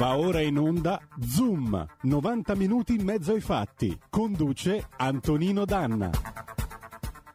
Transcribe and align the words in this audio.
Va 0.00 0.16
ora 0.16 0.40
in 0.40 0.56
onda 0.56 0.98
Zoom, 1.22 1.86
90 2.04 2.54
minuti 2.54 2.94
in 2.94 3.04
mezzo 3.04 3.34
ai 3.34 3.42
fatti. 3.42 3.94
Conduce 4.08 4.88
Antonino 4.96 5.66
Danna. 5.66 6.10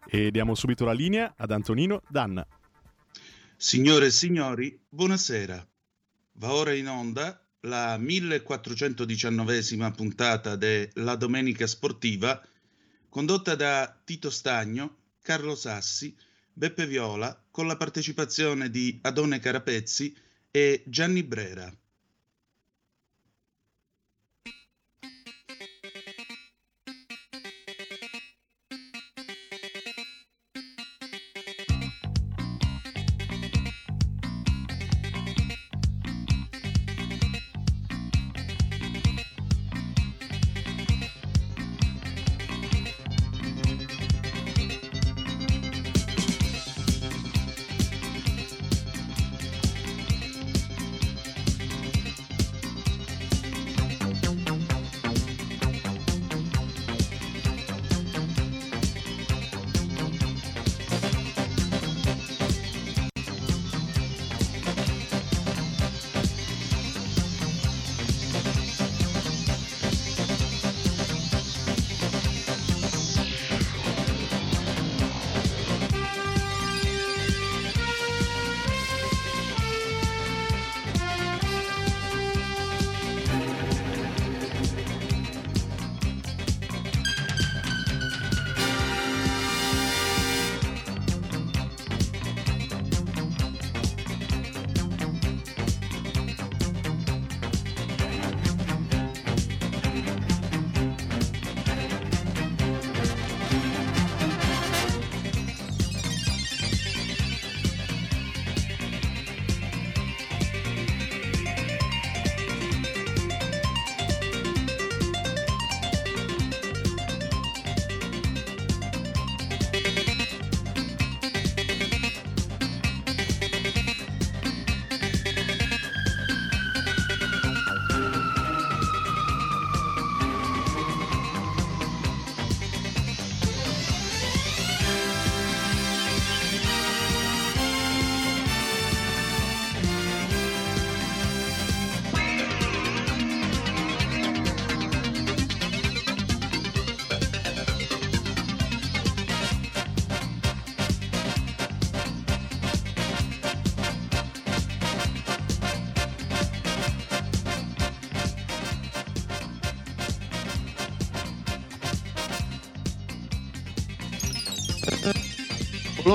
E 0.07 0.31
diamo 0.31 0.55
subito 0.55 0.83
la 0.83 0.91
linea 0.91 1.35
ad 1.37 1.51
Antonino 1.51 2.01
Danna. 2.09 2.43
Signore 3.55 4.07
e 4.07 4.09
signori, 4.09 4.83
buonasera. 4.89 5.63
Va 6.39 6.53
ora 6.53 6.73
in 6.73 6.87
onda 6.87 7.39
la 7.59 7.99
1419esima 7.99 9.93
puntata 9.93 10.55
della 10.55 11.15
Domenica 11.17 11.67
Sportiva, 11.67 12.41
condotta 13.09 13.53
da 13.53 13.95
Tito 14.03 14.31
Stagno, 14.31 14.95
Carlo 15.21 15.53
Sassi, 15.53 16.17
Beppe 16.51 16.87
Viola, 16.87 17.45
con 17.51 17.67
la 17.67 17.77
partecipazione 17.77 18.71
di 18.71 18.97
Adone 19.03 19.37
Carapezzi 19.37 20.17
e 20.49 20.81
Gianni 20.87 21.21
Brera. 21.21 21.71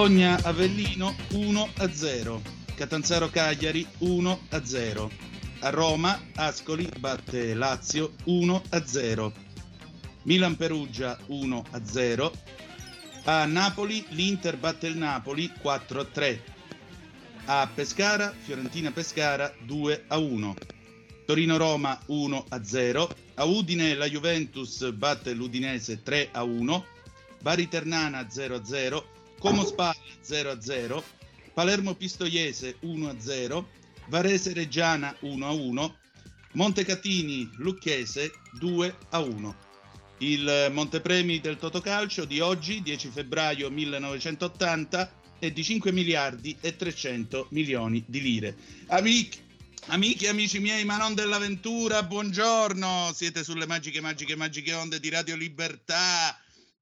Bologna 0.00 0.43
Avellino 0.44 1.15
1 1.33 1.72
a 1.77 1.93
0, 1.93 2.41
Catanzaro 2.75 3.28
Cagliari 3.28 3.87
1 3.99 4.41
a 4.49 4.65
0, 4.65 5.11
a 5.59 5.69
Roma 5.69 6.19
Ascoli 6.37 6.88
batte 6.99 7.53
Lazio 7.53 8.15
1 8.25 8.62
a 8.71 8.87
0, 8.87 9.33
Milan 10.22 10.56
Perugia 10.56 11.19
1 11.27 11.65
a 11.72 11.84
0, 11.84 12.33
a 13.25 13.44
Napoli 13.44 14.03
l'Inter 14.09 14.56
batte 14.56 14.87
il 14.87 14.97
Napoli 14.97 15.53
4 15.60 16.00
a 16.00 16.05
3, 16.06 16.44
a 17.44 17.69
Pescara 17.72 18.33
Fiorentina 18.33 18.93
Pescara 18.93 19.53
2 19.66 20.05
a 20.06 20.16
1, 20.16 20.55
Torino 21.27 21.59
Roma 21.59 22.00
1 22.06 22.47
a 22.49 22.65
0, 22.65 23.16
a 23.34 23.44
Udine 23.44 23.94
la 23.97 24.09
Juventus 24.09 24.91
batte 24.93 25.34
l'Udinese 25.34 26.03
3 26.03 26.31
a 26.33 26.43
1, 26.43 26.84
Bari 29.41 29.65
Ternana 29.65 29.95
0 30.21 30.51
a 30.51 30.61
0, 30.61 30.61
Como 30.61 30.84
Spal 30.84 31.03
0-0, 31.03 31.03
Palermo 31.55 31.95
Pistoiese 31.95 32.77
1-0, 32.83 33.65
Varese 34.09 34.53
Reggiana 34.53 35.17
1-1, 35.23 35.93
Montecatini 36.53 37.51
Lucchese 37.56 38.31
2-1. 38.61 39.55
Il 40.19 40.69
Montepremi 40.73 41.41
del 41.41 41.56
Totocalcio 41.56 42.27
di 42.27 42.41
oggi, 42.41 42.83
10 42.83 43.09
febbraio 43.09 43.71
1980, 43.71 45.12
è 45.39 45.51
di 45.51 45.65
5 45.65 45.91
miliardi 45.91 46.55
e 46.61 46.77
300 46.77 47.47
milioni 47.51 48.05
di 48.07 48.21
lire. 48.21 48.55
Amici, 48.89 49.41
amici 49.87 50.27
e 50.27 50.28
amici 50.28 50.59
miei, 50.59 50.84
ma 50.84 50.99
non 50.99 51.15
dell'avventura, 51.15 52.03
buongiorno! 52.03 53.11
Siete 53.15 53.43
sulle 53.43 53.67
magiche, 53.67 54.03
magiche, 54.03 54.37
magiche 54.37 54.75
onde 54.75 55.01
di 55.01 55.09
Radio 55.09 55.34
Libertà 55.37 56.39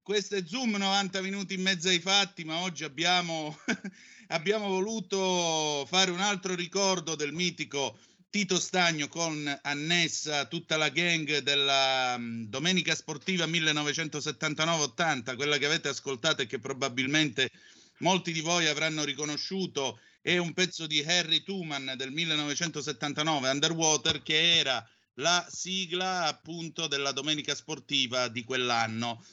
questo 0.09 0.37
è 0.37 0.43
Zoom 0.43 0.75
90 0.75 1.21
minuti 1.21 1.53
in 1.53 1.61
mezzo 1.61 1.87
ai 1.87 1.99
fatti, 1.99 2.43
ma 2.43 2.61
oggi 2.61 2.83
abbiamo, 2.83 3.55
abbiamo 4.29 4.67
voluto 4.67 5.85
fare 5.85 6.09
un 6.09 6.19
altro 6.19 6.55
ricordo 6.55 7.13
del 7.13 7.31
mitico 7.31 7.99
Tito 8.31 8.59
Stagno 8.59 9.07
con 9.07 9.59
annessa 9.61 10.45
tutta 10.47 10.77
la 10.77 10.89
gang 10.89 11.37
della 11.43 12.15
um, 12.17 12.47
Domenica 12.47 12.95
Sportiva 12.95 13.45
1979-80, 13.45 15.35
quella 15.35 15.59
che 15.59 15.67
avete 15.67 15.89
ascoltato 15.89 16.41
e 16.41 16.47
che 16.47 16.57
probabilmente 16.57 17.51
molti 17.99 18.31
di 18.31 18.41
voi 18.41 18.65
avranno 18.65 19.03
riconosciuto, 19.03 19.99
è 20.23 20.37
un 20.37 20.53
pezzo 20.53 20.87
di 20.87 21.03
Harry 21.03 21.43
Tuman 21.43 21.93
del 21.95 22.11
1979, 22.11 23.47
Underwater, 23.47 24.23
che 24.23 24.57
era 24.57 24.83
la 25.19 25.45
sigla 25.47 26.25
appunto 26.25 26.87
della 26.87 27.11
Domenica 27.11 27.53
Sportiva 27.53 28.27
di 28.27 28.43
quell'anno 28.43 29.23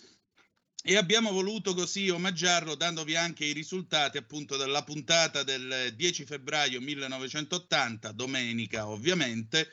e 0.88 0.96
abbiamo 0.96 1.32
voluto 1.32 1.74
così 1.74 2.10
omaggiarlo 2.10 2.76
dandovi 2.76 3.16
anche 3.16 3.44
i 3.44 3.52
risultati 3.52 4.18
appunto 4.18 4.56
della 4.56 4.84
puntata 4.84 5.42
del 5.42 5.92
10 5.96 6.24
febbraio 6.24 6.80
1980, 6.80 8.12
domenica 8.12 8.86
ovviamente. 8.86 9.68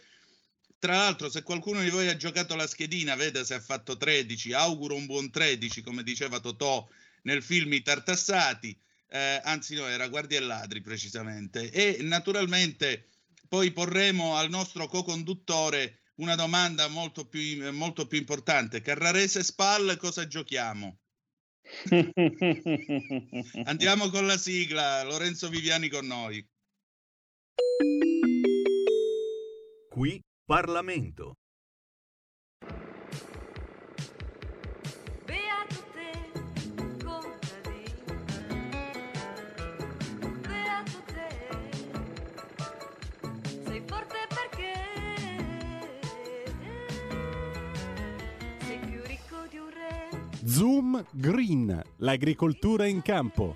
Tra 0.79 0.95
l'altro, 0.95 1.29
se 1.29 1.43
qualcuno 1.43 1.83
di 1.83 1.91
voi 1.91 2.07
ha 2.07 2.17
giocato 2.17 2.55
la 2.55 2.65
schedina, 2.65 3.13
vede 3.13 3.45
se 3.45 3.53
ha 3.53 3.59
fatto 3.59 3.95
13, 3.95 4.53
auguro 4.53 4.95
un 4.95 5.05
buon 5.05 5.29
13, 5.29 5.83
come 5.83 6.01
diceva 6.01 6.39
Totò 6.39 6.83
nel 7.21 7.43
film 7.43 7.71
I 7.73 7.83
Tartassati, 7.83 8.75
eh, 9.09 9.39
anzi 9.43 9.75
no, 9.75 9.85
era 9.87 10.07
Guardie 10.07 10.39
e 10.39 10.41
Ladri 10.41 10.81
precisamente. 10.81 11.69
E 11.69 12.01
naturalmente 12.01 13.09
poi 13.47 13.69
porremo 13.69 14.35
al 14.35 14.49
nostro 14.49 14.87
co-conduttore 14.87 15.99
una 16.15 16.33
domanda 16.33 16.87
molto 16.87 17.27
più, 17.27 17.71
molto 17.71 18.07
più 18.07 18.17
importante. 18.17 18.81
Carrarese 18.81 19.43
Spal, 19.43 19.95
cosa 19.97 20.25
giochiamo? 20.25 21.01
Andiamo 23.65 24.09
con 24.09 24.27
la 24.27 24.37
sigla, 24.37 25.03
Lorenzo 25.03 25.49
Viviani 25.49 25.89
con 25.89 26.05
noi. 26.07 26.45
Qui 29.89 30.21
Parlamento. 30.45 31.37
Zoom 50.63 51.05
Green, 51.11 51.83
l'agricoltura 51.97 52.85
in 52.85 53.01
campo. 53.01 53.53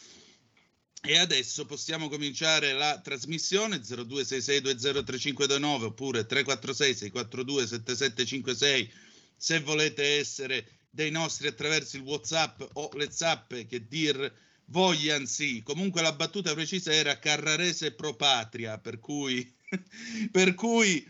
E 1.05 1.19
adesso 1.19 1.65
possiamo 1.65 2.09
cominciare 2.09 2.75
la 2.75 3.01
trasmissione 3.01 3.79
0266203529 3.79 5.83
oppure 5.83 6.27
346 6.27 6.95
642 6.95 7.67
7756 7.67 8.93
se 9.37 9.61
volete 9.61 10.19
essere 10.19 10.69
dei 10.91 11.11
nostri 11.11 11.49
attraverso 11.49 11.97
il 11.97 12.03
WhatsApp 12.03 12.63
o 12.75 12.91
le 12.95 13.11
zappe 13.11 13.67
che 13.67 13.89
dir 13.89 14.33
vogliansi. 14.67 15.63
Comunque 15.63 16.03
la 16.03 16.13
battuta 16.13 16.55
precisa 16.55 16.93
era 16.93 17.19
Carrarese 17.19 17.93
pro 17.93 18.15
patria, 18.15 18.79
per 18.79 18.99
cui 18.99 19.53
per 20.31 20.55
cui 20.55 21.05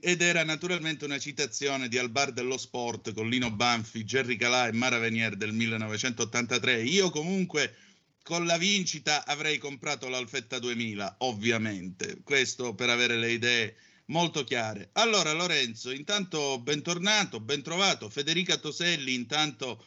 ed 0.00 0.20
era 0.20 0.44
naturalmente 0.44 1.04
una 1.04 1.18
citazione 1.18 1.88
di 1.88 1.98
Al 1.98 2.10
bar 2.10 2.32
dello 2.32 2.58
sport 2.58 3.12
con 3.14 3.28
Lino 3.28 3.50
Banfi, 3.50 4.04
Gerry 4.04 4.36
Calà 4.36 4.68
e 4.68 4.72
Mara 4.72 4.98
Venier 4.98 5.36
del 5.36 5.52
1983. 5.52 6.82
Io 6.82 7.10
comunque 7.10 7.74
con 8.22 8.44
la 8.46 8.58
vincita 8.58 9.24
avrei 9.26 9.58
comprato 9.58 10.08
l'Alfetta 10.08 10.58
2000, 10.58 11.16
ovviamente. 11.18 12.18
Questo 12.22 12.74
per 12.74 12.90
avere 12.90 13.16
le 13.16 13.32
idee 13.32 13.76
molto 14.06 14.44
chiare. 14.44 14.90
Allora 14.92 15.32
Lorenzo, 15.32 15.90
intanto 15.90 16.60
bentornato, 16.60 17.40
bentrovato. 17.40 18.10
Federica 18.10 18.58
Toselli 18.58 19.14
intanto 19.14 19.84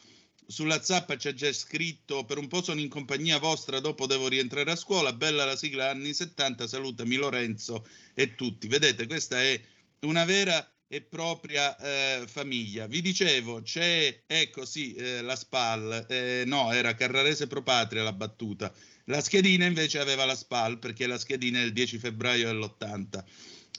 sulla 0.47 0.81
zappa 0.81 1.13
ha 1.13 1.33
già 1.33 1.51
scritto 1.51 2.23
per 2.25 2.37
un 2.37 2.47
po' 2.47 2.61
sono 2.61 2.79
in 2.79 2.89
compagnia 2.89 3.39
vostra, 3.39 3.79
dopo 3.79 4.05
devo 4.05 4.27
rientrare 4.27 4.71
a 4.71 4.75
scuola. 4.75 5.13
Bella 5.13 5.45
la 5.45 5.55
sigla 5.55 5.89
anni 5.89 6.13
70, 6.13 6.67
salutami 6.67 7.15
Lorenzo 7.15 7.87
e 8.13 8.35
tutti. 8.35 8.67
Vedete, 8.67 9.07
questa 9.07 9.41
è 9.41 9.59
una 10.01 10.25
vera 10.25 10.67
e 10.87 11.01
propria 11.01 11.75
eh, 11.77 12.27
famiglia. 12.27 12.87
Vi 12.87 13.01
dicevo, 13.01 13.61
c'è, 13.61 14.23
ecco 14.27 14.65
sì, 14.65 14.93
eh, 14.93 15.21
la 15.21 15.35
SPAL, 15.35 16.05
eh, 16.07 16.43
no, 16.45 16.71
era 16.71 16.93
Carrarese 16.93 17.47
Pro 17.47 17.63
Patria 17.63 18.03
la 18.03 18.13
battuta. 18.13 18.73
La 19.05 19.21
schedina 19.21 19.65
invece 19.65 19.99
aveva 19.99 20.25
la 20.25 20.35
SPAL 20.35 20.79
perché 20.79 21.07
la 21.07 21.17
schedina 21.17 21.59
è 21.59 21.63
il 21.63 21.73
10 21.73 21.97
febbraio 21.97 22.47
dell'80. 22.47 23.23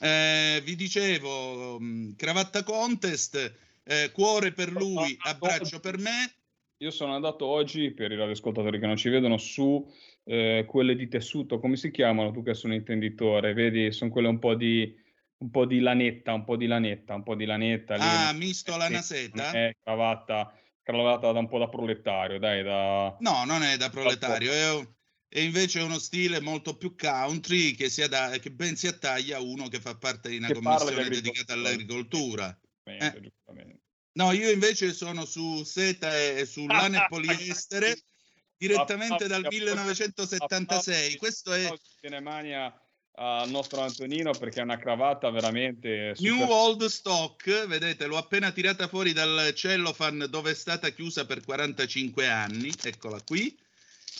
Eh, 0.00 0.62
vi 0.64 0.76
dicevo, 0.76 1.80
mh, 1.80 2.16
cravatta 2.16 2.62
contest, 2.62 3.54
eh, 3.84 4.10
cuore 4.12 4.52
per 4.52 4.72
lui, 4.72 5.16
abbraccio 5.20 5.80
per 5.80 5.98
me. 5.98 6.34
Io 6.78 6.90
sono 6.90 7.14
andato 7.14 7.46
oggi, 7.46 7.90
per 7.92 8.12
i 8.12 8.16
radioascoltatori 8.16 8.78
che 8.78 8.86
non 8.86 8.96
ci 8.96 9.08
vedono, 9.08 9.38
su 9.38 9.90
eh, 10.24 10.66
quelle 10.68 10.94
di 10.94 11.08
tessuto, 11.08 11.58
come 11.58 11.76
si 11.76 11.90
chiamano? 11.90 12.32
Tu 12.32 12.42
che 12.42 12.52
sei 12.52 12.70
un 12.70 12.76
intenditore, 12.76 13.54
vedi, 13.54 13.90
sono 13.92 14.10
quelle 14.10 14.28
un 14.28 14.38
po' 14.38 14.54
di, 14.54 14.94
un 15.38 15.50
po' 15.50 15.64
di 15.64 15.80
lanetta, 15.80 16.34
un 16.34 16.44
po' 16.44 16.56
di 16.56 16.66
lanetta, 16.66 17.14
un 17.14 17.22
po' 17.22 17.34
di 17.34 17.46
lanetta. 17.46 17.94
lì. 17.94 18.02
Ah, 18.02 18.32
misto 18.34 18.76
lana 18.76 19.00
seta? 19.00 19.52
Eh, 19.52 19.78
cravatta, 19.82 20.54
cravatta 20.82 21.32
da 21.32 21.38
un 21.38 21.48
po' 21.48 21.58
da 21.58 21.68
proletario, 21.70 22.38
dai, 22.38 22.62
da... 22.62 23.16
No, 23.20 23.44
non 23.46 23.62
è 23.62 23.78
da 23.78 23.88
proletario, 23.88 24.52
è, 24.52 24.88
è 25.28 25.40
invece 25.40 25.80
uno 25.80 25.98
stile 25.98 26.42
molto 26.42 26.76
più 26.76 26.94
country 26.94 27.72
che, 27.72 27.88
si 27.88 28.02
ada- 28.02 28.36
che 28.38 28.50
ben 28.50 28.76
si 28.76 28.86
attaglia 28.86 29.38
a 29.38 29.40
uno 29.40 29.68
che 29.68 29.80
fa 29.80 29.96
parte 29.96 30.28
di 30.28 30.36
una 30.36 30.52
commissione 30.52 31.08
dedicata 31.08 31.54
all'agricoltura. 31.54 32.54
Eh. 32.84 33.20
giustamente. 33.20 33.84
No, 34.16 34.32
io 34.32 34.50
invece 34.50 34.94
sono 34.94 35.26
su 35.26 35.62
seta 35.62 36.16
e 36.18 36.46
su 36.46 36.66
lana 36.66 37.04
e 37.04 37.08
poliestere 37.08 37.98
direttamente 38.56 39.26
dal 39.26 39.46
1976. 39.48 41.16
Questo 41.16 41.52
è 41.52 41.70
Tiene 42.00 42.20
mania 42.20 42.74
al 43.18 43.48
nostro 43.50 43.80
Antonino 43.80 44.32
perché 44.32 44.60
è 44.60 44.62
una 44.62 44.78
cravatta 44.78 45.30
veramente 45.30 46.14
super- 46.14 46.32
New 46.32 46.50
Old 46.50 46.84
Stock, 46.86 47.66
vedete, 47.66 48.06
l'ho 48.06 48.16
appena 48.16 48.50
tirata 48.52 48.88
fuori 48.88 49.12
dal 49.12 49.52
cellophane 49.54 50.28
dove 50.28 50.50
è 50.50 50.54
stata 50.54 50.90
chiusa 50.90 51.26
per 51.26 51.42
45 51.42 52.26
anni, 52.26 52.72
eccola 52.82 53.20
qui. 53.22 53.54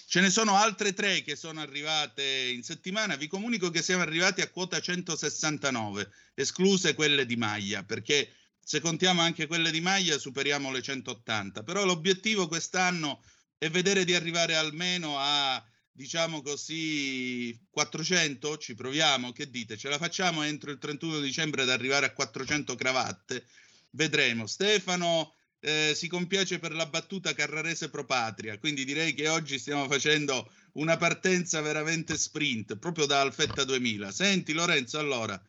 Ce 0.08 0.20
ne 0.20 0.30
sono 0.30 0.56
altre 0.56 0.92
tre 0.92 1.22
che 1.22 1.36
sono 1.36 1.60
arrivate 1.60 2.22
in 2.22 2.62
settimana. 2.62 3.16
Vi 3.16 3.26
comunico 3.26 3.70
che 3.70 3.82
siamo 3.82 4.02
arrivati 4.02 4.40
a 4.40 4.48
quota 4.48 4.78
169, 4.78 6.10
escluse 6.34 6.94
quelle 6.94 7.26
di 7.26 7.36
maglia, 7.36 7.82
perché 7.82 8.30
se 8.68 8.80
contiamo 8.80 9.20
anche 9.20 9.46
quelle 9.46 9.70
di 9.70 9.80
maglia 9.80 10.18
superiamo 10.18 10.73
le 10.73 10.82
180. 10.82 11.62
Però 11.62 11.85
l'obiettivo 11.85 12.49
quest'anno 12.49 13.23
è 13.58 13.70
vedere 13.70 14.04
di 14.04 14.12
arrivare 14.12 14.56
almeno 14.56 15.14
a, 15.20 15.64
diciamo 15.92 16.42
così, 16.42 17.56
400. 17.70 18.58
Ci 18.58 18.75
proviamo, 18.75 19.30
che 19.30 19.50
dite? 19.50 19.76
Ce 19.76 19.88
la 19.88 19.99
facciamo 19.99 20.42
entro 20.42 20.73
il 20.73 20.78
31 20.78 21.20
dicembre 21.20 21.62
ad 21.62 21.70
arrivare 21.70 22.06
a 22.06 22.12
400 22.12 22.75
cravatte? 22.75 23.46
Vedremo. 23.90 24.49
Stefano 24.49 25.32
eh, 25.61 25.92
si 25.94 26.08
compiace 26.08 26.58
per 26.58 26.73
la 26.73 26.87
battuta 26.87 27.35
Carrarese 27.35 27.88
Pro 27.88 28.04
Patria, 28.04 28.58
quindi 28.58 28.85
direi 28.85 29.14
che 29.14 29.28
oggi 29.28 29.61
stiamo 29.61 29.87
facendo 29.87 30.50
una 30.73 30.96
partenza 30.96 31.61
veramente 31.61 32.18
sprint, 32.18 32.78
proprio 32.78 33.06
da 33.06 33.20
Alfetta 33.20 33.62
2000. 33.62 34.11
Senti 34.11 34.52
Lorenzo, 34.52 34.99
allora, 34.99 35.40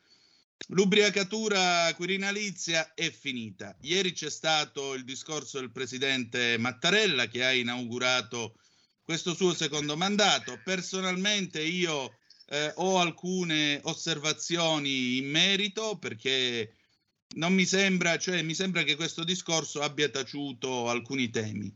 l'ubriacatura 0.70 1.94
quirinalizia 1.96 2.94
è 2.94 3.10
finita. 3.12 3.76
Ieri 3.82 4.12
c'è 4.12 4.30
stato 4.30 4.94
il 4.94 5.04
discorso 5.04 5.60
del 5.60 5.72
presidente 5.72 6.58
Mattarella 6.58 7.28
che 7.28 7.46
ha 7.46 7.54
inaugurato 7.54 8.56
questo 9.04 9.34
suo 9.34 9.54
secondo 9.54 9.96
mandato. 9.96 10.60
Personalmente 10.64 11.62
io 11.62 12.18
eh, 12.48 12.72
ho 12.76 13.00
alcune 13.00 13.80
osservazioni 13.84 15.18
in 15.18 15.30
merito 15.30 15.98
perché 15.98 16.74
non 17.36 17.54
mi 17.54 17.66
sembra, 17.66 18.18
cioè 18.18 18.42
mi 18.42 18.54
sembra 18.54 18.84
che 18.84 18.96
questo 18.96 19.24
discorso 19.24 19.82
abbia 19.82 20.10
taciuto 20.10 20.90
alcuni 20.90 21.30
temi. 21.30 21.74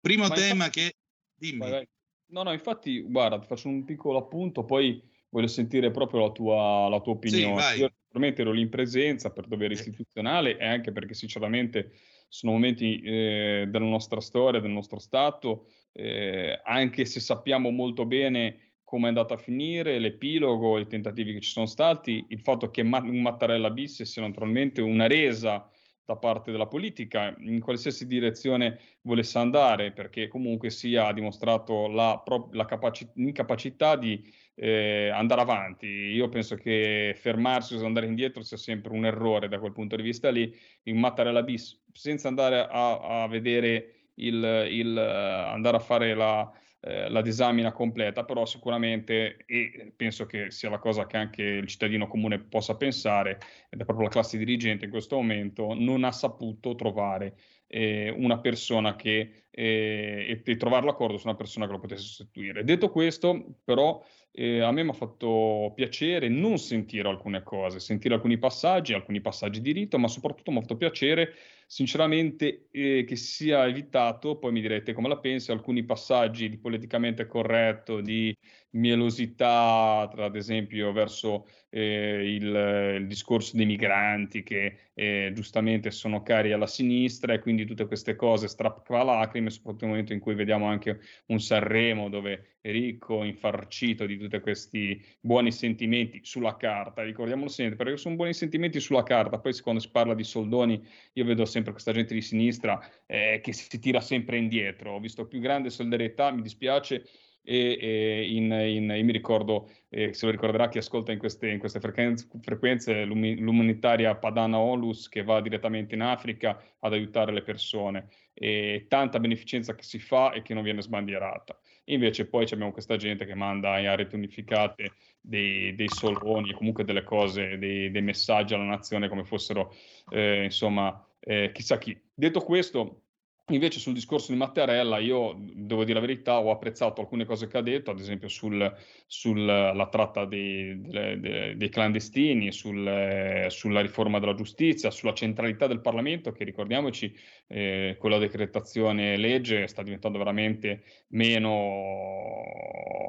Primo 0.00 0.28
Ma 0.28 0.34
tema 0.34 0.64
infatti- 0.66 0.80
che... 0.80 0.94
Dimmi. 1.34 1.58
Vai, 1.58 1.70
vai. 1.70 1.88
No, 2.30 2.42
no, 2.42 2.52
infatti, 2.52 3.00
guarda, 3.00 3.38
ti 3.38 3.46
faccio 3.46 3.68
un 3.68 3.84
piccolo 3.84 4.18
appunto, 4.18 4.64
poi 4.64 5.00
voglio 5.30 5.46
sentire 5.46 5.90
proprio 5.90 6.20
la 6.20 6.30
tua, 6.30 6.88
la 6.88 7.00
tua 7.00 7.12
opinione. 7.12 7.54
vai. 7.54 7.78
Io 7.78 7.90
sicuramente 8.04 8.42
ero 8.42 8.52
lì 8.52 8.62
in 8.62 8.68
presenza 8.68 9.30
per 9.30 9.46
dovere 9.46 9.74
Sì. 9.74 9.88
istituzionale 9.88 10.56
e 10.58 10.66
anche 10.66 10.92
perché 10.92 11.14
sinceramente 11.14 11.92
sono 12.28 12.52
momenti 12.52 13.00
eh, 13.00 13.66
della 13.68 13.86
nostra 13.86 14.20
storia, 14.20 14.60
del 14.60 14.70
nostro 14.70 14.98
Stato, 14.98 15.66
eh, 15.92 16.60
anche 16.64 17.04
se 17.04 17.20
sappiamo 17.20 17.70
molto 17.70 18.04
bene 18.06 18.62
come 18.84 19.04
è 19.04 19.08
andata 19.08 19.34
a 19.34 19.38
finire, 19.38 19.98
l'epilogo, 19.98 20.78
i 20.78 20.86
tentativi 20.86 21.34
che 21.34 21.40
ci 21.40 21.50
sono 21.50 21.66
stati, 21.66 22.24
il 22.28 22.40
fatto 22.40 22.70
che 22.70 22.80
un 22.80 23.20
Mattarella 23.20 23.70
bis 23.70 24.02
sia 24.02 24.22
naturalmente 24.22 24.80
una 24.80 25.06
resa 25.06 25.70
da 26.08 26.16
parte 26.16 26.50
della 26.50 26.66
politica 26.66 27.34
in 27.40 27.60
qualsiasi 27.60 28.06
direzione 28.06 28.80
volesse 29.02 29.36
andare, 29.36 29.92
perché 29.92 30.26
comunque 30.26 30.70
sia 30.70 31.06
ha 31.06 31.12
dimostrato 31.12 31.86
la, 31.86 32.22
la 32.52 32.64
capaci- 32.64 33.10
l'incapacità 33.16 33.94
di 33.94 34.26
eh, 34.54 35.10
andare 35.12 35.42
avanti. 35.42 35.86
Io 35.86 36.30
penso 36.30 36.54
che 36.56 37.14
fermarsi 37.14 37.74
o 37.74 37.84
andare 37.84 38.06
indietro 38.06 38.42
sia 38.42 38.56
sempre 38.56 38.94
un 38.94 39.04
errore 39.04 39.48
da 39.48 39.58
quel 39.58 39.72
punto 39.72 39.96
di 39.96 40.02
vista 40.02 40.30
lì. 40.30 40.50
In 40.84 40.98
Mattarella 40.98 41.42
bis, 41.42 41.78
senza 41.92 42.28
andare 42.28 42.66
a, 42.66 43.24
a 43.24 43.28
vedere 43.28 44.12
il, 44.14 44.66
il, 44.70 44.96
andare 44.96 45.76
a 45.76 45.80
fare 45.80 46.14
la, 46.14 46.50
eh, 46.80 47.08
la 47.08 47.22
disamina 47.22 47.72
completa, 47.72 48.24
però 48.24 48.46
sicuramente, 48.46 49.44
e 49.46 49.92
penso 49.96 50.26
che 50.26 50.50
sia 50.50 50.70
la 50.70 50.78
cosa 50.78 51.06
che 51.06 51.16
anche 51.16 51.42
il 51.42 51.66
cittadino 51.66 52.06
comune 52.06 52.38
possa 52.38 52.76
pensare, 52.76 53.38
ed 53.68 53.80
è 53.80 53.84
proprio 53.84 54.06
la 54.06 54.12
classe 54.12 54.38
dirigente 54.38 54.84
in 54.84 54.90
questo 54.90 55.16
momento, 55.16 55.74
non 55.74 56.04
ha 56.04 56.12
saputo 56.12 56.74
trovare 56.74 57.36
eh, 57.66 58.10
una 58.10 58.38
persona 58.38 58.96
che 58.96 59.46
eh, 59.50 60.26
e, 60.28 60.42
e 60.44 60.56
trovare 60.56 60.86
l'accordo 60.86 61.16
su 61.16 61.26
una 61.26 61.36
persona 61.36 61.66
che 61.66 61.72
lo 61.72 61.80
potesse 61.80 62.04
sostituire. 62.04 62.62
Detto 62.62 62.90
questo, 62.90 63.56
però, 63.64 64.00
eh, 64.32 64.60
a 64.60 64.70
me 64.70 64.82
mi 64.82 64.90
ha 64.90 64.92
fatto 64.92 65.72
piacere 65.74 66.28
non 66.28 66.58
sentire 66.58 67.08
alcune 67.08 67.42
cose, 67.42 67.80
sentire 67.80 68.14
alcuni 68.14 68.38
passaggi, 68.38 68.92
alcuni 68.92 69.20
passaggi 69.20 69.60
di 69.60 69.72
rito, 69.72 69.98
ma 69.98 70.08
soprattutto 70.08 70.50
mi 70.50 70.58
ha 70.58 70.60
fatto 70.60 70.76
piacere, 70.76 71.34
sinceramente, 71.66 72.68
eh, 72.70 73.04
che 73.06 73.16
sia 73.16 73.66
evitato, 73.66 74.36
poi 74.38 74.52
mi 74.52 74.60
direte 74.60 74.92
come 74.92 75.08
la 75.08 75.18
pensi, 75.18 75.50
alcuni 75.50 75.84
passaggi 75.84 76.48
di 76.48 76.58
politicamente 76.58 77.26
corretto, 77.26 78.00
di 78.00 78.34
mielosità, 78.70 80.08
tra 80.10 80.26
ad 80.26 80.36
esempio 80.36 80.92
verso 80.92 81.46
eh, 81.70 82.34
il, 82.34 82.96
il, 83.00 83.06
discorso 83.06 83.56
dei 83.56 83.66
migranti 83.66 84.42
che 84.42 84.90
eh, 84.94 85.32
giustamente 85.34 85.90
sono 85.90 86.22
cari 86.22 86.52
alla 86.52 86.66
sinistra 86.66 87.32
e 87.32 87.38
quindi 87.40 87.64
tutte 87.64 87.86
queste 87.86 88.14
cose 88.14 88.48
strappalacrime, 88.48 89.50
soprattutto 89.50 89.84
nel 89.84 89.94
momento 89.94 90.12
in 90.12 90.20
cui 90.20 90.34
vediamo 90.34 90.66
anche 90.66 91.00
un 91.26 91.40
Sanremo 91.40 92.08
dove 92.08 92.57
ricco, 92.62 93.24
infarcito 93.24 94.06
di 94.06 94.18
tutti 94.18 94.38
questi 94.40 95.02
buoni 95.20 95.52
sentimenti 95.52 96.20
sulla 96.22 96.56
carta, 96.56 97.02
ricordiamolo 97.02 97.48
sempre, 97.48 97.76
perché 97.76 97.96
sono 97.96 98.16
buoni 98.16 98.34
sentimenti 98.34 98.80
sulla 98.80 99.02
carta, 99.02 99.38
poi 99.38 99.58
quando 99.60 99.80
si 99.80 99.90
parla 99.90 100.14
di 100.14 100.24
soldoni 100.24 100.84
io 101.14 101.24
vedo 101.24 101.44
sempre 101.44 101.72
questa 101.72 101.92
gente 101.92 102.14
di 102.14 102.22
sinistra 102.22 102.80
eh, 103.06 103.40
che 103.42 103.52
si 103.52 103.78
tira 103.78 104.00
sempre 104.00 104.38
indietro, 104.38 104.92
ho 104.92 105.00
visto 105.00 105.26
più 105.26 105.40
grande 105.40 105.70
solidarietà, 105.70 106.30
mi 106.30 106.42
dispiace, 106.42 107.04
e, 107.48 107.78
e 107.80 108.30
in, 108.30 108.52
in, 108.52 108.92
io 108.94 109.04
mi 109.04 109.12
ricordo, 109.12 109.70
eh, 109.88 110.12
se 110.12 110.26
lo 110.26 110.32
ricorderà 110.32 110.68
chi 110.68 110.76
ascolta 110.76 111.12
in 111.12 111.18
queste, 111.18 111.48
in 111.48 111.58
queste 111.58 111.80
frequenze, 111.80 112.28
frequenze 112.42 113.04
l'umanitaria 113.04 114.14
Padana 114.16 114.58
Olus 114.58 115.08
che 115.08 115.22
va 115.22 115.40
direttamente 115.40 115.94
in 115.94 116.02
Africa 116.02 116.62
ad 116.80 116.92
aiutare 116.92 117.32
le 117.32 117.40
persone 117.40 118.08
e 118.34 118.84
tanta 118.86 119.18
beneficenza 119.18 119.74
che 119.74 119.82
si 119.82 119.98
fa 119.98 120.32
e 120.32 120.42
che 120.42 120.52
non 120.52 120.62
viene 120.62 120.82
sbandierata. 120.82 121.58
Invece 121.84 122.26
poi 122.26 122.44
abbiamo 122.50 122.70
questa 122.70 122.96
gente 122.96 123.24
che 123.24 123.34
manda 123.34 123.78
in 123.78 123.86
aree 123.86 124.08
unificate 124.12 124.92
dei, 125.18 125.74
dei 125.74 125.88
soloni 125.88 126.52
comunque 126.52 126.84
delle 126.84 127.02
cose, 127.02 127.56
dei, 127.56 127.90
dei, 127.90 128.02
messaggi 128.02 128.52
alla 128.52 128.64
nazione 128.64 129.08
come 129.08 129.24
fossero, 129.24 129.74
eh, 130.10 130.44
insomma, 130.44 131.02
eh, 131.18 131.50
chissà 131.54 131.78
chi. 131.78 131.98
Detto 132.12 132.40
questo, 132.40 133.04
Invece 133.50 133.80
sul 133.80 133.94
discorso 133.94 134.30
di 134.30 134.36
Mattarella, 134.36 134.98
io 134.98 135.34
devo 135.38 135.84
dire 135.84 135.98
la 135.98 136.06
verità, 136.06 136.38
ho 136.38 136.50
apprezzato 136.50 137.00
alcune 137.00 137.24
cose 137.24 137.46
che 137.46 137.56
ha 137.56 137.62
detto, 137.62 137.90
ad 137.90 137.98
esempio 137.98 138.28
sulla 138.28 138.76
sul, 139.06 139.88
tratta 139.90 140.26
dei, 140.26 140.78
dei, 140.82 141.56
dei 141.56 141.68
clandestini, 141.70 142.52
sul, 142.52 143.46
sulla 143.48 143.80
riforma 143.80 144.18
della 144.18 144.34
giustizia, 144.34 144.90
sulla 144.90 145.14
centralità 145.14 145.66
del 145.66 145.80
Parlamento, 145.80 146.30
che 146.30 146.44
ricordiamoci, 146.44 147.10
eh, 147.46 147.96
con 147.98 148.10
la 148.10 148.18
decretazione 148.18 149.16
legge 149.16 149.66
sta 149.66 149.82
diventando 149.82 150.18
veramente 150.18 150.82
meno, 151.08 151.52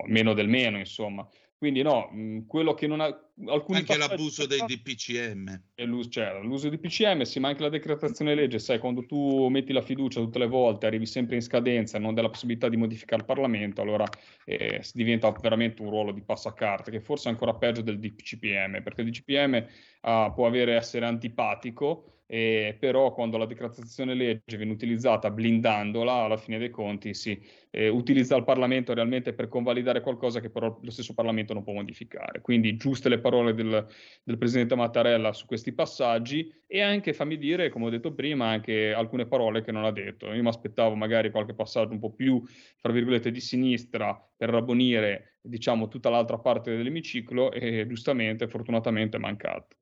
meno 0.06 0.34
del 0.34 0.48
meno, 0.48 0.78
insomma. 0.78 1.28
Quindi 1.60 1.82
no, 1.82 2.10
quello 2.48 2.74
che 2.74 2.88
non 2.88 3.02
ha... 3.02 3.08
Alcuni 3.48 3.80
anche 3.80 3.98
l'abuso 3.98 4.48
dei 4.48 4.64
DPCM. 4.66 5.62
L'uso, 5.84 6.10
cioè, 6.10 6.40
l'uso 6.42 6.70
di 6.70 6.78
PCM, 6.78 7.24
sì, 7.24 7.42
ma 7.42 7.50
anche 7.50 7.64
la 7.64 7.70
decretazione 7.70 8.34
legge, 8.34 8.60
sai, 8.60 8.80
quando 8.80 9.06
tu 9.06 9.50
metti 9.50 9.74
la 9.74 9.82
fiducia 9.82 10.22
tutte 10.22 10.40
le 10.40 10.48
volte, 10.48 10.86
arrivi 10.86 11.06
sempre 11.06 11.36
in 11.36 11.42
scadenza 11.42 11.98
e 11.98 12.00
non 12.00 12.14
dai 12.14 12.24
la 12.24 12.30
possibilità 12.30 12.70
di 12.70 12.78
modificare 12.78 13.22
il 13.22 13.28
Parlamento, 13.28 13.82
allora 13.82 14.08
eh, 14.46 14.82
diventa 14.94 15.30
veramente 15.32 15.82
un 15.82 15.90
ruolo 15.90 16.14
di 16.14 16.22
passacarte, 16.22 16.92
che 16.92 17.02
forse 17.02 17.28
è 17.28 17.32
ancora 17.34 17.54
peggio 17.54 17.82
del 17.82 18.00
DPCM, 18.00 18.82
perché 18.82 19.02
il 19.02 19.12
DPCM 19.12 19.66
uh, 20.04 20.34
può 20.34 20.48
avere, 20.48 20.76
essere 20.76 21.06
antipatico, 21.06 22.19
eh, 22.32 22.78
però 22.80 23.12
quando 23.12 23.38
la 23.38 23.48
decretazione 23.48 24.14
legge 24.14 24.56
viene 24.56 24.72
utilizzata 24.72 25.32
blindandola, 25.32 26.14
alla 26.14 26.38
fine 26.38 26.60
dei 26.60 26.70
conti 26.70 27.16
si 27.16 27.42
eh, 27.72 27.88
utilizza 27.88 28.36
il 28.36 28.44
Parlamento 28.44 28.94
realmente 28.94 29.34
per 29.34 29.48
convalidare 29.48 30.02
qualcosa 30.02 30.40
che 30.40 30.52
però 30.52 30.78
lo 30.80 30.92
stesso 30.92 31.16
Parlamento 31.16 31.56
non 31.56 31.64
può 31.64 31.74
modificare. 31.74 32.42
Quindi 32.42 32.76
giuste 32.78 33.10
le 33.10 33.18
parole 33.18 33.56
del, 33.56 33.84
del 34.24 34.38
Presidente 34.38 34.76
Mattarella 34.76 35.34
su 35.34 35.48
questi 35.48 35.74
passaggi 35.74 36.54
e 36.68 36.82
anche, 36.82 37.14
fammi 37.14 37.36
dire, 37.36 37.70
come 37.70 37.86
ho 37.86 37.90
detto 37.90 38.14
prima, 38.14 38.50
anche 38.50 38.94
alcune 38.94 39.26
parole 39.26 39.64
che 39.64 39.72
non 39.72 39.86
ha 39.86 39.92
detto. 39.92 40.32
Io 40.32 40.44
mi 40.44 40.50
aspettavo 40.50 40.94
magari 40.94 41.32
qualche 41.32 41.56
passaggio 41.56 41.94
un 41.94 42.00
po' 42.00 42.14
più, 42.14 42.44
fra 42.78 42.92
virgolette, 42.92 43.32
di 43.32 43.42
sinistra 43.42 44.16
per 44.38 44.50
rabbonire, 44.50 45.40
diciamo, 45.42 45.88
tutta 45.88 46.12
l'altra 46.12 46.38
parte 46.38 46.78
dell'emiciclo 46.78 47.52
e 47.52 47.88
giustamente, 47.88 48.48
fortunatamente, 48.48 49.18
è 49.18 49.20
mancato. 49.20 49.79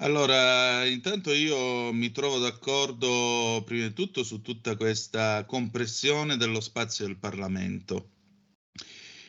Allora, 0.00 0.84
intanto 0.84 1.32
io 1.32 1.90
mi 1.90 2.12
trovo 2.12 2.38
d'accordo 2.38 3.62
prima 3.64 3.86
di 3.86 3.94
tutto 3.94 4.24
su 4.24 4.42
tutta 4.42 4.76
questa 4.76 5.46
compressione 5.46 6.36
dello 6.36 6.60
spazio 6.60 7.06
del 7.06 7.16
Parlamento. 7.16 8.10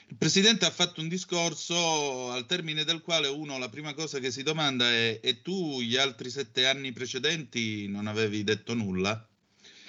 Il 0.09 0.17
Presidente 0.17 0.65
ha 0.65 0.71
fatto 0.71 0.99
un 0.99 1.07
discorso 1.07 2.31
al 2.31 2.45
termine 2.45 2.83
del 2.83 3.01
quale 3.01 3.29
uno 3.29 3.57
la 3.57 3.69
prima 3.69 3.93
cosa 3.93 4.19
che 4.19 4.29
si 4.29 4.43
domanda 4.43 4.89
è 4.91 5.19
e 5.21 5.41
tu 5.41 5.79
gli 5.81 5.95
altri 5.95 6.29
sette 6.29 6.65
anni 6.65 6.91
precedenti 6.91 7.87
non 7.87 8.07
avevi 8.07 8.43
detto 8.43 8.73
nulla? 8.73 9.25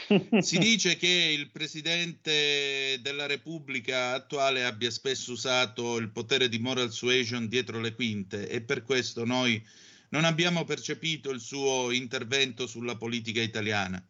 Si 0.41 0.59
dice 0.59 0.97
che 0.97 1.35
il 1.37 1.51
Presidente 1.51 2.99
della 3.03 3.27
Repubblica 3.27 4.15
attuale 4.15 4.65
abbia 4.65 4.93
spesso 4.93 5.33
usato 5.33 5.99
il 5.99 6.11
potere 6.11 6.49
di 6.49 6.61
moral 6.61 6.93
suasion 6.93 7.49
dietro 7.49 7.81
le 7.81 7.95
quinte 7.95 8.49
e 8.49 8.61
per 8.61 8.83
questo 8.85 9.25
noi 9.25 9.61
non 10.11 10.25
abbiamo 10.25 10.65
percepito 10.65 11.31
il 11.31 11.41
suo 11.41 11.91
intervento 11.91 12.67
sulla 12.67 12.97
politica 12.97 13.41
italiana. 13.41 14.03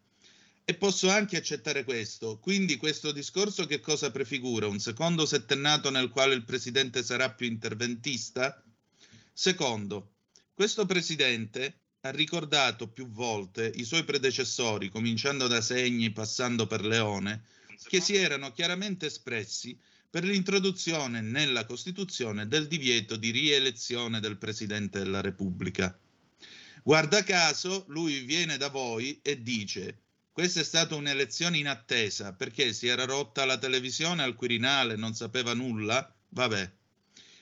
E 0.65 0.75
posso 0.75 1.09
anche 1.09 1.39
accettare 1.39 1.83
questo. 1.83 2.39
Quindi 2.39 2.77
questo 2.77 3.11
discorso 3.11 3.67
che 3.67 3.81
cosa 3.81 4.11
prefigura? 4.11 4.67
Un 4.67 4.79
secondo 4.79 5.25
settennato 5.25 5.91
nel 5.91 6.11
quale 6.11 6.35
il 6.35 6.45
presidente 6.45 7.03
sarà 7.03 7.31
più 7.31 7.47
interventista? 7.47 8.63
Secondo, 9.33 10.17
questo 10.53 10.85
presidente 10.85 11.81
ha 12.01 12.11
ricordato 12.11 12.89
più 12.89 13.09
volte 13.11 13.73
i 13.77 13.85
suoi 13.85 14.05
predecessori, 14.05 14.91
cominciando 14.91 15.47
da 15.47 15.61
Segni, 15.61 16.13
passando 16.13 16.67
per 16.67 16.85
Leone, 16.85 17.45
che 17.89 18.01
si 18.01 18.15
erano 18.15 18.53
chiaramente 18.53 19.07
espressi 19.07 19.79
per 20.11 20.25
l'introduzione 20.25 21.21
nella 21.21 21.67
Costituzione 21.67 22.49
del 22.49 22.67
divieto 22.67 23.17
di 23.17 23.31
rielezione 23.31 24.21
del 24.21 24.39
Presidente 24.39 24.99
della 24.99 25.21
Repubblica. 25.21 25.99
Guarda 26.83 27.23
caso, 27.23 27.85
lui 27.89 28.21
viene 28.21 28.57
da 28.57 28.69
voi 28.69 29.21
e 29.23 29.43
dice 29.43 29.99
questa 30.39 30.61
è 30.61 30.65
stata 30.65 30.95
un'elezione 30.95 31.59
in 31.59 31.67
attesa 31.67 32.33
perché 32.33 32.73
si 32.73 32.87
era 32.87 33.05
rotta 33.05 33.45
la 33.45 33.59
televisione 33.59 34.23
al 34.23 34.37
Quirinale, 34.37 34.95
non 34.95 35.13
sapeva 35.13 35.53
nulla, 35.53 36.15
vabbè. 36.29 36.73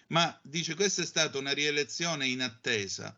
Ma 0.08 0.40
dice 0.42 0.74
questa 0.74 1.02
è 1.02 1.04
stata 1.04 1.36
una 1.36 1.52
rielezione 1.52 2.26
in 2.26 2.40
attesa 2.40 3.14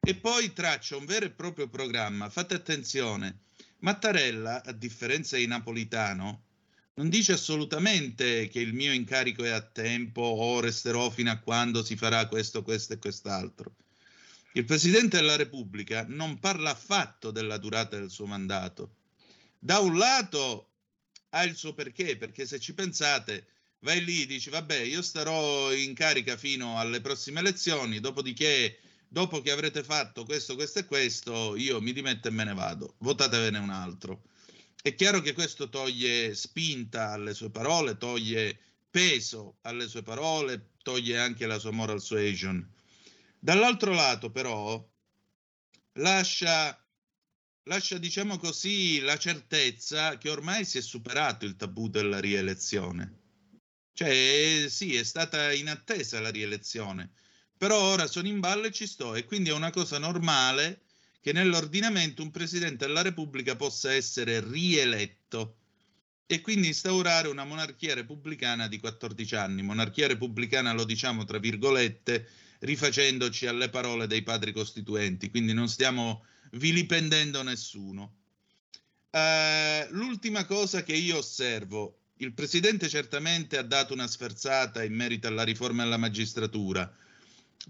e 0.00 0.14
poi 0.14 0.52
traccia 0.52 0.96
un 0.96 1.06
vero 1.06 1.26
e 1.26 1.30
proprio 1.30 1.68
programma. 1.68 2.30
Fate 2.30 2.54
attenzione, 2.54 3.40
Mattarella, 3.78 4.62
a 4.62 4.70
differenza 4.70 5.36
di 5.36 5.48
Napolitano, 5.48 6.44
non 6.98 7.10
dice 7.10 7.32
assolutamente 7.32 8.48
che 8.48 8.60
il 8.60 8.72
mio 8.72 8.92
incarico 8.92 9.44
è 9.44 9.50
a 9.50 9.60
tempo 9.60 10.22
o 10.22 10.60
resterò 10.60 11.10
fino 11.10 11.30
a 11.30 11.38
quando 11.38 11.84
si 11.84 11.94
farà 11.94 12.26
questo, 12.26 12.62
questo 12.62 12.94
e 12.94 12.98
quest'altro. 12.98 13.74
Il 14.52 14.64
Presidente 14.64 15.18
della 15.18 15.36
Repubblica 15.36 16.06
non 16.08 16.38
parla 16.38 16.70
affatto 16.70 17.30
della 17.30 17.58
durata 17.58 17.98
del 17.98 18.10
suo 18.10 18.24
mandato. 18.24 18.94
Da 19.58 19.78
un 19.80 19.98
lato 19.98 20.70
ha 21.30 21.42
il 21.44 21.54
suo 21.54 21.74
perché, 21.74 22.16
perché 22.16 22.46
se 22.46 22.58
ci 22.58 22.72
pensate, 22.72 23.46
vai 23.80 24.02
lì 24.02 24.22
e 24.22 24.26
dici, 24.26 24.48
vabbè, 24.48 24.78
io 24.78 25.02
starò 25.02 25.74
in 25.74 25.92
carica 25.92 26.38
fino 26.38 26.78
alle 26.78 27.02
prossime 27.02 27.40
elezioni, 27.40 28.00
dopodiché, 28.00 28.78
dopo 29.06 29.42
che 29.42 29.50
avrete 29.50 29.84
fatto 29.84 30.24
questo, 30.24 30.54
questo 30.54 30.78
e 30.78 30.86
questo, 30.86 31.56
io 31.56 31.78
mi 31.82 31.92
dimetto 31.92 32.28
e 32.28 32.30
me 32.30 32.44
ne 32.44 32.54
vado, 32.54 32.94
votatevene 33.00 33.58
un 33.58 33.68
altro. 33.68 34.22
È 34.86 34.94
chiaro 34.94 35.20
che 35.20 35.32
questo 35.32 35.68
toglie 35.68 36.32
spinta 36.36 37.10
alle 37.10 37.34
sue 37.34 37.50
parole, 37.50 37.96
toglie 37.96 38.56
peso 38.88 39.58
alle 39.62 39.88
sue 39.88 40.04
parole, 40.04 40.74
toglie 40.84 41.18
anche 41.18 41.44
la 41.46 41.58
sua 41.58 41.72
moral 41.72 42.00
suasion. 42.00 42.72
Dall'altro 43.36 43.92
lato, 43.92 44.30
però, 44.30 44.88
lascia, 45.94 46.88
lascia, 47.64 47.98
diciamo 47.98 48.38
così, 48.38 49.00
la 49.00 49.18
certezza 49.18 50.18
che 50.18 50.30
ormai 50.30 50.64
si 50.64 50.78
è 50.78 50.82
superato 50.82 51.46
il 51.46 51.56
tabù 51.56 51.88
della 51.88 52.20
rielezione. 52.20 53.22
Cioè, 53.92 54.66
sì, 54.68 54.94
è 54.94 55.02
stata 55.02 55.52
in 55.52 55.68
attesa 55.68 56.20
la 56.20 56.30
rielezione, 56.30 57.10
però 57.58 57.76
ora 57.76 58.06
sono 58.06 58.28
in 58.28 58.38
ballo 58.38 58.66
e 58.66 58.70
ci 58.70 58.86
sto, 58.86 59.16
e 59.16 59.24
quindi 59.24 59.48
è 59.48 59.52
una 59.52 59.70
cosa 59.70 59.98
normale 59.98 60.85
che 61.26 61.32
nell'ordinamento 61.32 62.22
un 62.22 62.30
presidente 62.30 62.86
della 62.86 63.02
Repubblica 63.02 63.56
possa 63.56 63.92
essere 63.92 64.38
rieletto 64.38 65.56
e 66.24 66.40
quindi 66.40 66.68
instaurare 66.68 67.26
una 67.26 67.42
monarchia 67.44 67.94
repubblicana 67.94 68.68
di 68.68 68.78
14 68.78 69.34
anni. 69.34 69.62
Monarchia 69.62 70.06
repubblicana 70.06 70.72
lo 70.72 70.84
diciamo 70.84 71.24
tra 71.24 71.38
virgolette, 71.38 72.28
rifacendoci 72.60 73.48
alle 73.48 73.70
parole 73.70 74.06
dei 74.06 74.22
padri 74.22 74.52
costituenti, 74.52 75.28
quindi 75.28 75.52
non 75.52 75.68
stiamo 75.68 76.24
vilipendendo 76.52 77.42
nessuno. 77.42 78.18
Uh, 79.10 79.84
l'ultima 79.96 80.44
cosa 80.44 80.84
che 80.84 80.94
io 80.94 81.16
osservo, 81.16 82.02
il 82.18 82.34
presidente 82.34 82.88
certamente 82.88 83.58
ha 83.58 83.62
dato 83.62 83.94
una 83.94 84.06
sferzata 84.06 84.84
in 84.84 84.94
merito 84.94 85.26
alla 85.26 85.42
riforma 85.42 85.82
della 85.82 85.96
magistratura, 85.96 86.88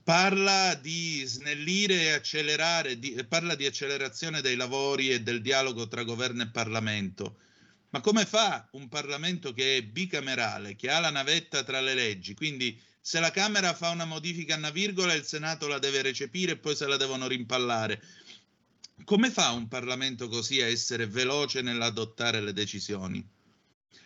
parla 0.02 0.74
di 0.74 1.22
snellire 1.24 2.02
e 2.02 2.10
accelerare, 2.10 2.98
di, 2.98 3.24
parla 3.28 3.54
di 3.54 3.66
accelerazione 3.66 4.40
dei 4.40 4.56
lavori 4.56 5.10
e 5.10 5.22
del 5.22 5.40
dialogo 5.42 5.88
tra 5.88 6.04
governo 6.04 6.42
e 6.42 6.48
Parlamento. 6.48 7.38
Ma 7.90 8.00
come 8.00 8.26
fa 8.26 8.68
un 8.72 8.88
Parlamento 8.88 9.52
che 9.52 9.76
è 9.76 9.82
bicamerale, 9.82 10.76
che 10.76 10.90
ha 10.90 11.00
la 11.00 11.10
navetta 11.10 11.62
tra 11.62 11.80
le 11.80 11.94
leggi, 11.94 12.34
quindi 12.34 12.80
se 13.00 13.20
la 13.20 13.30
Camera 13.30 13.72
fa 13.72 13.90
una 13.90 14.04
modifica 14.04 14.54
a 14.54 14.58
una 14.58 14.70
virgola 14.70 15.14
il 15.14 15.24
Senato 15.24 15.68
la 15.68 15.78
deve 15.78 16.02
recepire 16.02 16.52
e 16.52 16.56
poi 16.58 16.74
se 16.74 16.86
la 16.86 16.96
devono 16.96 17.28
rimpallare? 17.28 18.02
Come 19.04 19.30
fa 19.30 19.52
un 19.52 19.68
Parlamento 19.68 20.28
così 20.28 20.60
a 20.60 20.66
essere 20.66 21.06
veloce 21.06 21.62
nell'adottare 21.62 22.40
le 22.40 22.52
decisioni? 22.52 23.24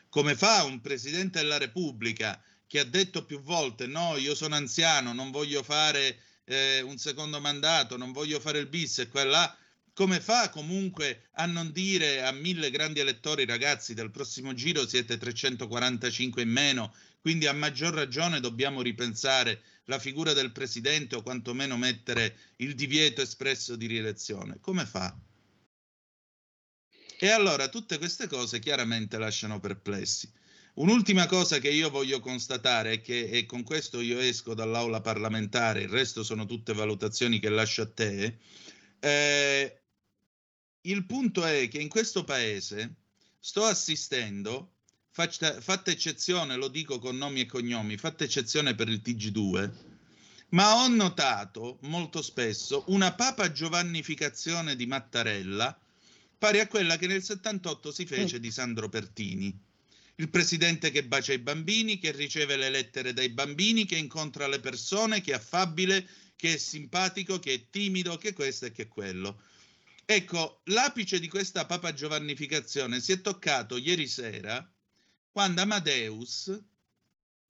Come 0.09 0.37
fa 0.37 0.65
un 0.65 0.81
Presidente 0.81 1.41
della 1.41 1.59
Repubblica 1.59 2.43
che 2.71 2.79
ha 2.79 2.85
detto 2.85 3.25
più 3.25 3.41
volte 3.41 3.89
no, 3.89 4.17
io 4.17 4.37
sono 4.37 4.55
anziano, 4.55 5.13
non 5.13 5.33
voglio 5.33 5.65
fare 5.65 6.21
eh, 6.45 6.81
un 6.83 6.99
secondo 6.99 7.41
mandato, 7.41 7.97
non 7.97 8.13
voglio 8.13 8.39
fare 8.39 8.61
il 8.61 8.69
bis 8.69 9.01
e 9.01 9.09
quella, 9.09 9.59
come 9.93 10.21
fa 10.21 10.51
comunque 10.51 11.31
a 11.33 11.47
non 11.47 11.73
dire 11.73 12.23
a 12.23 12.31
mille 12.31 12.71
grandi 12.71 13.01
elettori 13.01 13.45
ragazzi 13.45 13.93
del 13.93 14.13
prossimo 14.13 14.55
giro 14.55 14.87
siete 14.87 15.19
345 15.19 16.43
in 16.43 16.51
meno, 16.51 16.95
quindi 17.21 17.49
a 17.49 17.53
maggior 17.53 17.93
ragione 17.93 18.39
dobbiamo 18.39 18.83
ripensare 18.83 19.63
la 19.87 19.99
figura 19.99 20.33
del 20.33 20.53
presidente 20.53 21.17
o 21.17 21.23
quantomeno 21.23 21.77
mettere 21.77 22.37
il 22.59 22.77
divieto 22.77 23.21
espresso 23.21 23.75
di 23.75 23.87
rielezione. 23.87 24.61
Come 24.61 24.87
fa? 24.87 25.13
E 27.19 27.29
allora 27.31 27.69
tutte 27.69 27.99
queste 27.99 28.29
cose 28.29 28.61
chiaramente 28.61 29.19
lasciano 29.19 29.59
perplessi. 29.59 30.39
Un'ultima 30.81 31.27
cosa 31.27 31.59
che 31.59 31.69
io 31.69 31.91
voglio 31.91 32.21
constatare 32.21 32.93
è 32.93 33.01
che, 33.03 33.29
e 33.29 33.45
con 33.45 33.65
questo 33.65 34.01
io 34.01 34.19
esco 34.19 34.55
dall'aula 34.55 35.03
parlamentare, 35.03 35.83
il 35.83 35.91
resto 35.91 36.23
sono 36.23 36.47
tutte 36.47 36.73
valutazioni 36.73 37.39
che 37.39 37.51
lascio 37.51 37.83
a 37.83 37.91
te, 37.91 38.39
eh, 38.99 39.83
il 40.81 41.05
punto 41.05 41.45
è 41.45 41.69
che 41.69 41.79
in 41.79 41.91
questo 41.91 42.25
paese 42.25 42.95
sto 43.39 43.65
assistendo, 43.65 44.77
fatta, 45.11 45.61
fatta 45.61 45.91
eccezione, 45.91 46.57
lo 46.57 46.69
dico 46.69 46.99
con 46.99 47.15
nomi 47.15 47.41
e 47.41 47.47
cognomi, 47.47 47.99
fatta 47.99 48.25
eccezione 48.25 48.75
per 48.75 48.89
il 48.89 49.03
TG2, 49.05 49.71
ma 50.53 50.77
ho 50.77 50.89
notato 50.89 51.77
molto 51.83 52.23
spesso 52.23 52.85
una 52.87 53.13
papa 53.13 53.53
giovannificazione 53.53 54.75
di 54.77 54.87
Mattarella 54.87 55.79
pari 56.39 56.59
a 56.59 56.67
quella 56.67 56.97
che 56.97 57.07
nel 57.07 57.23
78 57.23 57.93
si 57.93 58.07
fece 58.07 58.41
di 58.41 58.51
Sandro 58.51 58.89
Pertini 58.89 59.69
il 60.21 60.29
presidente 60.29 60.91
che 60.91 61.05
bacia 61.05 61.33
i 61.33 61.39
bambini, 61.39 61.99
che 61.99 62.13
riceve 62.13 62.57
le 62.57 62.69
lettere 62.69 63.15
dai 63.15 63.31
bambini, 63.31 63.87
che 63.87 63.97
incontra 63.97 64.47
le 64.47 64.61
persone, 64.61 65.23
che 65.23 65.33
è 65.33 65.37
affabile, 65.37 66.07
che 66.37 66.55
è 66.55 66.57
simpatico, 66.59 67.39
che 67.39 67.55
è 67.55 67.71
timido, 67.71 68.19
che 68.19 68.35
questo 68.35 68.67
e 68.67 68.73
che 68.73 68.87
quello. 68.87 69.41
Ecco, 70.05 70.61
l'apice 70.65 71.21
di 71.21 71.29
questa 71.29 71.65
papa 71.65 71.95
giovannificazione 71.95 73.01
si 73.01 73.13
è 73.13 73.21
toccato 73.23 73.79
ieri 73.79 74.07
sera 74.07 74.71
quando 75.31 75.63
Amadeus 75.63 76.63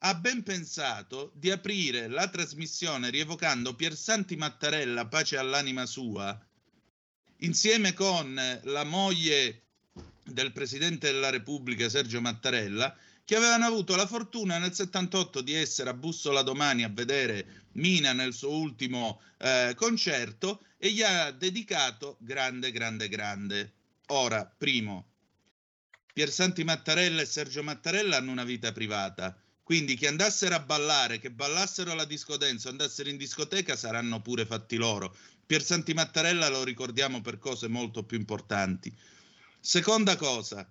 ha 0.03 0.15
ben 0.15 0.43
pensato 0.45 1.33
di 1.35 1.51
aprire 1.51 2.07
la 2.07 2.29
trasmissione 2.29 3.11
rievocando 3.11 3.75
Piersanti 3.75 4.37
Mattarella, 4.37 5.09
pace 5.09 5.39
all'anima 5.39 5.87
sua, 5.87 6.39
insieme 7.39 7.95
con 7.95 8.61
la 8.63 8.85
moglie 8.85 9.70
del 10.25 10.53
Presidente 10.53 11.11
della 11.11 11.31
Repubblica 11.31 11.89
Sergio 11.89 12.21
Mattarella, 12.21 12.97
che 13.25 13.37
avevano 13.37 13.65
avuto 13.65 13.95
la 13.95 14.07
fortuna 14.07 14.59
nel 14.59 14.75
78 14.75 15.41
di 15.41 15.55
essere 15.55 15.91
a 15.91 15.95
Bussola 15.95 16.43
domani 16.43 16.83
a 16.83 16.89
vedere 16.89 17.69
Mina 17.73 18.13
nel 18.13 18.35
suo 18.35 18.51
ultimo 18.51 19.21
eh, 19.39 19.75
concerto 19.77 20.65
e 20.77 20.91
gli 20.91 21.03
ha 21.03 21.31
dedicato 21.31 22.17
grande, 22.19 22.73
grande, 22.73 23.09
grande. 23.09 23.73
Ora, 24.07 24.45
primo, 24.45 25.11
Piersanti 26.13 26.65
Mattarella 26.65 27.23
e 27.23 27.27
Sergio 27.27 27.63
Mattarella 27.63 28.17
hanno 28.17 28.33
una 28.33 28.43
vita 28.43 28.73
privata, 28.73 29.41
quindi 29.63 29.95
che 29.95 30.09
andassero 30.09 30.57
a 30.57 30.61
ballare, 30.61 31.21
che 31.21 31.31
ballassero 31.31 31.93
alla 31.93 32.05
discodenza, 32.05 32.69
andassero 32.69 33.09
in 33.09 33.17
discoteca 33.17 33.77
saranno 33.77 34.21
pure 34.21 34.45
fatti 34.45 34.75
loro. 34.77 35.17
Piersanti 35.47 35.95
Mattarella 35.95 36.49
lo 36.49 36.65
ricordiamo 36.65 37.21
per 37.21 37.39
cose 37.39 37.69
molto 37.69 38.03
più 38.03 38.19
importanti. 38.19 38.93
Seconda 39.61 40.17
cosa, 40.17 40.67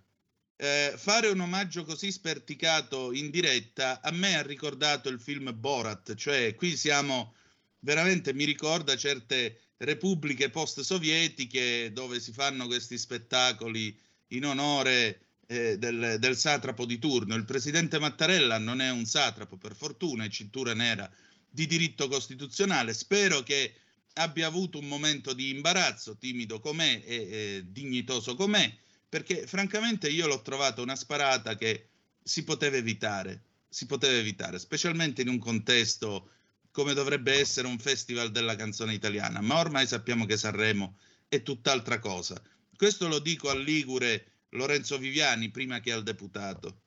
eh, 0.55 0.93
fare 0.97 1.29
un 1.29 1.39
omaggio 1.39 1.85
così 1.85 2.11
sperticato 2.11 3.13
in 3.13 3.29
diretta 3.29 4.01
a 4.01 4.11
me 4.11 4.35
ha 4.35 4.41
ricordato 4.41 5.09
il 5.09 5.19
film 5.19 5.53
Borat, 5.57 6.15
cioè 6.15 6.55
qui 6.55 6.75
siamo 6.75 7.35
veramente, 7.79 8.33
mi 8.33 8.45
ricorda 8.45 8.97
certe 8.97 9.61
repubbliche 9.77 10.49
post-sovietiche 10.49 11.91
dove 11.93 12.19
si 12.19 12.33
fanno 12.33 12.65
questi 12.65 12.97
spettacoli 12.97 13.97
in 14.29 14.45
onore 14.45 15.21
eh, 15.47 15.77
del, 15.77 16.17
del, 16.19 16.37
satrapo 16.37 16.85
di 16.85 16.99
turno. 16.99 17.35
Il 17.35 17.45
presidente 17.45 17.99
Mattarella 17.99 18.57
non 18.57 18.81
è 18.81 18.89
un 18.89 19.05
satrapo, 19.05 19.55
per 19.55 19.75
fortuna, 19.75 20.25
è 20.25 20.29
cintura 20.29 20.73
nera 20.73 21.09
di 21.49 21.65
diritto 21.67 22.07
costituzionale. 22.07 22.93
Spero 22.93 23.43
che 23.43 23.73
abbia 24.13 24.47
avuto 24.47 24.79
un 24.79 24.87
momento 24.87 25.33
di 25.33 25.49
imbarazzo, 25.49 26.17
timido 26.17 26.59
com'è 26.59 27.01
e, 27.05 27.15
e 27.15 27.63
dignitoso 27.67 28.35
com'è, 28.35 28.73
perché 29.07 29.47
francamente 29.47 30.09
io 30.09 30.27
l'ho 30.27 30.41
trovata 30.41 30.81
una 30.81 30.95
sparata 30.95 31.55
che 31.55 31.89
si 32.21 32.43
poteva 32.43 32.77
evitare, 32.77 33.43
si 33.67 33.85
poteva 33.85 34.17
evitare, 34.17 34.59
specialmente 34.59 35.21
in 35.21 35.29
un 35.29 35.39
contesto 35.39 36.31
come 36.71 36.93
dovrebbe 36.93 37.33
essere 37.39 37.67
un 37.67 37.79
festival 37.79 38.31
della 38.31 38.55
canzone 38.55 38.93
italiana, 38.93 39.41
ma 39.41 39.59
ormai 39.59 39.87
sappiamo 39.87 40.25
che 40.25 40.37
Sanremo 40.37 40.97
è 41.27 41.41
tutt'altra 41.41 41.99
cosa. 41.99 42.41
Questo 42.75 43.07
lo 43.07 43.19
dico 43.19 43.49
al 43.49 43.61
Ligure 43.61 44.45
Lorenzo 44.49 44.97
Viviani 44.97 45.49
prima 45.49 45.79
che 45.79 45.91
al 45.91 46.03
deputato. 46.03 46.81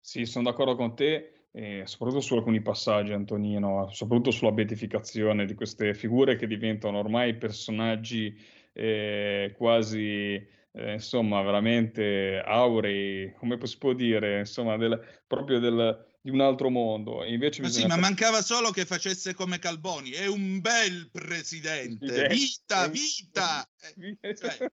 Sì, 0.00 0.26
sono 0.26 0.50
d'accordo 0.50 0.76
con 0.76 0.94
te 0.94 1.41
eh, 1.52 1.82
soprattutto 1.84 2.22
su 2.22 2.34
alcuni 2.34 2.62
passaggi, 2.62 3.12
Antonino, 3.12 3.88
soprattutto 3.92 4.30
sulla 4.30 4.52
beatificazione 4.52 5.44
di 5.44 5.54
queste 5.54 5.94
figure 5.94 6.36
che 6.36 6.46
diventano 6.46 6.98
ormai 6.98 7.36
personaggi 7.36 8.34
eh, 8.72 9.54
quasi, 9.56 10.34
eh, 10.72 10.92
insomma, 10.92 11.42
veramente 11.42 12.42
aurei, 12.44 13.34
come 13.34 13.58
si 13.66 13.76
può 13.76 13.92
dire, 13.92 14.38
insomma, 14.38 14.78
del, 14.78 14.98
proprio 15.26 15.58
del, 15.58 16.16
di 16.22 16.30
un 16.30 16.40
altro 16.40 16.70
mondo. 16.70 17.22
E 17.22 17.34
invece 17.34 17.60
ma 17.60 17.68
sì, 17.68 17.86
ma 17.86 17.96
mancava 17.96 18.40
solo 18.40 18.70
che 18.70 18.86
facesse 18.86 19.34
come 19.34 19.58
Calboni, 19.58 20.12
è 20.12 20.26
un 20.26 20.58
bel 20.60 21.10
presidente, 21.12 22.28
vita, 22.28 22.88
vita! 22.88 23.68
Eh, 24.20 24.34
cioè, 24.34 24.70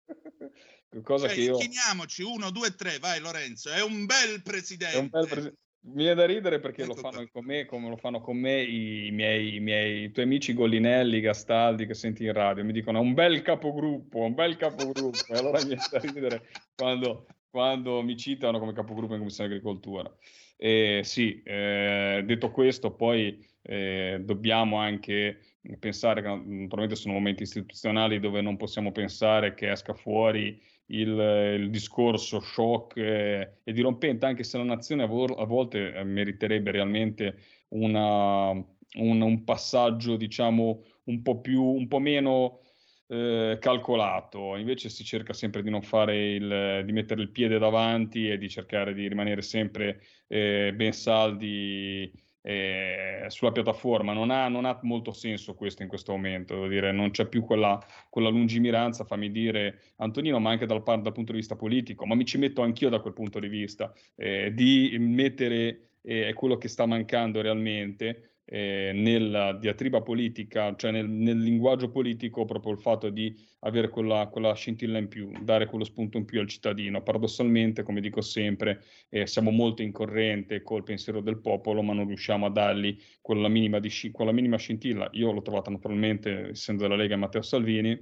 Cosa 1.02 1.28
cioè, 1.28 1.36
che 1.36 1.42
io... 1.42 1.58
Chiniamoci, 1.58 2.22
uno, 2.22 2.52
due, 2.52 2.76
tre, 2.76 3.00
vai 3.00 3.20
Lorenzo, 3.20 3.72
è 3.72 3.82
un 3.82 4.06
bel 4.06 4.44
presidente. 4.44 4.96
È 4.96 5.00
un 5.00 5.10
bel 5.10 5.28
presidente 5.28 5.66
Mi 5.82 6.04
viene 6.04 6.16
da 6.16 6.26
ridere 6.26 6.60
perché 6.60 6.86
lo 6.86 6.92
Ecco 6.92 7.02
fanno 7.02 7.28
con 7.32 7.46
me 7.46 7.66
come 7.66 7.88
lo 7.90 7.96
fanno 7.96 8.20
con 8.20 8.36
me 8.38 8.62
i 8.62 9.10
miei, 9.12 9.56
i 9.56 9.60
miei 9.60 10.04
i 10.04 10.12
tuoi 10.12 10.26
amici 10.26 10.54
Gollinelli, 10.54 11.22
Gastaldi 11.22 11.86
che 11.86 11.94
senti 11.94 12.26
in 12.26 12.34
radio. 12.34 12.64
Mi 12.64 12.74
dicono 12.74 13.00
un 13.00 13.14
bel 13.14 13.42
capogruppo, 13.42 14.20
un 14.20 14.34
bel 14.34 14.58
capogruppo. 14.58 15.34
E 15.34 15.38
allora 15.38 15.60
mi 15.60 15.68
viene 15.68 15.84
da 15.90 16.00
ridere 16.00 16.48
quando, 16.76 17.28
quando 17.50 18.02
mi 18.02 18.18
citano 18.18 18.60
come 18.60 18.74
capogruppo 18.74 19.14
in 19.14 19.20
Commissione 19.20 19.50
Agricoltura. 19.50 20.14
E 20.58 21.02
sì, 21.04 21.42
eh, 21.44 22.24
detto 22.26 22.52
questo, 22.52 22.92
poi 22.92 23.46
eh, 23.62 24.20
dobbiamo 24.22 24.78
anche 24.78 25.40
pensare 25.80 26.22
che 26.22 26.28
naturalmente 26.28 26.96
sono 26.96 27.14
momenti 27.14 27.44
istituzionali 27.44 28.20
dove 28.20 28.42
non 28.42 28.58
possiamo 28.58 28.92
pensare 28.92 29.54
che 29.54 29.70
esca 29.70 29.94
fuori 29.94 30.60
il, 30.88 31.58
il 31.60 31.70
discorso 31.70 32.40
shock 32.40 32.98
eh, 32.98 33.60
e 33.64 33.74
dirompente, 33.74 34.26
anche 34.26 34.44
se 34.44 34.58
la 34.58 34.64
nazione 34.64 35.04
a, 35.04 35.08
vol- 35.08 35.36
a 35.38 35.46
volte 35.46 35.94
eh, 35.94 36.04
meriterebbe 36.04 36.72
realmente 36.72 37.38
una, 37.70 38.52
un, 38.52 39.22
un 39.22 39.44
passaggio, 39.44 40.16
diciamo, 40.16 40.84
un 41.06 41.22
po' 41.22 41.40
più, 41.42 41.64
un 41.64 41.88
po' 41.88 42.00
meno 42.00 42.62
eh, 43.08 43.58
calcolato. 43.60 44.56
Invece 44.56 44.90
si 44.90 45.04
cerca 45.04 45.34
sempre 45.34 45.62
di 45.62 45.70
non 45.70 45.82
fare 45.82 46.34
il, 46.34 46.84
di 46.86 46.92
mettere 46.92 47.22
il 47.22 47.32
piede 47.32 47.58
davanti 47.60 48.30
e 48.30 48.38
di 48.38 48.50
cercare 48.50 48.94
di 48.94 49.08
rimanere 49.08 49.42
sempre 49.42 50.02
eh, 50.28 50.74
ben 50.76 50.94
saldi 50.94 52.12
eh, 52.48 53.26
sulla 53.28 53.52
piattaforma. 53.52 54.14
Non 54.14 54.32
ha, 54.32 54.48
non 54.48 54.64
ha 54.64 54.80
molto 54.84 55.12
senso 55.12 55.54
questo 55.54 55.84
in 55.84 55.90
questo 55.90 56.14
momento, 56.14 56.54
devo 56.54 56.68
dire, 56.68 56.94
non 56.94 57.12
c'è 57.12 57.28
più 57.28 57.44
quella, 57.44 57.78
quella 58.10 58.30
lungimiranza, 58.30 59.04
fammi 59.04 59.30
dire, 59.32 59.82
Antonino, 59.98 60.40
ma 60.40 60.52
anche 60.52 60.66
dal, 60.66 60.82
dal 60.82 61.12
punto 61.12 61.34
di 61.34 61.40
vista 61.40 61.58
politico, 61.58 62.06
ma 62.06 62.16
mi 62.16 62.24
ci 62.24 62.38
metto 62.38 62.62
anch'io 62.62 62.88
da 62.88 63.02
quel 63.02 63.12
punto 63.12 63.40
di 63.40 63.50
vista, 63.50 63.94
eh, 64.16 64.54
di 64.54 64.96
mettere 64.98 65.90
eh, 66.02 66.32
quello 66.34 66.58
che 66.58 66.70
sta 66.70 66.86
mancando 66.86 67.42
realmente 67.42 68.37
eh, 68.50 68.92
nella 68.94 69.52
diatriba 69.54 70.02
politica, 70.02 70.74
cioè 70.76 70.92
nel, 70.92 71.10
nel 71.10 71.38
linguaggio 71.38 71.90
politico, 71.90 72.46
proprio 72.46 72.72
il 72.72 72.80
fatto 72.80 73.10
di 73.10 73.36
avere 73.60 73.90
quella, 73.90 74.28
quella 74.28 74.54
scintilla 74.54 74.98
in 74.98 75.10
più, 75.10 75.30
dare 75.42 75.66
quello 75.66 75.84
spunto 75.84 76.18
in 76.18 76.24
più 76.24 76.40
al 76.40 76.48
cittadino. 76.48 77.04
Paradossalmente, 77.04 77.84
come 77.84 78.00
dico 78.00 78.22
sempre, 78.22 78.84
eh, 79.10 79.28
siamo 79.28 79.52
molto 79.52 79.82
in 79.82 79.92
corrente 79.92 80.62
col 80.62 80.84
pensiero 80.84 81.20
del 81.20 81.42
popolo, 81.42 81.82
ma 81.82 81.94
non 81.94 82.08
riusciamo 82.08 82.46
a 82.46 82.50
dargli 82.50 82.98
quella 83.22 83.50
minima, 83.50 83.80
di 83.80 83.92
quella 84.12 84.32
minima 84.32 84.58
scintilla. 84.58 85.10
Io 85.12 85.32
l'ho 85.34 85.42
trovata 85.42 85.70
naturalmente, 85.70 86.50
essendo 86.50 86.84
della 86.84 86.96
Lega 86.96 87.18
Matteo 87.18 87.42
Salvini, 87.42 88.00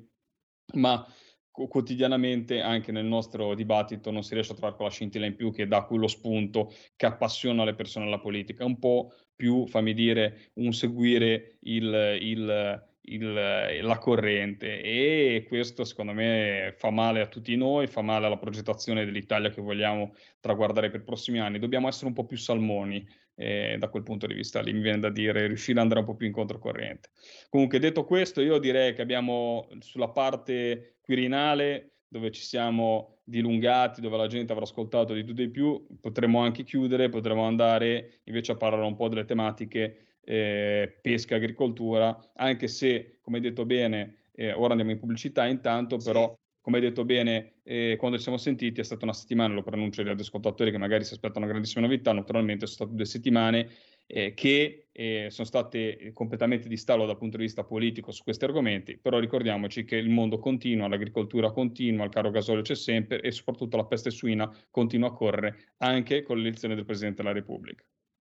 ma 0.74 1.04
quotidianamente 1.50 2.60
anche 2.60 2.92
nel 2.92 3.06
nostro 3.06 3.56
dibattito 3.56 4.12
non 4.12 4.24
si 4.24 4.34
riesce 4.34 4.52
a 4.52 4.56
trovare 4.56 4.76
quella 4.76 4.92
scintilla 4.92 5.26
in 5.26 5.36
più 5.36 5.52
che 5.54 5.68
dà 5.68 5.86
quello 5.86 6.08
spunto 6.08 6.74
che 6.98 7.06
appassiona 7.06 7.64
le 7.64 7.76
persone 7.76 8.06
alla 8.06 8.20
politica, 8.20 8.66
un 8.66 8.78
po' 8.78 9.14
più, 9.36 9.68
fammi 9.68 9.94
dire, 9.94 10.52
un 10.56 10.74
seguire 10.74 11.58
il, 11.62 12.18
il, 12.22 12.84
il, 13.02 13.80
la 13.82 13.98
corrente 13.98 14.82
e 14.82 15.46
questo 15.48 15.84
secondo 15.84 16.14
me 16.14 16.74
fa 16.78 16.90
male 16.90 17.22
a 17.22 17.28
tutti 17.28 17.56
noi, 17.56 17.88
fa 17.88 18.02
male 18.02 18.26
alla 18.26 18.38
progettazione 18.38 19.06
dell'Italia 19.06 19.50
che 19.50 19.62
vogliamo 19.62 20.16
traguardare 20.40 20.90
per 20.90 21.02
i 21.02 21.04
prossimi 21.04 21.40
anni. 21.40 21.60
Dobbiamo 21.60 21.88
essere 21.88 22.08
un 22.08 22.14
po' 22.14 22.26
più 22.26 22.38
salmoni 22.38 23.06
eh, 23.36 23.76
da 23.78 23.90
quel 23.90 24.04
punto 24.04 24.28
di 24.28 24.34
vista 24.34 24.62
lì, 24.62 24.74
mi 24.74 24.82
viene 24.82 25.00
da 25.00 25.10
dire, 25.10 25.48
riuscire 25.48 25.78
ad 25.78 25.84
andare 25.84 26.00
un 26.02 26.06
po' 26.06 26.16
più 26.16 26.28
in 26.28 26.34
controcorrente. 26.34 27.10
Comunque, 27.50 27.80
detto 27.80 28.06
questo, 28.06 28.42
io 28.42 28.58
direi 28.58 28.94
che 28.94 29.02
abbiamo 29.02 29.68
sulla 29.80 30.10
parte 30.10 30.96
quirinale 31.02 31.95
dove 32.08 32.32
ci 32.32 32.42
siamo 32.42 33.20
dilungati, 33.24 34.02
dove 34.02 34.18
la 34.18 34.28
gente 34.28 34.52
avrà 34.52 34.64
ascoltato 34.64 35.14
di 35.14 35.24
tutto 35.24 35.42
e 35.42 35.46
di 35.46 35.52
più, 35.52 35.86
potremmo 36.00 36.40
anche 36.40 36.64
chiudere, 36.64 37.10
potremmo 37.10 37.44
andare 37.46 38.22
invece 38.26 38.54
a 38.54 38.56
parlare 38.58 38.86
un 38.86 38.96
po' 38.96 39.10
delle 39.10 39.26
tematiche 39.26 40.18
eh, 40.24 40.98
pesca, 41.02 41.36
agricoltura, 41.36 42.32
anche 42.36 42.68
se, 42.68 43.20
come 43.22 43.38
hai 43.38 43.44
detto 43.44 43.66
bene, 43.66 44.30
eh, 44.34 44.54
ora 44.54 44.70
andiamo 44.72 44.92
in 44.92 45.00
pubblicità 45.00 45.46
intanto, 45.46 46.00
Sì. 46.00 46.12
però 46.12 46.34
come 46.62 46.78
hai 46.78 46.84
detto 46.84 47.06
bene, 47.06 47.58
eh, 47.64 47.96
quando 47.98 48.18
ci 48.18 48.24
siamo 48.24 48.40
sentiti 48.40 48.82
è 48.82 48.84
stata 48.84 49.06
una 49.06 49.14
settimana, 49.14 49.54
lo 49.54 49.62
pronuncio 49.62 50.02
agli 50.02 50.10
ascoltatori 50.10 50.72
che 50.72 50.80
magari 50.80 51.04
si 51.04 51.14
aspettano 51.14 51.46
una 51.46 51.54
grandissima 51.54 51.86
novità, 51.86 52.12
naturalmente 52.12 52.66
sono 52.66 52.88
state 52.90 52.96
due 52.96 53.06
settimane 53.06 53.70
eh, 54.08 54.34
che 54.34 54.88
eh, 54.92 55.28
sono 55.30 55.48
state 55.48 56.12
completamente 56.14 56.68
di 56.68 56.78
stallo 56.78 57.06
dal 57.06 57.18
punto 57.18 57.38
di 57.38 57.44
vista 57.44 57.64
politico 57.64 58.12
su 58.12 58.24
questi 58.24 58.46
argomenti, 58.46 58.98
però 58.98 59.20
ricordiamoci 59.20 59.84
che 59.84 59.98
il 59.98 60.10
mondo 60.10 60.40
continua, 60.40 60.88
l'agricoltura 60.88 61.52
continua, 61.52 62.06
il 62.06 62.12
caro 62.12 62.32
gasolio 62.32 62.62
c'è 62.62 62.76
sempre 62.76 63.22
e 63.22 63.32
soprattutto 63.32 63.78
la 63.78 63.86
peste 63.86 64.12
suina 64.12 64.50
continua 64.70 65.10
a 65.10 65.14
correre 65.14 65.74
anche 65.78 66.24
con 66.24 66.38
l'elezione 66.38 66.76
del 66.76 66.86
Presidente 66.86 67.22
della 67.22 67.34
Repubblica. 67.34 67.84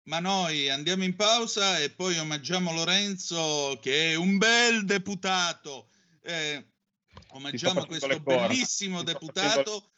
Ma 0.07 0.19
noi 0.19 0.69
andiamo 0.69 1.03
in 1.03 1.15
pausa 1.15 1.79
e 1.79 1.89
poi 1.89 2.17
omaggiamo 2.17 2.71
Lorenzo 2.71 3.77
che 3.81 4.11
è 4.11 4.15
un 4.15 4.37
bel 4.37 4.85
deputato. 4.85 5.89
Eh, 6.21 6.63
omaggiamo 7.29 7.85
questo 7.85 8.19
bellissimo 8.19 9.03
deputato 9.03 9.89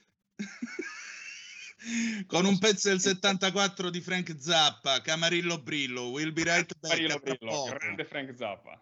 con 2.26 2.46
un 2.46 2.58
pezzo 2.58 2.90
del 2.90 3.00
74 3.00 3.90
di 3.90 4.02
Frank 4.02 4.36
Zappa, 4.40 5.02
Camarillo 5.02 5.62
Brillo. 5.62 6.10
We'll 6.10 6.34
be 6.34 6.44
right 6.44 6.72
back. 6.80 7.06
Tra 7.06 7.18
Brillo, 7.20 7.64
grande 7.66 8.06
Frank 8.06 8.34
Zappa. 8.36 8.82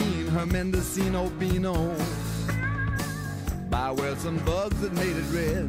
Mean 0.00 0.26
her 0.28 0.46
Mendocino 0.46 1.28
Beano. 1.38 1.94
By 3.68 3.90
where 3.92 4.16
some 4.16 4.38
bugs 4.38 4.80
that 4.80 4.92
made 4.92 5.16
it 5.16 5.28
red. 5.32 5.68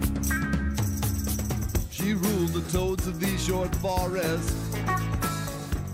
She 1.92 2.14
ruled 2.14 2.50
the 2.50 2.64
toads 2.72 3.08
of 3.08 3.20
these 3.20 3.44
short 3.44 3.74
forests. 3.76 4.56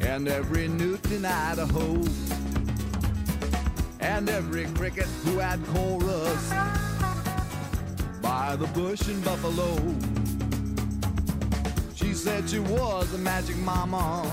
And 0.02 0.28
every 0.28 0.68
newt 0.68 1.06
in 1.12 1.26
Idaho. 1.26 2.02
And 4.00 4.30
every 4.30 4.66
cricket 4.68 5.08
who 5.24 5.40
had 5.40 5.60
chorus. 5.68 6.50
By 8.22 8.56
the 8.56 8.68
bush 8.68 9.10
in 9.10 9.20
Buffalo. 9.22 9.76
She 11.96 12.14
said 12.14 12.50
she 12.50 12.60
was 12.60 13.14
a 13.14 13.18
magic 13.18 13.58
mama 13.58 14.24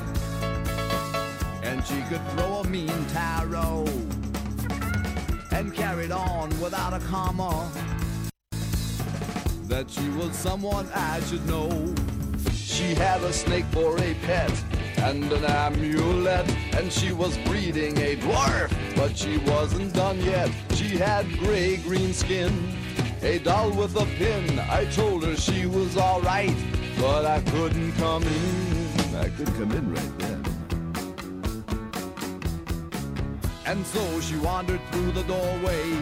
she 1.85 2.01
could 2.03 2.27
throw 2.31 2.61
a 2.61 2.64
mean 2.68 3.07
tarot 3.07 3.85
and 5.53 5.75
carried 5.75 6.11
on 6.11 6.49
without 6.61 6.94
a 6.94 6.99
comma. 7.07 7.70
that 9.66 9.90
she 9.90 10.09
was 10.11 10.37
someone 10.37 10.88
I 10.94 11.20
should 11.20 11.44
know. 11.47 11.94
She 12.53 12.94
had 12.94 13.23
a 13.23 13.33
snake 13.33 13.64
for 13.73 13.97
a 13.99 14.14
pet 14.27 14.53
and 14.99 15.31
an 15.33 15.44
amulet, 15.44 16.49
and 16.75 16.92
she 16.92 17.12
was 17.12 17.37
breeding 17.38 17.97
a 17.99 18.16
dwarf, 18.16 18.70
but 18.97 19.16
she 19.16 19.38
wasn't 19.38 19.92
done 19.94 20.20
yet. 20.20 20.51
She 20.75 20.97
had 20.97 21.27
gray 21.38 21.79
green 21.79 22.12
skin, 22.12 22.53
a 23.23 23.38
doll 23.38 23.70
with 23.70 23.97
a 23.97 24.07
pin. 24.16 24.59
I 24.59 24.85
told 24.87 25.25
her 25.25 25.37
she 25.37 25.66
was 25.66 25.97
alright, 25.97 26.57
but 27.01 27.25
I 27.25 27.40
couldn't 27.40 27.92
come 27.92 28.23
in. 28.23 29.16
I 29.16 29.29
could 29.31 29.49
come 29.55 29.73
in 29.73 29.92
right 29.92 30.18
then. 30.18 30.44
And 33.66 33.87
so 33.87 34.20
she 34.20 34.37
wandered 34.37 34.81
through 34.92 35.12
the 35.12 35.22
doorway, 35.22 35.98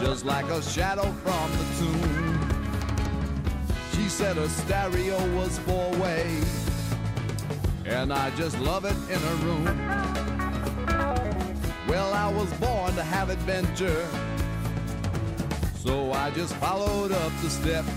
just 0.00 0.24
like 0.24 0.46
a 0.46 0.62
shadow 0.62 1.02
from 1.02 1.50
the 1.52 1.64
tomb. 1.78 2.40
She 3.92 4.08
said 4.08 4.36
her 4.36 4.48
stereo 4.48 5.18
was 5.36 5.58
four 5.58 5.90
way, 5.98 6.40
and 7.84 8.12
I 8.12 8.30
just 8.30 8.58
love 8.60 8.86
it 8.86 8.96
in 9.12 9.20
her 9.20 9.34
room. 9.44 9.64
Well, 11.86 12.14
I 12.14 12.32
was 12.32 12.50
born 12.54 12.94
to 12.94 13.02
have 13.02 13.28
adventure, 13.28 14.06
so 15.76 16.12
I 16.12 16.30
just 16.30 16.54
followed 16.56 17.12
up 17.12 17.32
the 17.42 17.50
steps, 17.50 17.92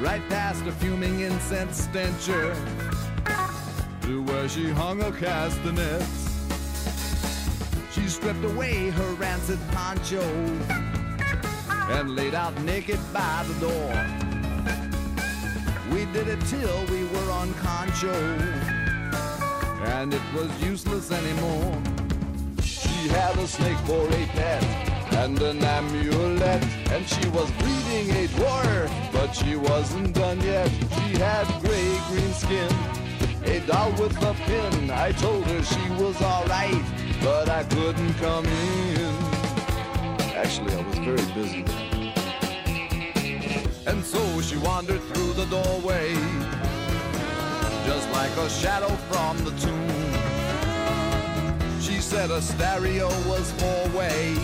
right 0.00 0.28
past 0.28 0.66
a 0.66 0.72
fuming 0.72 1.20
incense 1.20 1.82
stencher 1.82 2.56
to 4.06 4.22
where 4.22 4.48
she 4.48 4.70
hung 4.70 5.00
her 5.00 5.10
castanets. 5.10 6.46
She 7.92 8.06
stripped 8.06 8.44
away 8.44 8.90
her 8.90 9.12
rancid 9.14 9.58
poncho 9.72 10.22
and 11.90 12.14
laid 12.14 12.32
out 12.32 12.54
naked 12.62 13.00
by 13.12 13.44
the 13.48 13.54
door. 13.66 13.92
We 15.92 16.04
did 16.12 16.28
it 16.28 16.40
till 16.46 16.86
we 16.86 17.02
were 17.04 17.30
on 17.32 17.52
concho, 17.54 18.14
and 19.96 20.14
it 20.14 20.22
was 20.32 20.50
useless 20.62 21.10
anymore. 21.10 21.76
She 22.62 23.08
had 23.08 23.36
a 23.38 23.46
snake 23.48 23.78
for 23.78 24.06
a 24.06 24.26
pet 24.38 24.62
and 25.14 25.40
an 25.42 25.64
amulet, 25.64 26.62
and 26.92 27.04
she 27.08 27.28
was 27.30 27.50
breeding 27.58 28.10
a 28.10 28.28
dwarf, 28.38 29.12
but 29.12 29.32
she 29.32 29.56
wasn't 29.56 30.14
done 30.14 30.40
yet. 30.42 30.70
She 30.94 31.18
had 31.18 31.46
gray 31.60 31.98
green 32.08 32.32
skin 32.34 33.05
a 33.46 33.60
doll 33.60 33.90
with 33.92 34.16
a 34.22 34.34
pin. 34.46 34.90
I 34.90 35.12
told 35.12 35.44
her 35.44 35.62
she 35.62 35.90
was 35.90 36.20
alright, 36.20 36.82
but 37.22 37.48
I 37.48 37.62
couldn't 37.64 38.14
come 38.14 38.44
in. 38.44 39.14
Actually, 40.34 40.74
I 40.74 40.82
was 40.82 40.98
very 40.98 41.26
busy. 41.32 41.64
And 43.86 44.04
so 44.04 44.40
she 44.40 44.56
wandered 44.56 45.00
through 45.10 45.32
the 45.34 45.46
doorway, 45.46 46.14
just 47.86 48.10
like 48.10 48.34
a 48.36 48.50
shadow 48.50 48.92
from 49.10 49.38
the 49.44 49.52
tomb. 49.62 50.16
She 51.80 52.00
said 52.00 52.30
a 52.30 52.42
stereo 52.42 53.08
was 53.28 53.52
four 53.52 53.88
way, 53.96 54.34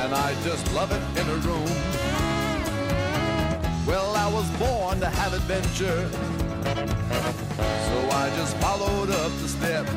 and 0.00 0.12
I 0.12 0.34
just 0.42 0.70
love 0.72 0.90
it 0.90 1.20
in 1.20 1.28
a 1.28 1.36
room. 1.46 1.70
Well, 3.86 4.16
I 4.16 4.26
was 4.32 4.48
born 4.58 4.98
to 5.00 5.08
have 5.08 5.34
adventure. 5.34 6.43
Just 8.44 8.58
followed 8.58 9.08
up 9.08 9.32
the 9.40 9.48
steps, 9.48 9.90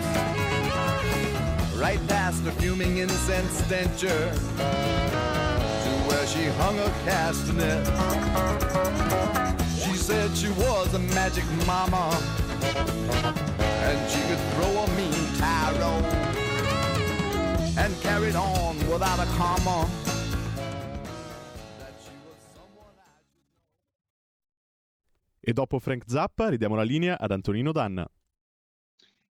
right 1.76 2.00
past 2.08 2.46
the 2.46 2.52
fuming 2.54 3.00
incense 3.00 3.58
to 3.68 4.08
where 6.08 6.26
she 6.26 6.46
hung 6.56 6.78
her 6.78 6.94
castanet. 7.04 7.86
She 9.84 9.98
said 9.98 10.34
she 10.34 10.48
was 10.52 10.94
a 10.94 11.00
magic 11.14 11.44
mama, 11.66 12.18
and 13.60 14.10
she 14.10 14.22
could 14.30 14.40
throw 14.54 14.80
a 14.80 14.88
mean 14.96 15.28
tarot, 15.36 16.02
and 17.78 17.94
carried 18.02 18.38
on 18.38 18.78
without 18.90 19.20
a 19.20 19.26
comma. 19.36 19.90
E 25.42 25.52
dopo 25.52 25.80
Frank 25.80 26.06
Zappa 26.08 26.48
ridiamo 26.48 26.76
la 26.76 26.84
linea 26.84 27.20
ad 27.20 27.32
Antonino 27.32 27.74
Danna. 27.74 28.10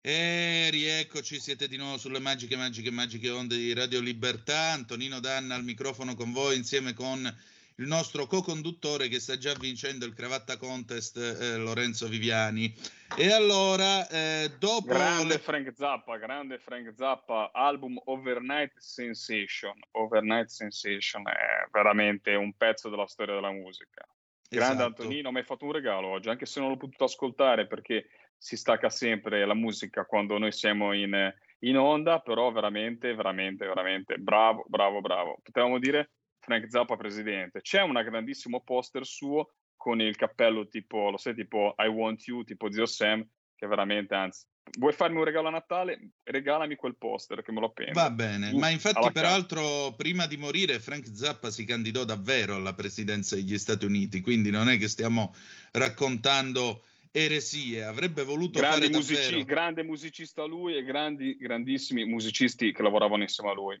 E 0.01 0.69
rieccoci, 0.71 1.39
siete 1.39 1.67
di 1.67 1.75
nuovo 1.75 1.97
sulle 1.97 2.19
magiche, 2.19 2.55
magiche, 2.55 2.91
magiche 2.91 3.29
onde 3.29 3.57
di 3.57 3.73
Radio 3.73 3.99
Libertà. 3.99 4.71
Antonino 4.71 5.19
Danna 5.19 5.55
al 5.55 5.63
microfono 5.63 6.15
con 6.15 6.31
voi 6.31 6.55
insieme 6.55 6.93
con 6.93 7.35
il 7.79 7.87
nostro 7.87 8.25
co-conduttore 8.25 9.07
che 9.07 9.19
sta 9.19 9.37
già 9.37 9.53
vincendo 9.53 10.05
il 10.05 10.13
cravatta 10.13 10.57
contest, 10.57 11.17
eh, 11.17 11.57
Lorenzo 11.57 12.07
Viviani. 12.07 12.73
E 13.15 13.31
allora, 13.31 14.07
eh, 14.07 14.51
dopo... 14.57 14.87
Grande 14.87 15.33
le- 15.33 15.39
Frank 15.39 15.73
Zappa, 15.75 16.17
grande 16.17 16.57
Frank 16.57 16.93
Zappa, 16.95 17.51
album 17.53 17.99
Overnight 18.05 18.77
Sensation. 18.77 19.77
Overnight 19.91 20.47
Sensation 20.47 21.27
è 21.27 21.67
veramente 21.71 22.33
un 22.33 22.53
pezzo 22.53 22.89
della 22.89 23.07
storia 23.07 23.35
della 23.35 23.51
musica. 23.51 24.07
Grande 24.49 24.83
Esatto. 24.83 25.01
Antonino, 25.01 25.31
mi 25.31 25.39
hai 25.39 25.43
fatto 25.43 25.65
un 25.65 25.73
regalo 25.73 26.07
oggi, 26.07 26.29
anche 26.29 26.45
se 26.45 26.59
non 26.59 26.69
l'ho 26.69 26.77
potuto 26.77 27.03
ascoltare 27.03 27.67
perché 27.67 28.07
si 28.37 28.55
stacca 28.55 28.89
sempre 28.89 29.45
la 29.45 29.53
musica 29.53 30.05
quando 30.05 30.37
noi 30.37 30.51
siamo 30.51 30.93
in, 30.93 31.33
in 31.59 31.77
onda, 31.77 32.19
però 32.19 32.51
veramente, 32.51 33.13
veramente, 33.15 33.65
veramente 33.65 34.17
bravo, 34.17 34.65
bravo, 34.67 35.01
bravo. 35.01 35.39
Potevamo 35.41 35.79
dire 35.79 36.11
Frank 36.39 36.69
Zappa 36.69 36.95
presidente. 36.95 37.61
C'è 37.61 37.81
un 37.81 37.93
grandissimo 37.93 38.61
poster 38.61 39.05
suo 39.05 39.53
con 39.75 40.01
il 40.01 40.15
cappello 40.15 40.67
tipo, 40.67 41.09
lo 41.09 41.17
sai, 41.17 41.35
tipo 41.35 41.75
I 41.77 41.87
Want 41.87 42.25
You, 42.25 42.43
tipo 42.43 42.71
Zio 42.71 42.85
Sam, 42.85 43.25
che 43.55 43.67
veramente, 43.67 44.13
anzi, 44.13 44.45
vuoi 44.77 44.93
farmi 44.93 45.17
un 45.17 45.23
regalo 45.23 45.47
a 45.47 45.51
Natale? 45.51 46.11
Regalami 46.23 46.75
quel 46.75 46.95
poster 46.97 47.41
che 47.41 47.51
me 47.51 47.59
lo 47.59 47.67
appendo. 47.67 47.93
Va 47.93 48.09
bene, 48.11 48.51
Uh, 48.51 48.57
ma 48.57 48.69
infatti 48.69 49.11
peraltro 49.11 49.93
prima 49.95 50.27
di 50.27 50.37
morire 50.37 50.79
Frank 50.79 51.07
Zappa 51.11 51.49
si 51.49 51.65
candidò 51.65 52.03
davvero 52.03 52.55
alla 52.55 52.73
presidenza 52.73 53.35
degli 53.35 53.57
Stati 53.57 53.85
Uniti, 53.85 54.21
quindi 54.21 54.51
non 54.51 54.69
è 54.69 54.77
che 54.77 54.87
stiamo 54.87 55.33
raccontando 55.71 56.83
eresie, 57.23 57.83
avrebbe 57.83 58.23
voluto 58.23 58.59
Grandi 58.59 58.85
fare 58.85 58.89
musici- 58.89 59.43
grande 59.43 59.83
musicista 59.83 60.43
lui 60.45 60.75
e 60.77 60.83
grandi, 60.83 61.35
grandissimi 61.35 62.05
musicisti 62.05 62.71
che 62.71 62.81
lavoravano 62.83 63.23
insieme 63.23 63.49
a 63.49 63.53
lui. 63.53 63.79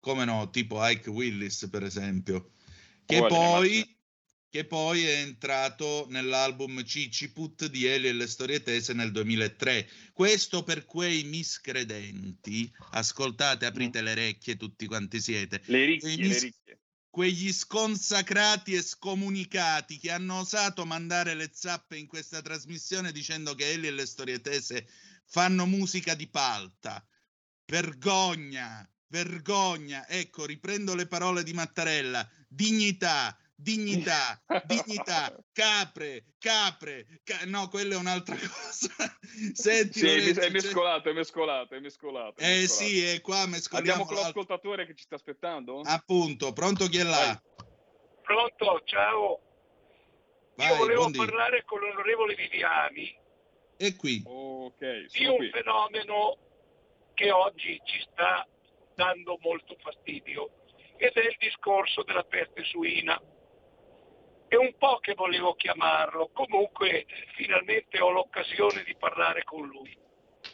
come 0.00 0.26
no, 0.26 0.50
tipo 0.50 0.86
Ike 0.86 1.08
Willis 1.08 1.66
per 1.70 1.82
esempio, 1.82 2.50
che 3.06 3.18
Voglia, 3.20 3.28
poi, 3.28 3.96
che 4.50 4.64
poi 4.66 5.02
è 5.02 5.20
entrato 5.22 6.06
nell'album 6.10 6.84
Ciciput 6.84 7.66
di 7.70 7.86
Eli 7.86 8.08
e 8.08 8.12
le 8.12 8.26
storie 8.26 8.62
tese 8.62 8.92
nel 8.92 9.10
2003. 9.12 9.88
Questo 10.12 10.62
per 10.62 10.84
quei 10.84 11.24
miscredenti, 11.24 12.70
ascoltate, 12.90 13.64
aprite 13.64 14.02
le 14.02 14.12
orecchie 14.12 14.56
tutti 14.56 14.86
quanti 14.86 15.20
siete, 15.20 15.62
Le 15.64 15.84
ricchie, 15.86 16.00
Quei 16.00 16.16
le 16.18 16.28
mis- 16.28 16.42
ricchie. 16.42 16.78
Quegli 17.14 17.52
sconsacrati 17.52 18.74
e 18.74 18.82
scomunicati 18.82 19.98
che 19.98 20.10
hanno 20.10 20.40
osato 20.40 20.84
mandare 20.84 21.34
le 21.34 21.48
zappe 21.52 21.96
in 21.96 22.08
questa 22.08 22.42
trasmissione 22.42 23.12
dicendo 23.12 23.54
che 23.54 23.70
Eli 23.70 23.86
e 23.86 23.92
le 23.92 24.04
storie 24.04 24.40
tese 24.40 24.88
fanno 25.24 25.64
musica 25.64 26.16
di 26.16 26.26
palta. 26.26 27.06
Vergogna, 27.66 28.84
vergogna. 29.06 30.08
Ecco, 30.08 30.44
riprendo 30.44 30.96
le 30.96 31.06
parole 31.06 31.44
di 31.44 31.52
Mattarella. 31.52 32.28
Dignità, 32.48 33.38
dignità, 33.54 34.42
dignità, 34.66 35.36
capre, 35.52 36.24
capre. 36.38 37.06
ca- 37.22 37.44
no, 37.46 37.68
quella 37.68 37.94
è 37.94 37.98
un'altra 37.98 38.34
cosa. 38.36 38.92
Senti, 39.52 39.98
Sì, 40.00 40.06
è 40.06 40.18
Lorenzo, 40.18 40.40
è 40.40 40.50
mescolato, 40.50 41.08
è 41.08 41.12
mescolato, 41.12 41.74
è 41.74 41.80
mescolato. 41.80 42.40
è 42.40 42.44
Eh 42.44 42.60
mescolato. 42.60 42.84
sì, 42.90 43.04
è 43.04 43.20
qua 43.20 43.34
Andiamo 43.36 43.54
mescoliamo 43.56 44.04
con 44.04 44.14
l'ascoltatore 44.16 44.86
che 44.86 44.94
ci 44.94 45.04
sta 45.04 45.14
aspettando? 45.16 45.80
Appunto, 45.84 46.52
pronto 46.52 46.86
chi 46.86 46.98
è 46.98 47.02
là? 47.04 47.40
Pronto, 48.22 48.80
ciao. 48.84 49.40
Vai, 50.56 50.68
Io 50.70 50.76
volevo 50.76 51.10
parlare 51.10 51.64
con 51.64 51.80
l'onorevole 51.80 52.34
Viviani 52.36 53.12
È 53.76 53.96
qui. 53.96 54.22
Ok, 54.24 55.06
di 55.12 55.26
un 55.26 55.36
qui. 55.36 55.50
fenomeno 55.50 56.38
che 57.14 57.30
oggi 57.32 57.80
ci 57.84 58.00
sta 58.10 58.46
dando 58.94 59.36
molto 59.40 59.76
fastidio 59.80 60.62
ed 60.96 61.10
è 61.12 61.26
il 61.26 61.36
discorso 61.38 62.04
della 62.04 62.22
peste 62.22 62.62
suina. 62.64 63.20
È 64.54 64.56
un 64.56 64.76
po' 64.78 64.98
che 65.00 65.14
volevo 65.14 65.54
chiamarlo, 65.54 66.30
comunque 66.32 67.06
finalmente 67.34 67.98
ho 67.98 68.10
l'occasione 68.10 68.84
di 68.84 68.94
parlare 68.94 69.42
con 69.42 69.66
lui. 69.66 69.98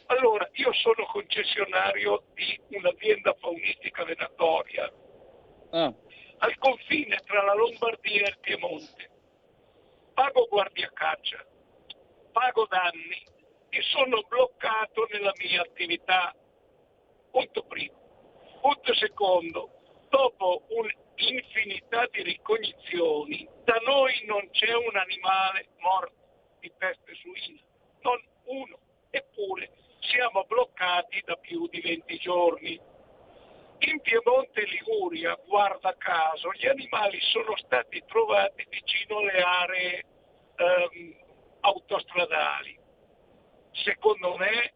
Allora, 0.07 0.49
io 0.53 0.73
sono 0.73 1.05
concessionario 1.05 2.23
di 2.33 2.59
un'azienda 2.69 3.35
faunistica 3.39 4.03
venatoria 4.03 4.91
Ah, 5.73 5.93
al 6.39 6.57
confine 6.57 7.15
tra 7.27 7.43
la 7.43 7.53
Lombardia 7.53 8.25
e 8.25 8.29
il 8.29 8.39
Piemonte. 8.39 9.09
Pago 10.15 10.47
guardia 10.49 10.89
caccia, 10.91 11.45
pago 12.31 12.65
danni 12.65 13.23
e 13.69 13.81
sono 13.83 14.23
bloccato 14.27 15.07
nella 15.11 15.31
mia 15.37 15.61
attività. 15.61 16.35
Punto 17.29 17.63
primo. 17.65 17.99
Punto 18.61 18.95
secondo, 18.95 19.69
dopo 20.09 20.63
un 20.69 20.89
infinità 21.29 22.07
di 22.11 22.23
ricognizioni, 22.23 23.47
da 23.63 23.79
noi 23.85 24.13
non 24.25 24.49
c'è 24.51 24.73
un 24.73 24.95
animale 24.95 25.67
morto 25.79 26.15
di 26.59 26.71
peste 26.77 27.13
suina, 27.15 27.61
non 28.01 28.21
uno, 28.45 28.77
eppure 29.09 29.71
siamo 29.99 30.43
bloccati 30.45 31.21
da 31.25 31.35
più 31.35 31.67
di 31.67 31.79
20 31.81 32.17
giorni. 32.17 32.79
In 33.79 33.99
Piemonte 34.01 34.61
e 34.61 34.65
Liguria, 34.65 35.37
guarda 35.47 35.95
caso, 35.97 36.51
gli 36.53 36.67
animali 36.67 37.19
sono 37.19 37.55
stati 37.57 38.03
trovati 38.05 38.65
vicino 38.69 39.19
alle 39.19 39.41
aree 39.41 40.03
ehm, 40.55 41.15
autostradali. 41.61 42.77
Secondo 43.71 44.37
me, 44.37 44.73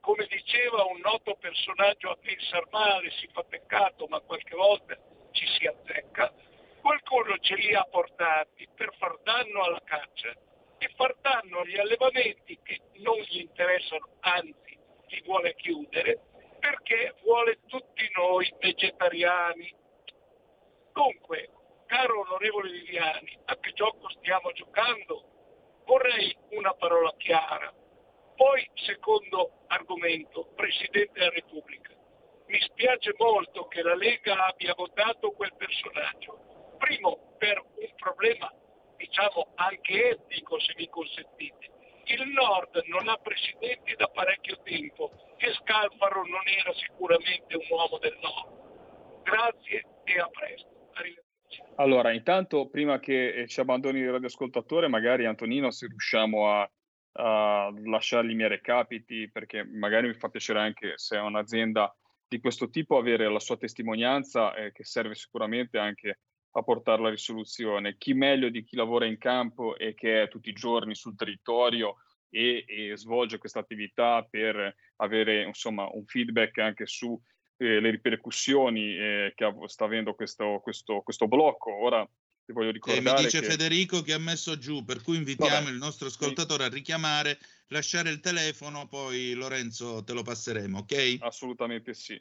come 0.00 0.26
diceva 0.26 0.84
un 0.84 1.00
noto 1.00 1.36
personaggio 1.38 2.10
a 2.10 2.16
pensar 2.16 2.66
male, 2.70 3.10
si 3.10 3.28
fa 3.32 3.42
peccato, 3.42 4.06
ma 4.06 4.20
qualche 4.20 4.54
volta 4.54 4.96
ci 5.34 5.46
si 5.58 5.66
azzecca, 5.66 6.32
qualcuno 6.80 7.36
ce 7.38 7.56
li 7.56 7.74
ha 7.74 7.84
portati 7.84 8.68
per 8.74 8.94
far 8.96 9.18
danno 9.22 9.62
alla 9.62 9.82
caccia 9.84 10.32
e 10.78 10.88
far 10.94 11.14
danno 11.20 11.60
agli 11.60 11.76
allevamenti 11.76 12.58
che 12.62 12.80
non 13.00 13.18
gli 13.18 13.40
interessano, 13.40 14.16
anzi 14.20 14.78
li 15.08 15.22
vuole 15.24 15.54
chiudere, 15.56 16.20
perché 16.60 17.14
vuole 17.22 17.58
tutti 17.66 18.08
noi 18.16 18.52
vegetariani. 18.60 19.74
Dunque, 20.92 21.50
caro 21.86 22.20
onorevole 22.20 22.70
Viviani, 22.70 23.38
a 23.46 23.56
che 23.56 23.72
gioco 23.72 24.08
stiamo 24.10 24.52
giocando? 24.52 25.82
Vorrei 25.84 26.34
una 26.50 26.72
parola 26.74 27.12
chiara. 27.16 27.72
Poi, 28.36 28.68
secondo 28.74 29.64
argomento, 29.66 30.52
Presidente 30.54 31.18
della 31.18 31.30
Repubblica. 31.30 31.92
Mi 32.46 32.60
spiace 32.60 33.14
molto 33.18 33.66
che 33.66 33.82
la 33.82 33.94
Lega 33.94 34.46
abbia 34.46 34.74
votato 34.76 35.30
quel 35.32 35.52
personaggio. 35.56 36.76
Primo, 36.78 37.36
per 37.38 37.58
un 37.60 37.94
problema, 37.96 38.52
diciamo, 38.96 39.52
anche 39.54 40.10
etnico, 40.10 40.60
se 40.60 40.74
mi 40.76 40.88
consentite. 40.88 41.72
Il 42.04 42.28
Nord 42.28 42.82
non 42.86 43.08
ha 43.08 43.16
presidenti 43.16 43.94
da 43.96 44.08
parecchio 44.08 44.60
tempo 44.62 45.10
e 45.38 45.52
Scalfaro 45.52 46.26
non 46.26 46.42
era 46.46 46.72
sicuramente 46.74 47.56
un 47.56 47.66
uomo 47.70 47.98
del 47.98 48.18
Nord. 48.20 49.22
Grazie 49.22 49.84
e 50.04 50.18
a 50.18 50.28
presto. 50.28 50.74
Allora, 51.76 52.12
intanto, 52.12 52.68
prima 52.68 53.00
che 53.00 53.28
eh, 53.28 53.48
ci 53.48 53.60
abbandoni 53.60 53.98
il 53.98 54.10
radioascoltatore, 54.10 54.86
magari 54.88 55.26
Antonino, 55.26 55.70
se 55.70 55.86
riusciamo 55.86 56.48
a, 56.48 56.70
a 57.12 57.72
lasciargli 57.84 58.30
i 58.30 58.34
miei 58.34 58.48
recapiti, 58.48 59.30
perché 59.30 59.64
magari 59.64 60.08
mi 60.08 60.14
fa 60.14 60.28
piacere 60.28 60.60
anche 60.60 60.92
se 60.96 61.16
è 61.16 61.20
un'azienda 61.20 61.92
di 62.34 62.40
questo 62.40 62.68
tipo 62.68 62.96
avere 62.96 63.30
la 63.30 63.38
sua 63.38 63.56
testimonianza, 63.56 64.56
eh, 64.56 64.72
che 64.72 64.82
serve 64.82 65.14
sicuramente 65.14 65.78
anche 65.78 66.18
a 66.56 66.62
portare 66.62 67.00
la 67.00 67.10
risoluzione. 67.10 67.96
Chi 67.96 68.12
meglio 68.12 68.48
di 68.48 68.64
chi 68.64 68.74
lavora 68.74 69.06
in 69.06 69.18
campo 69.18 69.76
e 69.78 69.94
che 69.94 70.22
è 70.22 70.28
tutti 70.28 70.48
i 70.48 70.52
giorni 70.52 70.96
sul 70.96 71.14
territorio 71.14 71.98
e, 72.28 72.64
e 72.66 72.96
svolge 72.96 73.38
questa 73.38 73.60
attività 73.60 74.26
per 74.28 74.74
avere 74.96 75.44
insomma 75.44 75.88
un 75.92 76.04
feedback 76.06 76.58
anche 76.58 76.86
su 76.86 77.16
eh, 77.56 77.78
le 77.78 77.90
ripercussioni 77.90 78.96
eh, 78.96 79.32
che 79.36 79.52
sta 79.66 79.84
avendo 79.84 80.14
questo, 80.16 80.58
questo, 80.60 81.02
questo 81.02 81.28
blocco. 81.28 81.72
Ora 81.72 82.04
ti 82.44 82.52
voglio 82.52 82.68
E 82.68 82.72
ricordare 82.72 83.16
mi 83.16 83.24
dice 83.24 83.40
che... 83.40 83.46
Federico 83.46 84.02
che 84.02 84.12
ha 84.12 84.18
messo 84.18 84.58
giù, 84.58 84.84
per 84.84 85.02
cui 85.02 85.16
invitiamo 85.16 85.64
Vabbè. 85.64 85.70
il 85.70 85.78
nostro 85.78 86.08
ascoltatore 86.08 86.64
a 86.64 86.68
richiamare, 86.68 87.38
lasciare 87.68 88.10
il 88.10 88.20
telefono, 88.20 88.86
poi 88.86 89.32
Lorenzo 89.34 90.02
te 90.04 90.12
lo 90.12 90.22
passeremo, 90.22 90.78
ok? 90.78 91.16
Assolutamente 91.20 91.94
sì. 91.94 92.20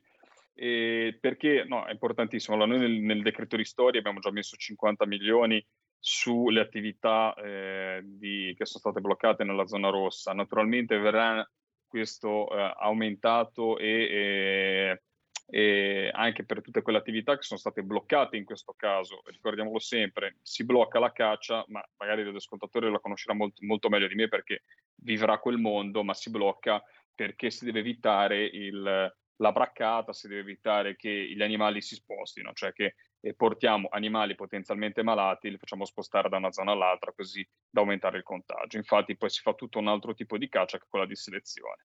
E 0.56 1.18
perché 1.20 1.66
no, 1.68 1.86
è 1.86 1.92
importantissimo. 1.92 2.56
Allora, 2.56 2.78
noi 2.78 2.80
nel, 2.80 3.00
nel 3.02 3.22
decreto 3.24 3.56
ristori 3.56 3.98
abbiamo 3.98 4.20
già 4.20 4.32
messo 4.32 4.56
50 4.56 5.06
milioni 5.06 5.66
sulle 5.98 6.60
attività 6.60 7.34
eh, 7.36 8.02
di- 8.04 8.54
che 8.58 8.66
sono 8.66 8.80
state 8.80 9.02
bloccate 9.02 9.44
nella 9.44 9.66
zona 9.66 9.90
rossa. 9.90 10.34
Naturalmente 10.34 10.98
verrà 10.98 11.50
questo 11.88 12.50
eh, 12.50 12.74
aumentato 12.80 13.78
e, 13.78 13.88
e- 13.88 15.04
e 15.46 16.10
anche 16.14 16.46
per 16.46 16.62
tutte 16.62 16.82
quelle 16.82 16.98
attività 16.98 17.36
che 17.36 17.44
sono 17.44 17.60
state 17.60 17.84
bloccate 17.84 18.38
in 18.38 18.46
questo 18.46 18.74
caso. 18.76 19.22
Ricordiamolo 19.26 19.80
sempre, 19.80 20.38
si 20.42 20.66
blocca 20.66 21.00
la 21.00 21.12
caccia, 21.12 21.64
ma 21.68 21.84
magari 21.98 22.24
l'ascoltatore 22.32 22.90
la 22.90 23.00
conoscerà 23.00 23.34
molto, 23.34 23.66
molto 23.66 23.90
meglio 23.90 24.08
di 24.08 24.16
me 24.16 24.28
perché 24.28 24.64
vivrà 24.96 25.38
quel 25.40 25.58
mondo, 25.58 26.04
ma 26.04 26.14
si 26.14 26.30
blocca 26.30 26.84
perché 27.14 27.52
si 27.52 27.66
deve 27.66 27.80
evitare 27.80 28.44
il, 28.44 29.14
la 29.38 29.52
braccata, 29.52 30.14
si 30.14 30.28
deve 30.28 30.42
evitare 30.42 30.96
che 30.96 31.10
gli 31.10 31.42
animali 31.42 31.82
si 31.82 31.96
spostino, 31.96 32.54
cioè 32.54 32.74
che 32.74 32.96
eh, 33.20 33.34
portiamo 33.34 33.88
animali 33.92 34.36
potenzialmente 34.36 35.04
malati, 35.04 35.50
li 35.50 35.58
facciamo 35.58 35.86
spostare 35.86 36.30
da 36.30 36.38
una 36.38 36.52
zona 36.52 36.72
all'altra 36.72 37.14
così 37.14 37.48
da 37.70 37.82
aumentare 37.82 38.18
il 38.18 38.24
contagio. 38.24 38.78
Infatti 38.78 39.16
poi 39.16 39.30
si 39.30 39.42
fa 39.42 39.54
tutto 39.54 39.80
un 39.80 39.88
altro 39.88 40.14
tipo 40.14 40.38
di 40.38 40.50
caccia 40.50 40.78
che 40.78 40.86
è 40.86 40.90
quella 40.90 41.06
di 41.06 41.16
selezione. 41.16 41.86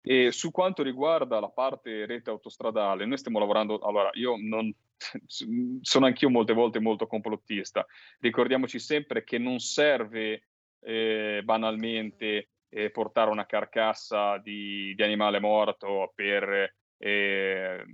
E 0.00 0.32
su 0.32 0.50
quanto 0.50 0.82
riguarda 0.82 1.40
la 1.40 1.50
parte 1.50 2.06
rete 2.06 2.30
autostradale, 2.30 3.04
noi 3.04 3.18
stiamo 3.18 3.38
lavorando, 3.38 3.78
allora 3.80 4.10
io 4.14 4.36
non, 4.38 4.72
sono 5.82 6.06
anch'io 6.06 6.30
molte 6.30 6.52
volte 6.52 6.78
molto 6.78 7.06
complottista, 7.06 7.84
ricordiamoci 8.20 8.78
sempre 8.78 9.24
che 9.24 9.38
non 9.38 9.58
serve 9.58 10.44
eh, 10.80 11.40
banalmente 11.44 12.48
eh, 12.68 12.90
portare 12.90 13.30
una 13.30 13.46
carcassa 13.46 14.38
di, 14.38 14.94
di 14.94 15.02
animale 15.02 15.40
morto 15.40 16.12
per, 16.14 16.74
eh, 16.98 17.84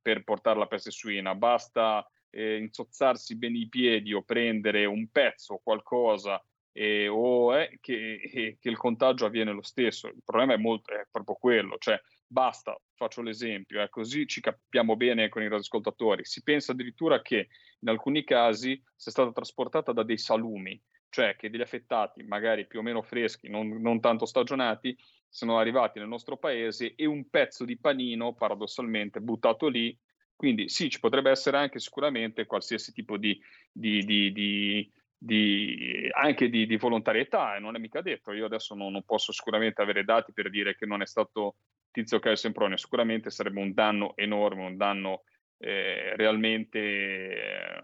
per 0.00 0.24
portare 0.24 0.58
la 0.58 0.66
peste 0.66 0.90
suina, 0.90 1.34
basta 1.34 2.08
insozzarsi 2.38 3.38
bene 3.38 3.56
i 3.56 3.68
piedi 3.68 4.12
o 4.12 4.22
prendere 4.22 4.84
un 4.84 5.08
pezzo 5.08 5.54
o 5.54 5.60
qualcosa 5.62 6.38
eh, 6.76 7.08
o 7.08 7.54
è 7.54 7.70
che, 7.80 8.58
che 8.60 8.68
il 8.68 8.76
contagio 8.76 9.24
avviene 9.24 9.52
lo 9.52 9.62
stesso. 9.62 10.08
Il 10.08 10.22
problema 10.22 10.52
è, 10.52 10.58
molto, 10.58 10.92
è 10.92 11.06
proprio 11.10 11.36
quello, 11.36 11.76
cioè 11.78 11.98
basta, 12.26 12.78
faccio 12.94 13.22
l'esempio, 13.22 13.80
eh, 13.80 13.88
così 13.88 14.26
ci 14.26 14.42
capiamo 14.42 14.94
bene 14.94 15.30
con 15.30 15.40
i 15.40 15.46
radioascoltatori. 15.46 16.24
Si 16.26 16.42
pensa 16.42 16.72
addirittura 16.72 17.22
che 17.22 17.48
in 17.80 17.88
alcuni 17.88 18.24
casi 18.24 18.80
sia 18.94 19.10
stata 19.10 19.32
trasportata 19.32 19.92
da 19.92 20.02
dei 20.02 20.18
salumi, 20.18 20.78
cioè 21.08 21.34
che 21.34 21.48
degli 21.48 21.62
affettati, 21.62 22.22
magari 22.24 22.66
più 22.66 22.80
o 22.80 22.82
meno 22.82 23.00
freschi, 23.00 23.48
non, 23.48 23.68
non 23.80 23.98
tanto 24.00 24.26
stagionati, 24.26 24.94
sono 25.30 25.58
arrivati 25.58 25.98
nel 25.98 26.08
nostro 26.08 26.36
paese 26.36 26.94
e 26.94 27.06
un 27.06 27.30
pezzo 27.30 27.64
di 27.64 27.78
panino, 27.78 28.34
paradossalmente, 28.34 29.20
buttato 29.20 29.68
lì. 29.68 29.98
Quindi 30.34 30.68
sì, 30.68 30.90
ci 30.90 31.00
potrebbe 31.00 31.30
essere 31.30 31.56
anche 31.56 31.78
sicuramente 31.78 32.44
qualsiasi 32.44 32.92
tipo 32.92 33.16
di, 33.16 33.40
di, 33.72 34.04
di, 34.04 34.32
di 34.32 34.92
di, 35.18 36.08
anche 36.12 36.48
di, 36.48 36.66
di, 36.66 36.76
volontarietà 36.76 37.56
e 37.56 37.60
non 37.60 37.76
è 37.76 37.78
mica 37.78 38.00
detto. 38.00 38.32
Io 38.32 38.46
adesso 38.46 38.74
non, 38.74 38.92
non, 38.92 39.02
posso 39.04 39.32
sicuramente 39.32 39.82
avere 39.82 40.04
dati 40.04 40.32
per 40.32 40.50
dire 40.50 40.76
che 40.76 40.86
non 40.86 41.02
è 41.02 41.06
stato 41.06 41.56
Tizio 41.90 42.18
Caio 42.18 42.36
Sempronio, 42.36 42.76
sicuramente 42.76 43.30
sarebbe 43.30 43.60
un 43.60 43.72
danno 43.72 44.16
enorme, 44.16 44.66
un 44.66 44.76
danno 44.76 45.22
eh, 45.58 46.14
realmente, 46.16 46.78
eh, 46.78 47.80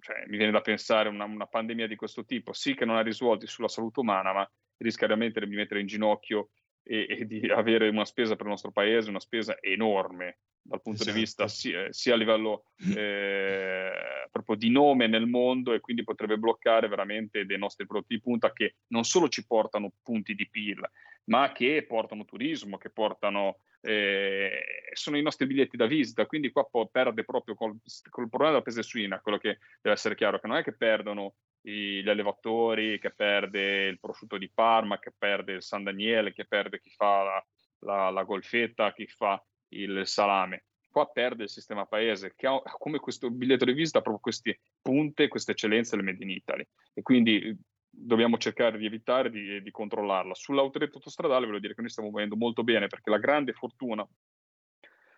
cioè, 0.00 0.24
mi 0.26 0.36
viene 0.36 0.52
da 0.52 0.60
pensare 0.60 1.08
una, 1.08 1.24
una 1.24 1.46
pandemia 1.46 1.86
di 1.86 1.96
questo 1.96 2.24
tipo, 2.24 2.52
sì 2.52 2.74
che 2.74 2.84
non 2.84 2.96
ha 2.96 3.02
risvolti 3.02 3.46
sulla 3.46 3.68
salute 3.68 4.00
umana, 4.00 4.32
ma 4.32 4.50
rischia 4.78 5.06
veramente 5.06 5.40
di 5.40 5.54
mettere 5.54 5.80
in 5.80 5.86
ginocchio 5.86 6.50
e, 6.82 7.06
e, 7.08 7.26
di 7.26 7.48
avere 7.48 7.88
una 7.88 8.04
spesa 8.04 8.34
per 8.34 8.46
il 8.46 8.52
nostro 8.52 8.72
paese, 8.72 9.10
una 9.10 9.20
spesa 9.20 9.56
enorme 9.60 10.38
dal 10.70 10.82
punto 10.82 11.02
esatto. 11.02 11.16
di 11.16 11.20
vista 11.20 11.48
sia, 11.48 11.92
sia 11.92 12.14
a 12.14 12.16
livello 12.16 12.66
eh, 12.96 13.90
proprio 14.30 14.54
di 14.54 14.70
nome 14.70 15.08
nel 15.08 15.26
mondo 15.26 15.72
e 15.72 15.80
quindi 15.80 16.04
potrebbe 16.04 16.38
bloccare 16.38 16.86
veramente 16.86 17.44
dei 17.44 17.58
nostri 17.58 17.86
prodotti 17.86 18.14
di 18.14 18.20
punta 18.20 18.52
che 18.52 18.76
non 18.88 19.02
solo 19.02 19.28
ci 19.28 19.44
portano 19.44 19.92
punti 20.00 20.34
di 20.34 20.48
PIL, 20.48 20.80
ma 21.24 21.50
che 21.50 21.84
portano 21.86 22.24
turismo, 22.24 22.78
che 22.78 22.90
portano 22.90 23.58
eh, 23.80 24.62
sono 24.92 25.16
i 25.16 25.22
nostri 25.22 25.46
biglietti 25.46 25.76
da 25.76 25.86
visita, 25.86 26.26
quindi 26.26 26.52
qua 26.52 26.68
perde 26.88 27.24
proprio 27.24 27.56
col, 27.56 27.76
col 28.08 28.28
problema 28.28 28.52
della 28.52 28.62
peste 28.62 28.84
suina, 28.84 29.20
quello 29.20 29.38
che 29.38 29.58
deve 29.80 29.96
essere 29.96 30.14
chiaro, 30.14 30.38
che 30.38 30.46
non 30.46 30.58
è 30.58 30.62
che 30.62 30.76
perdono 30.76 31.34
gli 31.60 32.08
allevatori, 32.08 33.00
che 33.00 33.10
perde 33.10 33.86
il 33.86 33.98
prosciutto 33.98 34.38
di 34.38 34.50
Parma, 34.52 35.00
che 35.00 35.12
perde 35.16 35.54
il 35.54 35.62
San 35.62 35.82
Daniele, 35.82 36.32
che 36.32 36.46
perde 36.46 36.80
chi 36.80 36.90
fa 36.90 37.22
la, 37.22 37.46
la, 37.80 38.10
la 38.10 38.22
golfetta, 38.22 38.92
chi 38.92 39.06
fa 39.06 39.42
il 39.70 40.06
salame. 40.06 40.64
Qua 40.90 41.06
perde 41.06 41.44
il 41.44 41.48
sistema 41.48 41.86
paese 41.86 42.34
che 42.34 42.46
ha 42.46 42.60
come 42.78 42.98
questo 42.98 43.30
biglietto 43.30 43.64
di 43.64 43.72
visita 43.72 44.00
proprio 44.00 44.20
queste 44.20 44.60
punte, 44.80 45.28
queste 45.28 45.52
eccellenze 45.52 45.94
del 45.94 46.04
Made 46.04 46.24
in 46.24 46.30
Italy 46.30 46.66
e 46.94 47.02
quindi 47.02 47.56
dobbiamo 47.88 48.38
cercare 48.38 48.78
di 48.78 48.86
evitare 48.86 49.30
di, 49.30 49.62
di 49.62 49.70
controllarla. 49.70 50.34
Sull'autoretto 50.34 50.96
autostradale 50.96 51.46
voglio 51.46 51.60
dire 51.60 51.74
che 51.74 51.80
noi 51.80 51.90
stiamo 51.90 52.10
muovendo 52.10 52.36
molto 52.36 52.64
bene 52.64 52.88
perché 52.88 53.10
la 53.10 53.18
grande 53.18 53.52
fortuna, 53.52 54.06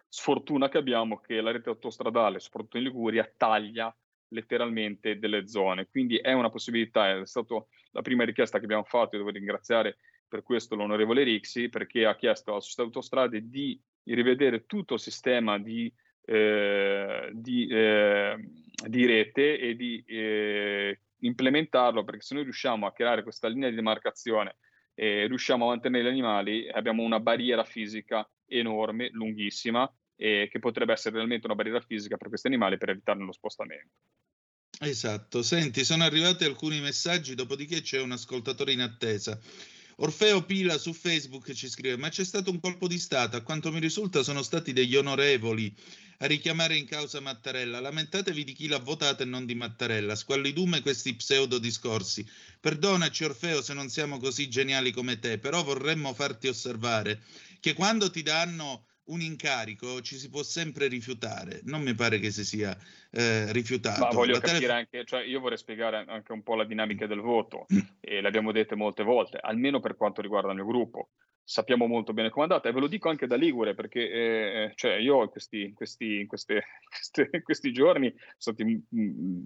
sfortuna 0.08 0.68
che 0.68 0.78
abbiamo 0.78 1.20
è 1.20 1.26
che 1.26 1.40
la 1.40 1.52
rete 1.52 1.70
autostradale, 1.70 2.40
soprattutto 2.40 2.76
in 2.76 2.84
Liguria, 2.84 3.30
taglia 3.34 3.94
letteralmente 4.28 5.18
delle 5.18 5.46
zone. 5.46 5.86
Quindi 5.88 6.16
è 6.16 6.32
una 6.32 6.50
possibilità, 6.50 7.18
è 7.18 7.26
stata 7.26 7.64
la 7.92 8.02
prima 8.02 8.24
richiesta 8.24 8.58
che 8.58 8.64
abbiamo 8.64 8.84
fatto 8.84 9.14
e 9.14 9.18
devo 9.18 9.30
ringraziare 9.30 9.98
per 10.26 10.42
questo 10.42 10.74
l'onorevole 10.74 11.22
Rixi 11.22 11.68
perché 11.68 12.06
ha 12.06 12.16
chiesto 12.16 12.52
alla 12.52 12.60
società 12.60 12.82
autostrade 12.82 13.48
di 13.48 13.78
di 14.02 14.14
rivedere 14.14 14.66
tutto 14.66 14.94
il 14.94 15.00
sistema 15.00 15.58
di 15.58 15.92
eh, 16.24 17.30
di, 17.32 17.66
eh, 17.68 18.36
di, 18.86 19.06
rete 19.06 19.58
e 19.58 19.74
di 19.74 20.02
eh, 20.06 21.00
implementarlo, 21.18 22.04
perché 22.04 22.22
se 22.22 22.34
noi 22.34 22.44
riusciamo 22.44 22.86
a 22.86 22.92
creare 22.92 23.22
questa 23.22 23.48
linea 23.48 23.68
di 23.68 23.74
demarcazione 23.74 24.56
e 24.94 25.26
riusciamo 25.26 25.64
a 25.64 25.68
mantenere 25.68 26.04
gli 26.04 26.12
animali, 26.12 26.68
abbiamo 26.68 27.02
una 27.02 27.20
barriera 27.20 27.64
fisica 27.64 28.28
enorme, 28.46 29.08
lunghissima, 29.10 29.90
e 30.14 30.48
che 30.50 30.58
potrebbe 30.58 30.92
essere 30.92 31.16
realmente 31.16 31.46
una 31.46 31.56
barriera 31.56 31.80
fisica 31.80 32.16
per 32.16 32.28
questi 32.28 32.46
animali 32.46 32.78
per 32.78 32.90
evitarne 32.90 33.24
lo 33.24 33.32
spostamento. 33.32 33.94
Esatto, 34.80 35.42
senti, 35.42 35.84
sono 35.84 36.04
arrivati 36.04 36.44
alcuni 36.44 36.80
messaggi, 36.80 37.34
dopodiché 37.34 37.82
c'è 37.82 38.00
un 38.00 38.12
ascoltatore 38.12 38.72
in 38.72 38.80
attesa. 38.80 39.38
Orfeo 40.02 40.42
Pila 40.42 40.78
su 40.78 40.92
Facebook 40.92 41.52
ci 41.52 41.68
scrive: 41.68 41.96
Ma 41.96 42.08
c'è 42.08 42.24
stato 42.24 42.50
un 42.50 42.58
colpo 42.58 42.88
di 42.88 42.98
Stato. 42.98 43.36
A 43.36 43.42
quanto 43.42 43.70
mi 43.70 43.78
risulta, 43.78 44.24
sono 44.24 44.42
stati 44.42 44.72
degli 44.72 44.96
onorevoli 44.96 45.72
a 46.18 46.26
richiamare 46.26 46.76
in 46.76 46.86
causa 46.86 47.20
Mattarella. 47.20 47.78
Lamentatevi 47.78 48.42
di 48.42 48.52
chi 48.52 48.66
l'ha 48.66 48.80
votato 48.80 49.22
e 49.22 49.26
non 49.26 49.46
di 49.46 49.54
Mattarella. 49.54 50.16
Squallidume 50.16 50.80
questi 50.80 51.14
pseudo 51.14 51.58
discorsi. 51.58 52.28
Perdonaci, 52.58 53.22
Orfeo, 53.22 53.62
se 53.62 53.74
non 53.74 53.88
siamo 53.90 54.18
così 54.18 54.48
geniali 54.48 54.90
come 54.90 55.20
te, 55.20 55.38
però 55.38 55.62
vorremmo 55.62 56.12
farti 56.14 56.48
osservare 56.48 57.22
che 57.60 57.74
quando 57.74 58.10
ti 58.10 58.24
danno 58.24 58.86
un 59.04 59.20
incarico 59.20 60.00
ci 60.00 60.16
si 60.16 60.28
può 60.30 60.42
sempre 60.42 60.86
rifiutare. 60.86 61.60
Non 61.64 61.82
mi 61.82 61.94
pare 61.94 62.18
che 62.18 62.30
si 62.30 62.44
sia 62.44 62.76
eh, 63.10 63.50
rifiutato. 63.52 64.00
Ma 64.00 64.10
voglio 64.10 64.34
la 64.34 64.40
capire 64.40 64.60
tele... 64.60 64.72
anche, 64.72 65.04
cioè 65.04 65.22
io 65.24 65.40
vorrei 65.40 65.58
spiegare 65.58 66.04
anche 66.06 66.32
un 66.32 66.42
po' 66.42 66.54
la 66.54 66.64
dinamica 66.64 67.06
del 67.06 67.20
voto, 67.20 67.66
e 68.00 68.20
l'abbiamo 68.20 68.52
detto 68.52 68.76
molte 68.76 69.02
volte, 69.02 69.38
almeno 69.40 69.80
per 69.80 69.96
quanto 69.96 70.20
riguarda 70.20 70.50
il 70.50 70.56
mio 70.56 70.66
gruppo. 70.66 71.10
Sappiamo 71.44 71.86
molto 71.86 72.12
bene 72.12 72.30
come 72.30 72.46
è 72.46 72.48
andata 72.48 72.68
e 72.68 72.72
ve 72.72 72.78
lo 72.78 72.86
dico 72.86 73.08
anche 73.08 73.26
da 73.26 73.34
Ligure 73.34 73.74
perché 73.74 74.10
eh, 74.10 74.72
cioè 74.76 74.94
io 74.94 75.24
in 75.24 75.28
questi, 75.28 75.72
questi, 75.72 76.24
queste, 76.26 76.62
queste, 76.88 77.42
questi 77.42 77.72
giorni 77.72 78.14
sono 78.38 78.56
stati 78.56 78.86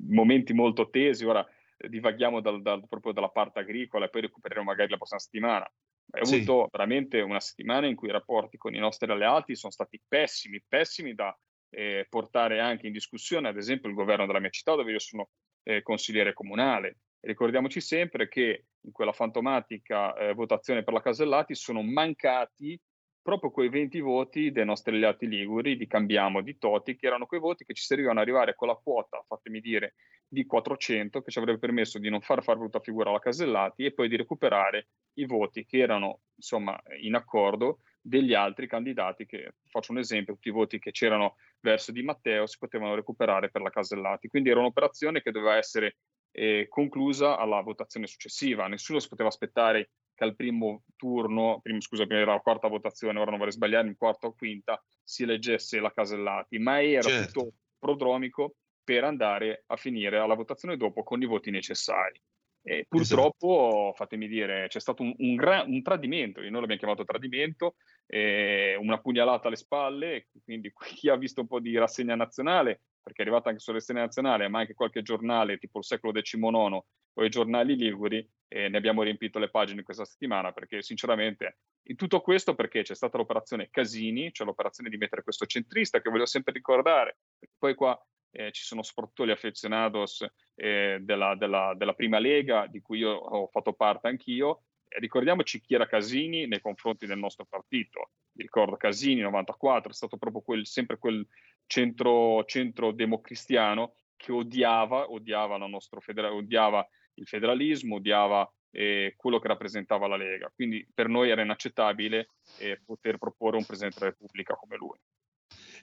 momenti 0.08 0.52
molto 0.52 0.90
tesi, 0.90 1.24
ora 1.24 1.44
divaghiamo 1.78 2.40
dal, 2.40 2.60
dal, 2.60 2.86
proprio 2.86 3.12
dalla 3.12 3.30
parte 3.30 3.60
agricola 3.60 4.06
e 4.06 4.08
poi 4.10 4.22
recupereremo 4.22 4.66
magari 4.66 4.90
la 4.90 4.96
prossima 4.96 5.20
settimana. 5.20 5.70
Ho 6.08 6.24
sì. 6.24 6.36
avuto 6.36 6.68
veramente 6.70 7.20
una 7.20 7.40
settimana 7.40 7.86
in 7.86 7.96
cui 7.96 8.08
i 8.08 8.12
rapporti 8.12 8.56
con 8.56 8.74
i 8.74 8.78
nostri 8.78 9.10
alleati 9.10 9.56
sono 9.56 9.72
stati 9.72 10.00
pessimi, 10.06 10.62
pessimi 10.66 11.14
da 11.14 11.36
eh, 11.70 12.06
portare 12.08 12.60
anche 12.60 12.86
in 12.86 12.92
discussione, 12.92 13.48
ad 13.48 13.56
esempio, 13.56 13.88
il 13.88 13.94
governo 13.94 14.26
della 14.26 14.40
mia 14.40 14.50
città, 14.50 14.74
dove 14.74 14.92
io 14.92 14.98
sono 14.98 15.28
eh, 15.64 15.82
consigliere 15.82 16.32
comunale. 16.32 16.98
ricordiamoci 17.20 17.80
sempre 17.80 18.28
che 18.28 18.66
in 18.80 18.92
quella 18.92 19.12
fantomatica 19.12 20.14
eh, 20.16 20.32
votazione 20.32 20.84
per 20.84 20.94
la 20.94 21.02
Casellati 21.02 21.54
sono 21.54 21.82
mancati 21.82 22.80
proprio 23.20 23.50
quei 23.50 23.68
20 23.68 24.00
voti 24.00 24.52
dei 24.52 24.64
nostri 24.64 24.94
alleati 24.94 25.26
liguri 25.26 25.76
di 25.76 25.88
Cambiamo, 25.88 26.42
di 26.42 26.56
Toti, 26.58 26.94
che 26.94 27.08
erano 27.08 27.26
quei 27.26 27.40
voti 27.40 27.64
che 27.64 27.74
ci 27.74 27.82
servivano 27.82 28.20
ad 28.20 28.26
arrivare 28.26 28.54
con 28.54 28.68
la 28.68 28.76
quota, 28.80 29.20
fatemi 29.26 29.58
dire, 29.60 29.94
di 30.28 30.46
400, 30.46 31.22
che 31.22 31.30
ci 31.32 31.38
avrebbe 31.40 31.58
permesso 31.58 31.98
di 31.98 32.08
non 32.08 32.20
far 32.20 32.44
far 32.44 32.56
brutta 32.56 32.78
figura 32.78 33.10
alla 33.10 33.18
Casellati 33.18 33.84
e 33.84 33.92
poi 33.92 34.08
di 34.08 34.14
recuperare 34.14 34.90
i 35.16 35.26
voti 35.26 35.64
che 35.64 35.78
erano 35.78 36.20
insomma 36.34 36.78
in 37.00 37.14
accordo 37.14 37.80
degli 38.00 38.34
altri 38.34 38.68
candidati 38.68 39.26
che, 39.26 39.54
faccio 39.68 39.92
un 39.92 39.98
esempio, 39.98 40.34
tutti 40.34 40.48
i 40.48 40.52
voti 40.52 40.78
che 40.78 40.92
c'erano 40.92 41.36
verso 41.60 41.90
Di 41.90 42.02
Matteo 42.02 42.46
si 42.46 42.56
potevano 42.58 42.94
recuperare 42.94 43.50
per 43.50 43.62
la 43.62 43.70
Casellati. 43.70 44.28
Quindi 44.28 44.50
era 44.50 44.60
un'operazione 44.60 45.22
che 45.22 45.32
doveva 45.32 45.56
essere 45.56 45.96
eh, 46.30 46.66
conclusa 46.68 47.36
alla 47.36 47.60
votazione 47.62 48.06
successiva. 48.06 48.68
Nessuno 48.68 49.00
si 49.00 49.08
poteva 49.08 49.28
aspettare 49.28 49.90
che 50.14 50.24
al 50.24 50.36
primo 50.36 50.84
turno, 50.96 51.60
primo, 51.62 51.80
scusa, 51.80 52.06
prima 52.06 52.22
era 52.22 52.32
la 52.32 52.40
quarta 52.40 52.68
votazione, 52.68 53.18
ora 53.18 53.30
non 53.30 53.38
vorrei 53.38 53.54
sbagliare, 53.54 53.88
in 53.88 53.96
quarta 53.96 54.28
o 54.28 54.34
quinta, 54.34 54.82
si 55.02 55.24
leggesse 55.24 55.80
la 55.80 55.92
Casellati, 55.92 56.58
ma 56.58 56.82
era 56.82 57.02
certo. 57.02 57.32
tutto 57.32 57.52
prodromico 57.78 58.54
per 58.84 59.04
andare 59.04 59.64
a 59.66 59.76
finire 59.76 60.18
alla 60.18 60.34
votazione 60.34 60.76
dopo 60.76 61.02
con 61.02 61.20
i 61.20 61.26
voti 61.26 61.50
necessari. 61.50 62.20
E 62.68 62.84
purtroppo, 62.88 63.90
esatto. 63.90 63.92
fatemi 63.94 64.26
dire, 64.26 64.66
c'è 64.66 64.80
stato 64.80 65.04
un, 65.04 65.14
un, 65.18 65.36
gra- 65.36 65.62
un 65.62 65.82
tradimento, 65.82 66.40
noi 66.40 66.50
l'abbiamo 66.50 66.76
chiamato 66.76 67.04
tradimento, 67.04 67.76
eh, 68.06 68.76
una 68.80 68.98
pugnalata 68.98 69.46
alle 69.46 69.54
spalle, 69.54 70.26
quindi 70.42 70.72
chi 70.98 71.08
ha 71.08 71.14
visto 71.14 71.42
un 71.42 71.46
po' 71.46 71.60
di 71.60 71.78
rassegna 71.78 72.16
nazionale, 72.16 72.80
perché 73.00 73.22
è 73.22 73.24
arrivata 73.24 73.50
anche 73.50 73.60
sulla 73.60 73.76
rassegna 73.76 74.00
nazionale, 74.00 74.48
ma 74.48 74.58
anche 74.58 74.74
qualche 74.74 75.02
giornale 75.02 75.58
tipo 75.58 75.78
il 75.78 75.84
secolo 75.84 76.12
XIX 76.12 76.44
o 77.18 77.24
i 77.24 77.28
giornali 77.28 77.76
liguri, 77.76 78.28
eh, 78.48 78.68
ne 78.68 78.76
abbiamo 78.76 79.04
riempito 79.04 79.38
le 79.38 79.48
pagine 79.48 79.84
questa 79.84 80.04
settimana, 80.04 80.50
perché 80.50 80.82
sinceramente 80.82 81.58
in 81.84 81.94
tutto 81.94 82.20
questo 82.20 82.56
perché 82.56 82.82
c'è 82.82 82.96
stata 82.96 83.16
l'operazione 83.16 83.68
Casini, 83.70 84.32
cioè 84.32 84.44
l'operazione 84.44 84.90
di 84.90 84.96
mettere 84.96 85.22
questo 85.22 85.46
centrista 85.46 86.00
che 86.00 86.10
voglio 86.10 86.26
sempre 86.26 86.52
ricordare, 86.52 87.18
poi 87.56 87.76
qua 87.76 87.96
eh, 88.30 88.52
ci 88.52 88.62
sono 88.62 88.82
soprattutto 88.82 89.26
gli 89.26 89.30
affezionados 89.30 90.26
eh, 90.54 90.98
della, 91.00 91.34
della, 91.34 91.74
della, 91.76 91.94
prima 91.94 92.18
lega, 92.18 92.66
di 92.66 92.80
cui 92.80 92.98
io 92.98 93.10
ho 93.10 93.46
fatto 93.48 93.72
parte 93.72 94.08
anch'io. 94.08 94.64
Eh, 94.88 94.98
ricordiamoci 95.00 95.60
chi 95.60 95.74
era 95.74 95.86
Casini 95.86 96.46
nei 96.46 96.60
confronti 96.60 97.06
del 97.06 97.18
nostro 97.18 97.46
partito. 97.48 98.10
Mi 98.32 98.42
ricordo 98.42 98.76
Casini 98.76 99.20
94, 99.20 99.90
è 99.90 99.94
stato 99.94 100.16
proprio 100.16 100.42
quel, 100.42 100.66
sempre 100.66 100.98
quel 100.98 101.26
centro, 101.66 102.44
centro 102.44 102.92
democristiano 102.92 103.94
che 104.16 104.32
odiava, 104.32 105.10
odiava, 105.10 105.58
federa- 106.00 106.32
odiava 106.32 106.86
il 107.14 107.26
federalismo, 107.26 107.96
odiava 107.96 108.50
eh, 108.70 109.14
quello 109.16 109.38
che 109.38 109.48
rappresentava 109.48 110.06
la 110.06 110.16
Lega. 110.16 110.50
Quindi 110.54 110.86
per 110.92 111.08
noi 111.08 111.30
era 111.30 111.42
inaccettabile 111.42 112.28
eh, 112.58 112.80
poter 112.84 113.18
proporre 113.18 113.56
un 113.56 113.64
Presidente 113.64 113.98
della 113.98 114.10
Repubblica 114.10 114.54
come 114.54 114.76
lui. 114.76 114.98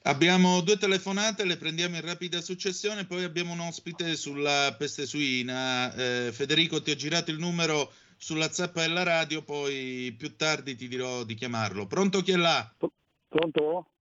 Abbiamo 0.05 0.59
due 0.59 0.75
telefonate, 0.75 1.45
le 1.45 1.55
prendiamo 1.55 1.95
in 1.95 2.01
rapida 2.01 2.41
successione, 2.41 3.05
poi 3.05 3.23
abbiamo 3.23 3.53
un 3.53 3.61
ospite 3.61 4.17
sulla 4.17 4.75
peste 4.77 5.05
suina. 5.05 5.93
Eh, 5.93 6.33
Federico, 6.33 6.81
ti 6.81 6.91
ho 6.91 6.95
girato 6.95 7.31
il 7.31 7.39
numero 7.39 7.89
sulla 8.17 8.49
zappa 8.49 8.81
della 8.81 9.03
radio, 9.03 9.43
poi 9.43 10.13
più 10.17 10.35
tardi 10.35 10.75
ti 10.75 10.89
dirò 10.89 11.23
di 11.23 11.35
chiamarlo. 11.35 11.87
Pronto 11.87 12.19
chi 12.19 12.33
è 12.33 12.35
là? 12.35 12.69
Pronto? 13.29 13.91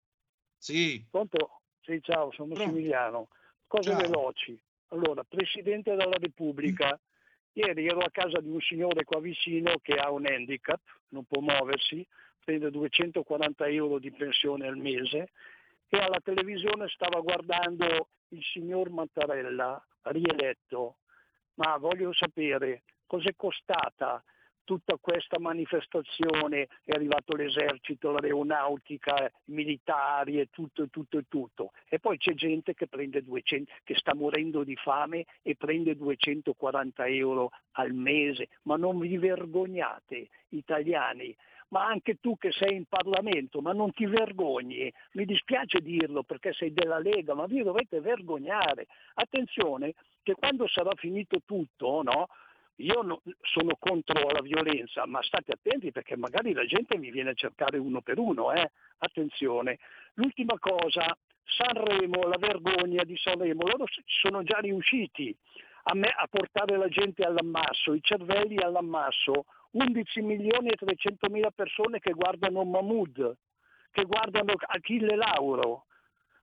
Sì. 0.58 1.06
Pronto? 1.08 1.60
Sì, 1.82 2.00
ciao, 2.02 2.32
sono. 2.32 2.54
Massimiliano. 2.54 3.28
Cose 3.68 3.90
ciao. 3.90 4.00
veloci. 4.00 4.60
Allora, 4.88 5.22
Presidente 5.22 5.94
della 5.94 6.18
Repubblica, 6.18 6.98
ieri 7.52 7.86
ero 7.86 8.00
a 8.00 8.10
casa 8.10 8.40
di 8.40 8.50
un 8.50 8.60
signore 8.60 9.04
qua 9.04 9.20
vicino 9.20 9.76
che 9.80 9.94
ha 9.94 10.10
un 10.10 10.26
handicap, 10.26 10.80
non 11.10 11.22
può 11.26 11.40
muoversi, 11.40 12.04
prende 12.44 12.72
240 12.72 13.66
euro 13.68 14.00
di 14.00 14.10
pensione 14.10 14.66
al 14.66 14.76
mese 14.76 15.30
e 15.94 15.98
alla 15.98 16.20
televisione 16.20 16.88
stava 16.88 17.20
guardando 17.20 18.08
il 18.28 18.42
signor 18.42 18.88
Mattarella 18.88 19.78
rieletto. 20.04 20.96
Ma 21.56 21.76
voglio 21.76 22.14
sapere 22.14 22.84
cos'è 23.06 23.36
costata 23.36 24.24
tutta 24.64 24.96
questa 24.98 25.38
manifestazione, 25.38 26.68
è 26.82 26.92
arrivato 26.92 27.36
l'esercito, 27.36 28.10
l'aeronautica, 28.10 29.26
i 29.26 29.30
militari 29.52 30.40
e 30.40 30.48
tutto 30.50 30.84
e 30.84 30.88
tutto 30.88 31.18
e 31.18 31.24
tutto. 31.28 31.72
E 31.86 31.98
poi 31.98 32.16
c'è 32.16 32.32
gente 32.32 32.72
che, 32.72 32.88
200, 32.88 33.70
che 33.84 33.94
sta 33.96 34.14
morendo 34.14 34.64
di 34.64 34.76
fame 34.76 35.26
e 35.42 35.56
prende 35.56 35.94
240 35.94 37.06
euro 37.08 37.50
al 37.72 37.92
mese. 37.92 38.48
Ma 38.62 38.76
non 38.76 38.98
vi 38.98 39.18
vergognate, 39.18 40.30
italiani 40.50 41.36
ma 41.72 41.86
anche 41.86 42.18
tu 42.20 42.36
che 42.36 42.52
sei 42.52 42.76
in 42.76 42.84
Parlamento, 42.84 43.60
ma 43.60 43.72
non 43.72 43.92
ti 43.92 44.04
vergogni, 44.04 44.92
mi 45.12 45.24
dispiace 45.24 45.80
dirlo 45.80 46.22
perché 46.22 46.52
sei 46.52 46.72
della 46.72 46.98
Lega, 46.98 47.34
ma 47.34 47.46
vi 47.46 47.62
dovete 47.62 48.00
vergognare. 48.00 48.86
Attenzione 49.14 49.94
che 50.22 50.34
quando 50.34 50.68
sarà 50.68 50.90
finito 50.94 51.40
tutto, 51.44 52.02
no? 52.02 52.28
Io 52.76 53.02
no, 53.02 53.22
sono 53.40 53.76
contro 53.78 54.28
la 54.30 54.40
violenza, 54.40 55.06
ma 55.06 55.22
state 55.22 55.52
attenti 55.52 55.92
perché 55.92 56.16
magari 56.16 56.52
la 56.52 56.64
gente 56.64 56.98
mi 56.98 57.10
viene 57.10 57.30
a 57.30 57.34
cercare 57.34 57.78
uno 57.78 58.02
per 58.02 58.18
uno, 58.18 58.52
eh? 58.52 58.70
attenzione. 58.98 59.78
L'ultima 60.14 60.58
cosa, 60.58 61.16
Sanremo, 61.44 62.22
la 62.22 62.38
vergogna 62.38 63.02
di 63.04 63.16
Sanremo, 63.16 63.66
loro 63.66 63.86
sono 64.04 64.42
già 64.42 64.58
riusciti 64.58 65.34
a, 65.84 65.94
me, 65.94 66.08
a 66.08 66.26
portare 66.28 66.76
la 66.76 66.88
gente 66.88 67.22
all'ammasso, 67.22 67.94
i 67.94 68.00
cervelli 68.02 68.56
all'ammasso, 68.56 69.44
11 69.72 70.22
milioni 70.22 70.68
e 70.68 70.76
300 70.76 71.28
mila 71.30 71.50
persone 71.50 71.98
che 71.98 72.12
guardano 72.12 72.64
Mahmood, 72.64 73.36
che 73.90 74.04
guardano 74.04 74.54
Achille 74.56 75.16
Lauro. 75.16 75.86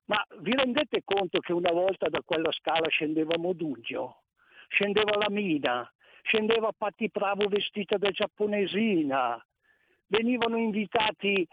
Ma 0.05 0.25
vi 0.39 0.51
rendete 0.55 1.03
conto 1.03 1.39
che 1.39 1.53
una 1.53 1.71
volta 1.71 2.09
da 2.09 2.21
quella 2.25 2.51
scala 2.51 2.87
scendeva 2.87 3.37
Modugno, 3.37 4.21
scendeva 4.67 5.17
la 5.17 5.29
Mina, 5.29 5.91
scendeva 6.23 6.71
Patti 6.75 7.09
Bravo 7.09 7.47
vestita 7.47 7.97
da 7.97 8.09
giapponesina, 8.09 9.43
venivano 10.07 10.57
invitati 10.57 11.47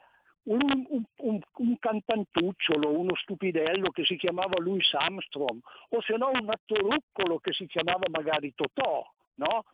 un, 0.45 0.87
un, 0.89 1.03
un, 1.16 1.41
un, 1.57 1.79
cantantucciolo, 1.79 2.99
uno 2.99 3.14
stupidello 3.16 3.91
che 3.91 4.05
si 4.05 4.16
chiamava 4.16 4.59
Louis 4.59 4.89
Armstrong, 4.95 5.61
o 5.91 6.01
se 6.03 6.16
no 6.16 6.31
un 6.31 6.49
attoruccolo 6.49 7.39
che 7.39 7.53
si 7.53 7.66
chiamava 7.66 8.05
magari 8.11 8.55
Totò, 8.55 9.05
no? 9.35 9.64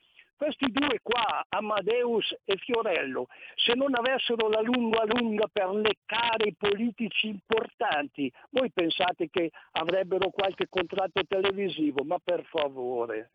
Questi 0.42 0.72
due 0.72 0.98
qua, 1.00 1.46
Amadeus 1.50 2.34
e 2.44 2.56
Fiorello, 2.56 3.28
se 3.54 3.74
non 3.74 3.94
avessero 3.94 4.48
la 4.48 4.60
lunga 4.60 5.04
lunga 5.04 5.46
per 5.46 5.70
leccare 5.70 6.48
i 6.48 6.54
politici 6.58 7.28
importanti, 7.28 8.32
voi 8.50 8.68
pensate 8.72 9.28
che 9.30 9.52
avrebbero 9.72 10.30
qualche 10.30 10.66
contratto 10.68 11.22
televisivo? 11.28 12.02
Ma 12.02 12.18
per 12.18 12.44
favore. 12.50 13.30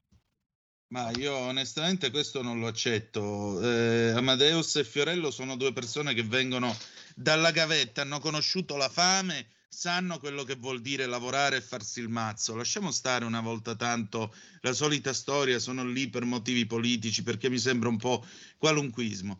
Ma 0.90 1.10
io 1.12 1.34
onestamente 1.34 2.12
questo 2.12 2.42
non 2.42 2.60
lo 2.60 2.68
accetto. 2.68 3.62
Eh, 3.62 4.12
Amadeus 4.14 4.76
e 4.76 4.84
Fiorello 4.84 5.32
sono 5.32 5.56
due 5.56 5.72
persone 5.72 6.14
che 6.14 6.24
vengono 6.24 6.76
dalla 7.16 7.52
gavetta, 7.52 8.02
hanno 8.02 8.20
conosciuto 8.20 8.76
la 8.76 8.90
fame, 8.90 9.48
sanno 9.70 10.18
quello 10.20 10.44
che 10.44 10.56
vuol 10.56 10.82
dire 10.82 11.06
lavorare 11.06 11.58
e 11.58 11.62
farsi 11.62 12.00
il 12.00 12.10
mazzo. 12.10 12.56
Lasciamo 12.56 12.92
stare 12.92 13.26
una 13.26 13.42
volta 13.42 13.76
tanto 13.76 14.34
la 14.62 14.74
solita 14.74 15.14
storia, 15.14 15.60
sono 15.60 15.86
lì 15.86 16.10
per 16.10 16.26
motivi 16.26 16.66
politici, 16.66 17.24
perché 17.24 17.50
mi 17.50 17.60
sembra 17.60 17.90
un 17.90 17.98
po' 17.98 18.26
qualunquismo. 18.58 19.40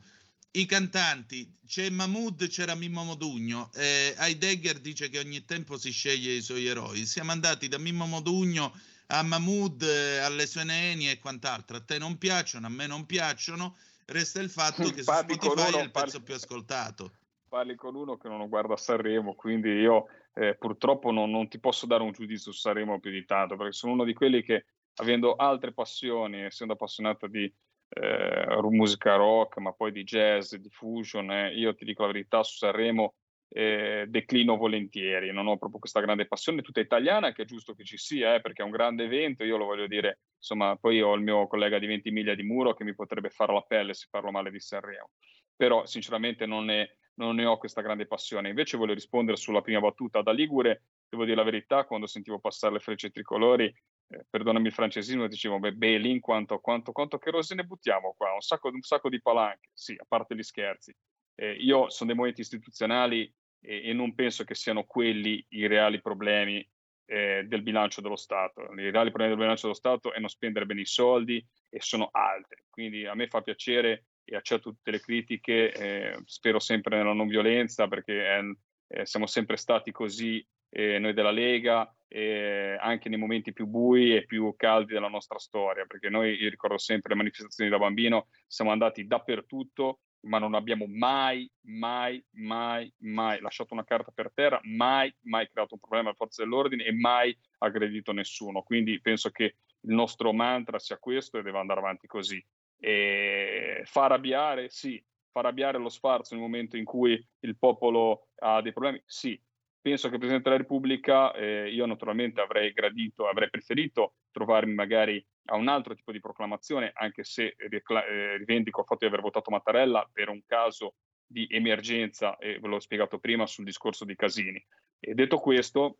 I 0.52 0.66
cantanti, 0.66 1.58
c'è 1.68 1.90
Mahmood, 1.90 2.48
c'era 2.48 2.74
Mimmo 2.74 3.04
Modugno, 3.04 3.72
eh, 3.76 4.16
Heidegger 4.18 4.80
dice 4.80 5.10
che 5.10 5.20
ogni 5.20 5.46
tempo 5.46 5.78
si 5.78 5.92
sceglie 5.92 6.34
i 6.34 6.42
suoi 6.42 6.66
eroi. 6.66 7.06
Siamo 7.06 7.32
andati 7.32 7.68
da 7.68 7.78
Mimmo 7.78 8.06
Modugno 8.06 8.74
a 9.08 9.22
Mahmood, 9.22 9.84
eh, 9.84 10.18
alle 10.20 10.48
sue 10.48 10.64
neni 10.64 11.10
e 11.10 11.20
quant'altro. 11.20 11.78
A 11.78 11.82
te 11.82 11.98
non 11.98 12.18
piacciono, 12.18 12.66
a 12.66 12.70
me 12.70 12.88
non 12.88 13.06
piacciono. 13.06 13.76
Resta 14.06 14.40
il 14.40 14.50
fatto 14.50 14.90
che 14.92 15.00
su 15.00 15.06
Parli 15.06 15.38
con 15.38 15.52
Spotify 15.52 15.78
è 15.78 15.84
il 15.84 15.92
parli- 15.92 16.12
pezzo 16.12 16.24
più 16.24 16.34
ascoltato. 16.34 17.12
Parli 17.48 17.76
con 17.76 17.96
uno 17.96 18.18
che 18.18 18.28
non 18.28 18.48
guarda 18.48 18.76
Sanremo, 18.78 19.36
quindi 19.36 19.70
io 19.70 20.08
eh, 20.34 20.56
purtroppo 20.56 21.12
non, 21.12 21.30
non 21.30 21.48
ti 21.48 21.60
posso 21.60 21.86
dare 21.86 22.04
un 22.04 22.12
giudizio 22.12 22.52
su 22.52 22.60
Sanremo 22.60 23.00
più 23.00 23.12
di 23.12 23.26
tanto, 23.26 23.56
perché 23.56 23.74
sono 23.74 23.94
uno 23.94 24.04
di 24.04 24.14
quelli 24.14 24.44
che, 24.44 24.66
avendo 24.96 25.36
altre 25.36 25.74
passioni, 25.74 26.42
essendo 26.42 26.74
appassionato 26.74 27.28
di 27.28 27.52
eh, 27.90 28.58
musica 28.70 29.16
rock, 29.16 29.58
ma 29.58 29.72
poi 29.74 29.92
di 29.92 30.04
jazz, 30.04 30.54
di 30.56 30.70
fusion, 30.70 31.32
eh, 31.32 31.54
io 31.56 31.74
ti 31.74 31.86
dico 31.86 32.02
la 32.04 32.12
verità, 32.12 32.44
su 32.44 32.58
Sanremo 32.58 33.16
eh, 33.50 34.06
declino 34.08 34.58
volentieri, 34.58 35.32
non 35.32 35.48
ho 35.48 35.58
proprio 35.58 35.80
questa 35.80 36.02
grande 36.02 36.28
passione 36.28 36.62
tutta 36.62 36.80
italiana, 36.80 37.32
che 37.32 37.44
è 37.44 37.46
giusto 37.46 37.74
che 37.74 37.84
ci 37.84 37.98
sia, 37.98 38.36
eh, 38.36 38.42
perché 38.42 38.62
è 38.62 38.66
un 38.66 38.72
grande 38.72 39.06
evento, 39.06 39.44
io 39.44 39.58
lo 39.58 39.66
voglio 39.66 39.88
dire, 39.88 40.20
insomma, 40.36 40.76
poi 40.76 41.02
ho 41.02 41.14
il 41.14 41.22
mio 41.22 41.48
collega 41.48 41.80
di 41.80 41.88
20 41.88 42.12
miglia 42.12 42.36
di 42.36 42.44
muro 42.44 42.74
che 42.74 42.84
mi 42.84 42.94
potrebbe 42.94 43.30
fare 43.30 43.54
la 43.54 43.62
pelle 43.62 43.94
se 43.94 44.08
parlo 44.10 44.32
male 44.32 44.52
di 44.52 44.60
Sanremo, 44.60 45.12
però 45.56 45.86
sinceramente 45.86 46.46
non 46.46 46.66
ne, 46.66 46.98
non 47.18 47.36
ne 47.36 47.46
ho 47.46 47.58
questa 47.58 47.82
grande 47.82 48.08
passione. 48.08 48.50
Invece 48.50 48.78
voglio 48.78 48.94
rispondere 48.94 49.38
sulla 49.38 49.62
prima 49.62 49.80
battuta 49.80 50.22
da 50.22 50.32
Ligure, 50.32 50.84
devo 51.10 51.24
dire 51.24 51.36
la 51.36 51.44
verità, 51.44 51.86
quando 51.86 52.08
sentivo 52.08 52.40
passare 52.40 52.74
le 52.74 52.80
frecce 52.80 53.10
tricolori, 53.10 53.66
eh, 53.66 54.26
perdonami 54.30 54.68
il 54.68 54.74
francesismo, 54.74 55.28
dicevo, 55.28 55.60
beh, 55.60 55.74
Belin, 55.74 56.20
quanto, 56.20 56.60
quanto, 56.60 56.92
quanto 56.92 57.18
kerosene 57.18 57.64
buttiamo 57.64 58.14
qua? 58.18 58.34
Un 58.34 58.42
sacco, 58.42 58.70
un 58.70 58.82
sacco 58.82 59.10
di 59.10 59.22
palanche, 59.22 59.70
sì, 59.74 59.94
a 59.98 60.06
parte 60.08 60.36
gli 60.36 60.44
scherzi. 60.44 60.96
Eh, 61.36 61.54
io 61.54 61.90
sono 61.90 62.10
dei 62.10 62.16
movimenti 62.16 62.42
istituzionali 62.42 63.32
e, 63.60 63.90
e 63.90 63.94
non 63.94 64.16
penso 64.16 64.44
che 64.44 64.56
siano 64.56 64.86
quelli 64.86 65.46
i 65.50 65.68
reali 65.68 66.02
problemi 66.02 66.68
eh, 67.06 67.46
del 67.48 67.62
bilancio 67.62 68.02
dello 68.02 68.16
Stato. 68.16 68.62
I 68.62 68.92
reali 68.92 69.10
problemi 69.10 69.30
del 69.30 69.40
bilancio 69.40 69.64
dello 69.64 69.78
Stato 69.78 70.14
è 70.14 70.20
non 70.20 70.30
spendere 70.30 70.66
bene 70.66 70.82
i 70.82 70.86
soldi 70.86 71.44
e 71.70 71.80
sono 71.82 72.10
altri. 72.12 72.64
Quindi 72.70 73.06
a 73.06 73.14
me 73.16 73.28
fa 73.28 73.42
piacere 73.42 74.06
e 74.30 74.36
accetto 74.36 74.72
tutte 74.72 74.92
le 74.92 75.00
critiche, 75.00 75.72
eh, 75.72 76.20
spero 76.26 76.60
sempre 76.60 76.98
nella 76.98 77.14
non 77.14 77.28
violenza 77.28 77.88
perché 77.88 78.14
eh, 78.14 78.58
eh, 78.88 79.06
siamo 79.06 79.26
sempre 79.26 79.56
stati 79.56 79.92
così 79.92 80.46
eh, 80.70 81.00
noi 81.00 81.14
della 81.14 81.32
Lega, 81.32 81.90
anche 82.10 83.10
nei 83.10 83.18
momenti 83.18 83.52
più 83.52 83.66
bui 83.66 84.16
e 84.16 84.26
più 84.26 84.54
caldi 84.56 84.94
della 84.94 85.10
nostra 85.10 85.38
storia, 85.40 85.86
perché 85.86 86.10
noi, 86.10 86.42
io 86.42 86.50
ricordo 86.50 86.78
sempre 86.78 87.10
le 87.10 87.18
manifestazioni 87.18 87.70
da 87.70 87.78
bambino, 87.78 88.28
siamo 88.48 88.72
andati 88.72 89.06
dappertutto, 89.06 90.00
ma 90.22 90.40
non 90.40 90.54
abbiamo 90.54 90.86
mai, 90.88 91.50
mai, 91.66 92.24
mai, 92.36 92.92
mai 93.00 93.42
lasciato 93.42 93.74
una 93.74 93.84
carta 93.84 94.12
per 94.14 94.32
terra, 94.34 94.60
mai, 94.64 95.14
mai 95.24 95.50
creato 95.50 95.74
un 95.74 95.82
problema 95.82 96.08
alle 96.08 96.16
forze 96.16 96.44
dell'ordine 96.44 96.86
e 96.86 96.94
mai 96.94 97.38
aggredito 97.58 98.14
nessuno. 98.14 98.62
Quindi 98.62 99.02
penso 99.02 99.30
che 99.30 99.56
il 99.82 99.94
nostro 99.94 100.32
mantra 100.32 100.80
sia 100.80 100.98
questo 100.98 101.38
e 101.38 101.44
deve 101.44 101.60
andare 101.60 101.80
avanti 101.82 102.08
così. 102.08 102.44
E 102.80 103.82
fa 103.86 104.06
arrabbiare? 104.06 104.70
Sì. 104.70 105.04
Fa 105.32 105.40
arrabbiare 105.40 105.78
lo 105.78 105.90
sfarzo 105.90 106.34
nel 106.34 106.44
momento 106.44 106.78
in 106.78 106.86
cui 106.86 107.22
il 107.40 107.58
popolo 107.58 108.30
ha 108.40 108.62
dei 108.62 108.74
problemi? 108.74 109.02
Sì. 109.06 109.40
Penso 109.80 110.08
che 110.08 110.16
il 110.16 110.20
Presidente 110.20 110.50
della 110.50 110.62
Repubblica, 110.62 111.34
eh, 111.34 111.70
io 111.72 111.86
naturalmente 111.86 112.42
avrei 112.42 112.74
gradito, 112.74 113.28
avrei 113.28 113.50
preferito 113.50 114.16
trovarmi 114.32 114.74
magari 114.74 115.26
a 115.46 115.56
un 115.56 115.70
altro 115.70 115.96
tipo 115.96 116.12
di 116.12 116.20
proclamazione, 116.20 116.92
anche 116.94 117.24
se 117.24 117.56
ricla- 117.70 118.06
eh, 118.06 118.38
rivendico 118.38 118.82
il 118.82 118.86
fatto 118.86 119.06
di 119.06 119.14
aver 119.14 119.22
votato 119.22 119.50
Mattarella 119.50 120.10
per 120.12 120.30
un 120.30 120.42
caso 120.46 120.96
di 121.26 121.48
emergenza, 121.50 122.38
e 122.38 122.60
ve 122.60 122.68
l'ho 122.68 122.80
spiegato 122.80 123.20
prima 123.20 123.46
sul 123.46 123.64
discorso 123.64 124.04
di 124.04 124.16
Casini. 124.16 124.64
E 125.00 125.14
detto 125.14 125.38
questo, 125.38 126.00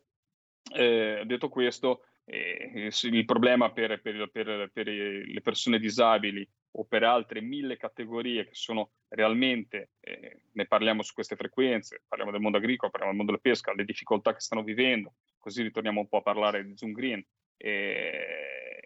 eh, 0.74 1.22
detto 1.24 1.48
questo 1.48 2.02
eh, 2.24 2.90
il 3.02 3.24
problema 3.24 3.72
per, 3.72 4.00
per, 4.02 4.28
per, 4.30 4.70
per, 4.72 4.86
le 4.86 5.40
persone 5.40 5.78
disabili 5.78 6.46
o 6.72 6.84
per 6.84 7.02
altre 7.02 7.40
mille 7.40 7.76
categorie 7.76 8.44
che 8.44 8.54
sono 8.54 8.90
realmente, 9.08 9.90
eh, 10.00 10.42
ne 10.52 10.66
parliamo 10.66 11.02
su 11.02 11.14
queste 11.14 11.36
frequenze, 11.36 12.02
parliamo 12.06 12.32
del 12.32 12.40
mondo 12.40 12.58
agricolo, 12.58 12.90
parliamo 12.90 13.14
del 13.14 13.24
mondo 13.24 13.38
della 13.38 13.52
pesca, 13.52 13.74
le 13.74 13.84
difficoltà 13.84 14.34
che 14.34 14.40
stanno 14.40 14.62
vivendo, 14.62 15.14
così 15.38 15.62
ritorniamo 15.62 16.00
un 16.00 16.08
po' 16.08 16.18
a 16.18 16.22
parlare 16.22 16.64
di 16.64 16.76
Zoom 16.76 16.92
Green, 16.92 17.24
eh, 17.56 18.78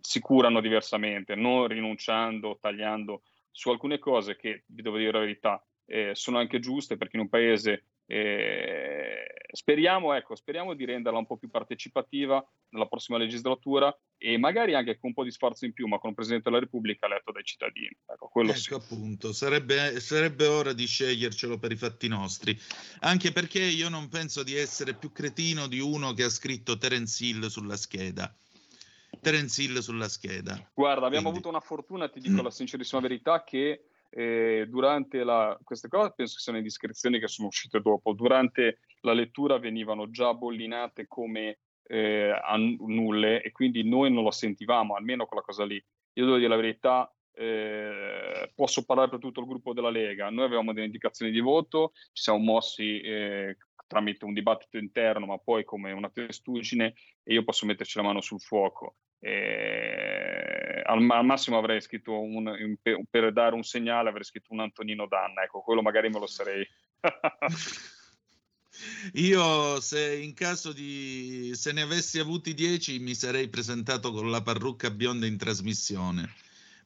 si 0.00 0.20
curano 0.20 0.60
diversamente, 0.60 1.34
non 1.34 1.66
rinunciando, 1.66 2.58
tagliando 2.60 3.22
su 3.50 3.70
alcune 3.70 3.98
cose 3.98 4.36
che, 4.36 4.64
vi 4.66 4.82
devo 4.82 4.98
dire 4.98 5.12
la 5.12 5.18
verità, 5.20 5.64
eh, 5.86 6.14
sono 6.14 6.38
anche 6.38 6.58
giuste 6.58 6.96
perché 6.96 7.16
in 7.16 7.22
un 7.22 7.28
paese 7.28 7.84
eh, 8.06 9.26
speriamo, 9.50 10.14
ecco, 10.14 10.36
speriamo 10.36 10.74
di 10.74 10.84
renderla 10.84 11.18
un 11.18 11.26
po' 11.26 11.36
più 11.36 11.50
partecipativa 11.50 12.44
nella 12.68 12.86
prossima 12.86 13.18
legislatura 13.18 13.96
e 14.16 14.38
magari 14.38 14.74
anche 14.74 14.98
con 14.98 15.10
un 15.10 15.14
po' 15.14 15.24
di 15.24 15.30
sforzo 15.30 15.64
in 15.64 15.72
più, 15.72 15.86
ma 15.86 15.98
con 15.98 16.10
un 16.10 16.14
Presidente 16.14 16.48
della 16.48 16.60
Repubblica 16.60 17.06
eletto 17.06 17.32
dai 17.32 17.42
cittadini. 17.42 17.96
Ecco, 18.06 18.28
quello 18.28 18.50
ecco 18.50 18.60
sì. 18.60 18.74
appunto, 18.74 19.32
sarebbe, 19.32 19.98
sarebbe 20.00 20.46
ora 20.46 20.72
di 20.72 20.86
scegliercelo 20.86 21.58
per 21.58 21.72
i 21.72 21.76
fatti 21.76 22.06
nostri, 22.06 22.56
anche 23.00 23.32
perché 23.32 23.62
io 23.62 23.88
non 23.88 24.08
penso 24.08 24.42
di 24.42 24.54
essere 24.54 24.94
più 24.94 25.10
cretino 25.10 25.66
di 25.66 25.80
uno 25.80 26.12
che 26.12 26.24
ha 26.24 26.30
scritto 26.30 26.78
Terence 26.78 27.24
Hill 27.24 27.46
sulla 27.46 27.76
scheda. 27.76 28.32
Terence 29.20 29.60
Hill 29.60 29.78
sulla 29.78 30.08
scheda. 30.08 30.70
Guarda, 30.74 31.06
abbiamo 31.06 31.30
Quindi- 31.30 31.40
avuto 31.40 31.48
una 31.48 31.60
fortuna, 31.60 32.08
ti 32.08 32.20
dico 32.20 32.42
la 32.42 32.50
sincerissima 32.50 33.00
verità, 33.00 33.42
che 33.42 33.86
durante 34.16 35.24
la, 35.24 35.58
queste 35.62 35.88
cose 35.88 36.14
penso 36.16 36.34
che 36.36 36.40
siano 36.40 36.58
indiscrezioni 36.58 37.18
che 37.18 37.28
sono 37.28 37.48
uscite 37.48 37.80
dopo. 37.80 38.12
Durante 38.14 38.78
la 39.00 39.12
lettura 39.12 39.58
venivano 39.58 40.08
già 40.10 40.32
bollinate 40.32 41.06
come 41.06 41.58
eh, 41.88 42.30
a 42.30 42.56
n- 42.56 42.76
nulle 42.86 43.42
e 43.42 43.52
quindi 43.52 43.86
noi 43.86 44.10
non 44.10 44.24
lo 44.24 44.30
sentivamo, 44.30 44.94
almeno 44.94 45.26
quella 45.26 45.42
cosa 45.42 45.64
lì. 45.64 45.82
Io 46.14 46.24
devo 46.24 46.36
dire 46.36 46.48
la 46.48 46.56
verità, 46.56 47.14
eh, 47.34 48.50
posso 48.54 48.84
parlare 48.84 49.10
per 49.10 49.18
tutto 49.18 49.40
il 49.40 49.46
gruppo 49.46 49.74
della 49.74 49.90
Lega. 49.90 50.30
Noi 50.30 50.46
avevamo 50.46 50.72
delle 50.72 50.86
indicazioni 50.86 51.30
di 51.30 51.40
voto, 51.40 51.92
ci 52.12 52.22
siamo 52.22 52.38
mossi 52.38 53.00
eh, 53.00 53.58
tramite 53.86 54.24
un 54.24 54.32
dibattito 54.32 54.78
interno, 54.78 55.26
ma 55.26 55.38
poi 55.38 55.64
come 55.64 55.92
una 55.92 56.10
testuggine, 56.10 56.94
e 57.22 57.34
io 57.34 57.44
posso 57.44 57.66
metterci 57.66 57.98
la 57.98 58.04
mano 58.04 58.20
sul 58.20 58.40
fuoco. 58.40 58.96
Eh, 59.18 60.82
al, 60.84 61.10
al 61.10 61.24
massimo 61.24 61.58
avrei 61.58 61.80
scritto 61.80 62.20
un, 62.20 62.46
un- 62.46 62.76
per, 63.08 63.32
dare 63.32 63.54
un 63.54 63.62
segnale, 63.64 64.08
avrei 64.08 64.24
scritto 64.24 64.52
un 64.52 64.60
Antonino 64.60 65.06
Danna. 65.06 65.42
Ecco, 65.42 65.60
quello 65.62 65.82
magari 65.82 66.08
me 66.08 66.18
lo 66.18 66.26
sarei. 66.26 66.66
Io 69.14 69.80
se 69.80 70.16
in 70.16 70.34
caso 70.34 70.72
di 70.72 71.52
se 71.54 71.72
ne 71.72 71.82
avessi 71.82 72.18
avuti 72.18 72.52
10 72.52 72.98
mi 72.98 73.14
sarei 73.14 73.48
presentato 73.48 74.12
con 74.12 74.30
la 74.30 74.42
parrucca 74.42 74.90
bionda 74.90 75.26
in 75.26 75.38
trasmissione. 75.38 76.34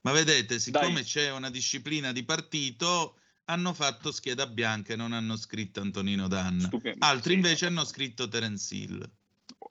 Ma 0.02 0.12
vedete, 0.12 0.58
siccome 0.58 0.94
Dai. 0.94 1.02
c'è 1.02 1.30
una 1.32 1.50
disciplina 1.50 2.12
di 2.12 2.24
partito, 2.24 3.18
hanno 3.46 3.74
fatto 3.74 4.12
scheda 4.12 4.46
bianca 4.46 4.92
e 4.92 4.96
non 4.96 5.12
hanno 5.12 5.36
scritto 5.36 5.80
Antonino 5.80 6.28
Danna. 6.28 6.68
Stupi- 6.68 6.94
Altri 6.98 7.34
invece 7.34 7.66
hanno 7.66 7.84
scritto 7.84 8.28
Terence 8.28 8.74
Hill. 8.74 9.10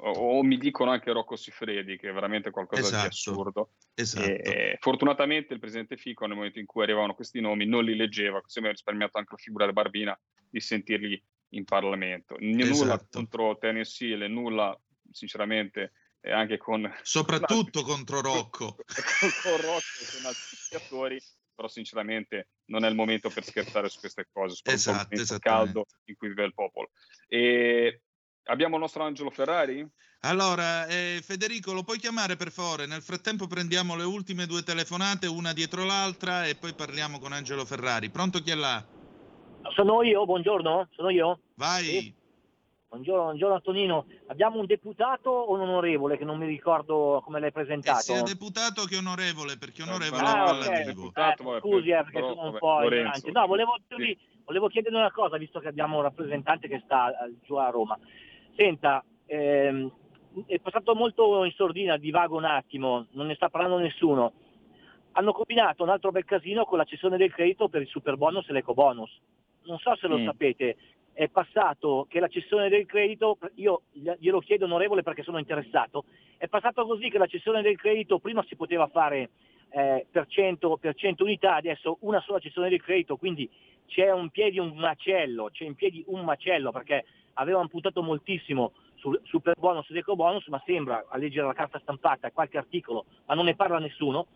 O, 0.02 0.44
mi 0.44 0.58
dicono 0.58 0.92
anche 0.92 1.12
Rocco 1.12 1.36
Siffredi, 1.36 1.98
che 1.98 2.10
è 2.10 2.14
veramente 2.14 2.52
qualcosa 2.52 2.82
di 2.82 2.88
Esatto. 2.88 3.08
assurdo. 3.08 3.72
Esatto. 3.94 4.26
E, 4.26 4.78
fortunatamente 4.80 5.54
il 5.54 5.60
presidente 5.60 5.98
Fico, 5.98 6.26
nel 6.26 6.36
momento 6.36 6.60
in 6.60 6.66
cui 6.66 6.84
arrivavano 6.84 7.16
questi 7.16 7.42
nomi, 7.42 7.66
non 7.66 7.84
li 7.84 7.96
leggeva, 7.96 8.42
così 8.42 8.62
mi 8.62 8.68
ha 8.68 8.72
risparmiato 8.72 9.18
anche 9.18 9.32
la 9.32 9.42
figura 9.42 9.66
di 9.66 9.74
Barbina 9.74 10.18
di 10.50 10.60
sentirli 10.60 11.22
in 11.50 11.66
Parlamento. 11.66 12.36
N- 12.40 12.56
Nulla 12.56 12.94
Esatto. 12.94 13.08
contro 13.12 13.58
Terence 13.58 14.06
Hill, 14.06 14.24
nulla, 14.32 14.78
sinceramente, 15.12 15.92
e 16.22 16.32
anche 16.32 16.58
con, 16.58 16.90
Soprattutto 17.02 17.82
contro 17.84 18.22
Rocco. 18.22 18.76
con, 19.20 19.32
con 19.42 19.58
Rocco 19.58 20.00
e 20.00 20.06
con 20.12 20.26
altri 20.26 20.58
giocatori, 20.62 21.22
però 21.54 21.68
sinceramente 21.68 22.48
non 22.66 22.86
è 22.86 22.90
il 22.90 22.96
momento 22.96 23.30
per 23.32 23.44
scherzare 23.44 23.90
su 23.90 24.00
queste 24.00 24.28
cose, 24.32 24.56
soprattutto 24.56 25.22
Esatto, 25.22 25.40
caldo 25.40 25.86
in 26.06 26.16
cui 26.16 26.30
vive 26.30 26.46
il 26.46 26.54
popolo. 26.54 26.92
E 27.28 28.04
abbiamo 28.50 28.76
il 28.76 28.82
nostro 28.82 29.04
Angelo 29.04 29.30
Ferrari? 29.30 29.88
Allora, 30.22 30.86
eh, 30.88 31.22
Federico, 31.24 31.72
lo 31.72 31.84
puoi 31.84 31.98
chiamare 31.98 32.36
per 32.36 32.52
favore? 32.52 32.86
Nel 32.86 33.02
frattempo 33.02 33.48
prendiamo 33.48 33.96
le 33.96 34.04
ultime 34.04 34.46
due 34.46 34.64
telefonate, 34.64 35.28
una 35.28 35.54
dietro 35.54 35.86
l'altra, 35.86 36.46
e 36.46 36.56
poi 36.56 36.74
parliamo 36.74 37.20
con 37.20 37.32
Angelo 37.32 37.64
Ferrari. 37.66 38.10
Pronto 38.10 38.40
chi 38.40 38.52
è 38.52 38.56
là? 38.56 38.84
Sono 39.74 40.04
io, 40.04 40.26
buongiorno, 40.26 40.90
sono 40.92 41.10
io. 41.10 41.40
Vai. 41.56 41.84
Sì. 41.86 42.18
Buongiorno, 42.90 43.24
buongiorno 43.26 43.56
Antonino. 43.56 44.06
Abbiamo 44.28 44.60
un 44.60 44.66
deputato 44.66 45.30
o 45.30 45.54
un 45.54 45.62
onorevole 45.62 46.18
che 46.18 46.26
non 46.26 46.40
mi 46.40 46.48
ricordo 46.48 47.22
come 47.24 47.40
l'hai 47.40 47.52
presentato? 47.52 48.02
sia 48.02 48.24
deputato 48.24 48.86
che 48.86 48.98
onorevole, 48.98 49.58
perché 49.58 49.84
onorevole 49.84 50.24
Ah, 50.24 50.46
è 50.46 50.50
ok. 50.50 50.64
relativo. 50.64 50.86
Deputato, 50.86 51.44
vabbè, 51.44 51.60
Scusi, 51.60 51.90
eh, 51.90 51.96
perché 51.98 52.12
però, 52.14 52.34
sono 52.34 52.50
un 52.50 52.58
po' 52.58 52.84
ignorante. 52.84 53.32
No, 53.32 53.46
volevo, 53.46 53.78
Sì. 53.96 54.18
volevo 54.44 54.68
chiedere 54.70 54.96
una 54.98 55.12
cosa, 55.12 55.38
visto 55.38 55.60
che 55.60 55.68
abbiamo 55.68 55.98
un 55.98 56.02
rappresentante 56.02 56.68
che 56.68 56.82
sta 56.84 57.12
eh, 57.12 57.36
giù 57.46 57.56
a 57.56 57.70
Roma. 57.70 57.98
Senta, 58.60 59.02
ehm, 59.26 59.90
è 60.46 60.60
passato 60.60 60.94
molto 60.94 61.46
in 61.46 61.52
sordina, 61.54 61.96
divago 61.96 62.36
un 62.36 62.44
attimo, 62.44 63.06
non 63.12 63.28
ne 63.28 63.36
sta 63.36 63.48
parlando 63.48 63.78
nessuno. 63.78 64.34
Hanno 65.14 65.32
combinato 65.32 65.84
un 65.84 65.88
altro 65.88 66.12
bel 66.12 66.26
casino 66.26 66.66
con 66.66 66.78
la 66.78 66.84
cessione 66.84 67.16
del 67.16 67.32
credito 67.32 67.70
per 67.70 67.84
il 67.84 67.88
super 67.88 68.18
bonus 68.18 68.50
e 68.50 68.52
l'eco 68.52 68.74
bonus. 68.74 69.18
Non 69.64 69.78
so 69.78 69.96
se 69.96 70.08
lo 70.08 70.18
Mm. 70.18 70.26
sapete, 70.26 70.76
è 71.14 71.30
passato 71.30 72.06
che 72.10 72.20
la 72.20 72.28
cessione 72.28 72.68
del 72.68 72.86
credito, 72.86 73.38
io 73.56 73.84
glielo 73.94 74.42
chiedo 74.42 74.66
onorevole 74.66 75.04
perché 75.04 75.24
sono 75.24 75.38
interessato, 75.38 76.04
è 76.36 76.50
passato 76.50 76.86
così 76.86 77.10
che 77.10 77.18
la 77.18 77.28
cessione 77.28 77.62
del 77.62 77.78
credito 77.78 78.20
prima 78.20 78.44
si 78.44 78.58
poteva 78.58 78.88
fare 78.88 79.30
eh, 79.70 80.06
per, 80.12 80.28
100, 80.28 80.76
per 80.78 80.96
100 80.96 81.24
unità, 81.24 81.56
adesso 81.56 81.98
una 82.02 82.20
sola 82.20 82.40
cessione 82.40 82.68
del 82.68 82.82
credito, 82.82 83.16
quindi 83.16 83.50
c'è 83.86 84.12
un 84.12 84.30
piedi 84.30 84.60
un 84.60 84.76
macello, 84.76 85.50
c'è 85.50 85.64
in 85.64 85.76
piedi 85.76 86.04
un 86.08 86.26
macello 86.26 86.72
perché 86.72 87.06
avevano 87.40 87.68
puntato 87.68 88.02
moltissimo 88.04 88.74
sul 88.96 89.20
super 89.24 89.56
bonus 89.58 89.90
ed 89.90 89.98
eco 89.98 90.16
bonus, 90.16 90.48
ma 90.48 90.62
sembra 90.66 91.06
a 91.10 91.18
leggere 91.18 91.48
la 91.48 91.54
carta 91.54 91.80
stampata 91.80 92.32
qualche 92.32 92.58
articolo, 92.58 93.06
ma 93.26 93.34
non 93.34 93.46
ne 93.46 93.56
parla 93.56 93.80
nessuno, 93.80 94.28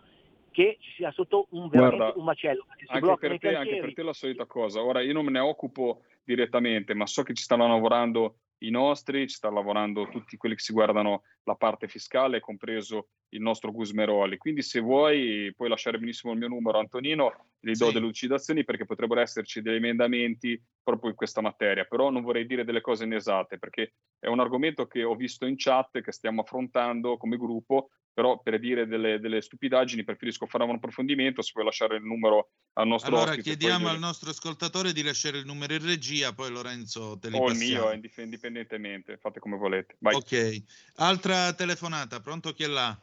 che 0.52 0.78
ci 0.80 0.92
sia 0.96 1.12
sotto 1.12 1.48
un, 1.50 1.68
Guarda, 1.68 2.14
un 2.16 2.24
macello. 2.24 2.66
Anche 2.88 3.18
per, 3.18 3.40
te, 3.40 3.56
anche 3.56 3.78
per 3.78 3.94
te 3.94 4.04
la 4.04 4.14
solita 4.14 4.46
cosa. 4.46 4.82
Ora, 4.82 5.02
io 5.02 5.14
non 5.14 5.26
me 5.26 5.32
ne 5.32 5.40
occupo 5.40 6.04
direttamente, 6.24 6.94
ma 6.94 7.06
so 7.06 7.24
che 7.24 7.34
ci 7.34 7.44
stanno 7.44 7.68
lavorando 7.68 8.36
i 8.66 8.70
nostri, 8.70 9.28
ci 9.28 9.36
stanno 9.36 9.56
lavorando 9.56 10.08
tutti 10.10 10.38
quelli 10.38 10.56
che 10.56 10.62
si 10.62 10.74
guardano 10.74 11.24
la 11.44 11.56
parte 11.56 11.88
fiscale, 11.88 12.40
compreso 12.40 13.10
il 13.30 13.42
nostro 13.42 13.72
Gusmeroli. 13.72 14.38
Quindi 14.38 14.62
se 14.62 14.80
vuoi 14.80 15.52
puoi 15.56 15.70
lasciare 15.70 16.00
benissimo 16.00 16.34
il 16.34 16.40
mio 16.40 16.48
numero, 16.48 16.80
Antonino, 16.80 17.48
gli 17.60 17.72
do 17.74 17.88
Sì. 17.88 17.94
delle 17.94 18.06
lucidazioni 18.06 18.64
perché 18.64 18.86
potrebbero 18.86 19.22
esserci 19.22 19.62
degli 19.62 19.76
emendamenti 19.76 20.62
proprio 20.82 21.10
in 21.10 21.16
questa 21.16 21.42
materia, 21.42 21.86
però 21.86 22.10
non 22.10 22.22
vorrei 22.22 22.46
dire 22.46 22.64
delle 22.64 22.82
cose 22.82 23.06
inesatte 23.06 23.58
perché 23.58 23.94
è 24.20 24.28
un 24.28 24.40
argomento 24.40 24.86
che 24.88 25.04
ho 25.04 25.16
visto 25.16 25.46
in 25.46 25.56
chat, 25.58 26.02
che 26.02 26.12
stiamo 26.12 26.42
affrontando 26.42 27.18
come 27.18 27.38
gruppo, 27.38 27.90
però 28.14 28.40
per 28.40 28.60
dire 28.60 28.86
delle, 28.86 29.20
delle 29.20 29.42
stupidaggini 29.42 30.04
preferisco 30.04 30.46
fare 30.46 30.64
un 30.64 30.76
approfondimento, 30.76 31.42
se 31.42 31.52
puoi 31.52 31.66
lasciare 31.66 31.96
il 31.96 32.04
numero 32.04 32.50
al 32.74 32.88
nostro 32.88 33.10
Allora 33.16 33.32
ospite. 33.32 33.50
poi 33.50 33.58
chiediamo 33.58 33.88
io- 33.88 33.94
al 33.94 34.00
nostro 34.00 34.30
ascoltatore 34.30 34.94
di 34.94 35.04
lasciare 35.04 35.38
il 35.38 35.46
numero 35.46 35.74
in 35.74 35.86
regia, 35.86 36.32
poi 36.34 36.52
Lorenzo 36.52 37.18
te 37.20 37.30
li 37.30 37.38
o 37.38 37.46
il 37.46 37.54
passiamo. 37.54 37.86
mio, 37.86 37.94
indipendentemente, 37.94 39.18
fate 39.18 39.40
come 39.40 39.58
volete. 39.58 39.96
Vai. 40.00 40.16
Ok, 40.16 40.64
altra 40.98 41.54
telefonata, 41.54 42.20
pronto 42.20 42.52
chi 42.54 42.64
è 42.64 42.68
là? 42.68 42.96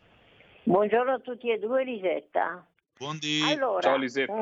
Buongiorno 0.62 1.12
a 1.14 1.18
tutti 1.18 1.50
e 1.50 1.58
due, 1.58 1.84
Lisetta. 1.84 2.64
Buondì. 2.96 3.40
Allora, 3.42 3.80
Ciao, 3.80 3.96
Lisetta. 3.96 4.32
mm, 4.32 4.38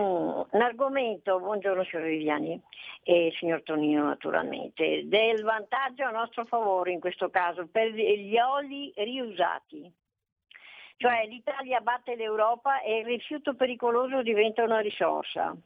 un 0.50 0.60
argomento, 0.60 1.38
buongiorno 1.38 1.84
signor 1.84 2.06
Viviani 2.06 2.60
e 3.04 3.32
signor 3.38 3.62
Tonino 3.62 4.04
naturalmente, 4.04 5.04
del 5.06 5.42
vantaggio 5.44 6.02
a 6.04 6.10
nostro 6.10 6.44
favore 6.44 6.90
in 6.90 6.98
questo 7.00 7.30
caso 7.30 7.68
per 7.68 7.92
gli 7.92 8.36
oli 8.36 8.92
riusati. 8.96 9.90
Cioè 10.98 11.26
l'Italia 11.26 11.78
batte 11.80 12.16
l'Europa 12.16 12.82
e 12.82 12.98
il 12.98 13.04
rifiuto 13.04 13.54
pericoloso 13.54 14.20
diventa 14.22 14.64
una 14.64 14.80
risorsa. 14.80 15.56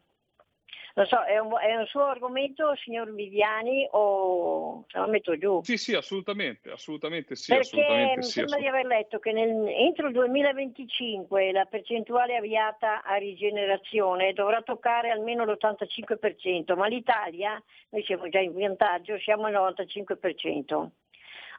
Non 0.95 1.07
so, 1.07 1.23
è 1.23 1.39
un, 1.39 1.51
è 1.59 1.75
un 1.75 1.87
suo 1.87 2.05
argomento, 2.05 2.77
signor 2.77 3.15
Viviani, 3.15 3.89
o 3.93 4.85
se 4.89 4.99
lo 4.99 5.09
metto 5.09 5.39
giù? 5.39 5.63
Sì, 5.63 5.79
sì, 5.79 5.95
assolutamente, 5.95 6.71
assolutamente 6.71 7.35
sì, 7.35 7.53
Perché 7.53 7.65
assolutamente 7.67 8.17
mi 8.17 8.23
sì. 8.25 8.31
sembra 8.31 8.59
di 8.59 8.67
aver 8.67 8.85
letto 8.85 9.19
che 9.19 9.33
nel- 9.33 9.69
entro 9.69 10.09
il 10.09 10.13
2025 10.13 11.51
la 11.53 11.65
percentuale 11.65 12.37
avviata 12.37 13.03
a 13.03 13.15
rigenerazione 13.15 14.35
dovrà 14.35 14.61
toccare 14.61 15.09
almeno 15.09 15.47
l'85%, 15.47 16.77
ma 16.77 16.87
l'Italia, 16.89 17.63
noi 17.89 18.05
siamo 18.05 18.29
già 18.29 18.41
in 18.41 18.53
vantaggio, 18.53 19.19
siamo 19.19 19.47
al 19.47 19.55
95%. 19.55 20.91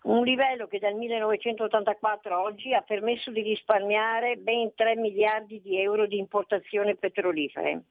Un 0.03 0.23
livello 0.23 0.67
che 0.67 0.79
dal 0.79 0.95
1984 0.95 2.35
a 2.35 2.41
oggi 2.41 2.73
ha 2.73 2.81
permesso 2.81 3.31
di 3.31 3.41
risparmiare 3.41 4.35
ben 4.35 4.73
3 4.75 4.97
miliardi 4.97 5.61
di 5.61 5.79
euro 5.79 6.05
di 6.07 6.17
importazioni 6.17 6.95
petrolifere. 6.95 7.83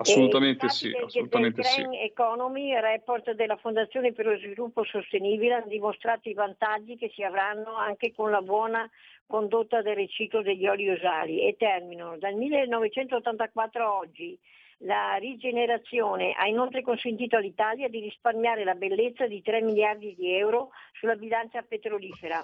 Assolutamente 0.00 0.68
sì, 0.70 0.90
assolutamente 0.96 1.62
sì. 1.62 1.82
Economy, 1.82 2.72
report 2.80 3.32
della 3.32 3.56
Fondazione 3.56 4.12
per 4.12 4.26
lo 4.26 4.38
Sviluppo 4.38 4.82
Sostenibile, 4.84 5.54
hanno 5.54 5.66
dimostrato 5.66 6.28
i 6.28 6.34
vantaggi 6.34 6.96
che 6.96 7.10
si 7.14 7.22
avranno 7.22 7.76
anche 7.76 8.12
con 8.12 8.30
la 8.30 8.40
buona 8.40 8.88
condotta 9.26 9.82
del 9.82 9.94
riciclo 9.94 10.42
degli 10.42 10.66
oli 10.66 10.88
usali 10.88 11.46
e 11.46 11.54
terminano. 11.58 12.16
Dal 12.16 12.34
1984 12.34 13.84
a 13.84 13.94
oggi 13.98 14.38
la 14.84 15.16
rigenerazione 15.16 16.32
ha 16.32 16.46
inoltre 16.46 16.82
consentito 16.82 17.36
all'Italia 17.36 17.88
di 17.88 18.00
risparmiare 18.00 18.64
la 18.64 18.74
bellezza 18.74 19.26
di 19.26 19.42
3 19.42 19.60
miliardi 19.62 20.14
di 20.14 20.32
euro 20.34 20.70
sulla 20.98 21.16
bilancia 21.16 21.62
petrolifera. 21.62 22.42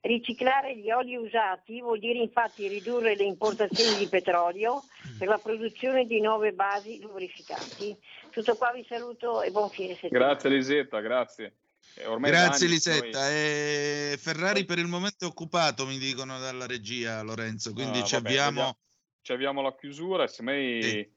Riciclare 0.00 0.76
gli 0.76 0.90
oli 0.90 1.16
usati 1.16 1.80
vuol 1.80 1.98
dire 1.98 2.18
infatti 2.20 2.68
ridurre 2.68 3.16
le 3.16 3.24
importazioni 3.24 3.96
di 3.96 4.06
petrolio 4.06 4.82
per 5.18 5.26
la 5.26 5.38
produzione 5.38 6.06
di 6.06 6.20
nuove 6.20 6.52
basi 6.52 7.00
lubrificanti. 7.00 7.96
Tutto 8.30 8.54
qua 8.56 8.70
vi 8.72 8.84
saluto 8.88 9.42
e 9.42 9.50
buon 9.50 9.68
fine 9.70 9.94
settimana. 9.94 10.26
Grazie 10.26 10.50
Elisetta, 10.50 11.00
grazie. 11.00 11.56
Eh, 11.96 12.06
ormai 12.06 12.30
Grazie 12.30 12.68
Lisetta. 12.68 13.18
noi- 13.18 13.30
E 13.32 14.16
Ferrari 14.18 14.64
per 14.64 14.78
il 14.78 14.86
momento 14.86 15.24
è 15.24 15.28
occupato, 15.28 15.84
mi 15.84 15.98
dicono 15.98 16.38
dalla 16.38 16.66
regia 16.66 17.20
Lorenzo, 17.22 17.72
quindi 17.72 17.98
Ah, 18.00 18.04
ci 18.04 18.14
vabbè, 18.14 18.28
vediamo- 18.28 18.78
Ci 19.20 19.32
avviamo 19.32 19.60
alla 19.60 19.74
chiusura 19.74 20.26
semmai 20.28 20.82
Sì. 20.82 21.10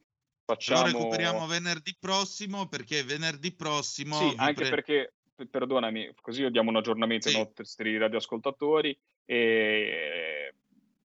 Facciamo... 0.54 0.82
lo 0.82 0.98
recuperiamo 0.98 1.46
venerdì 1.48 1.96
prossimo 2.00 2.68
perché 2.68 3.04
venerdì 3.04 3.54
prossimo 3.54 4.16
Sì, 4.16 4.34
anche 4.38 4.54
pre- 4.54 4.70
perché, 4.70 5.14
perdonami, 5.50 6.14
così 6.22 6.50
diamo 6.52 6.70
un 6.70 6.78
aggiornamento 6.78 7.30
ai 7.30 7.36
nostri 7.56 7.98
radioascoltatori. 7.98 8.98
E... 9.26 10.54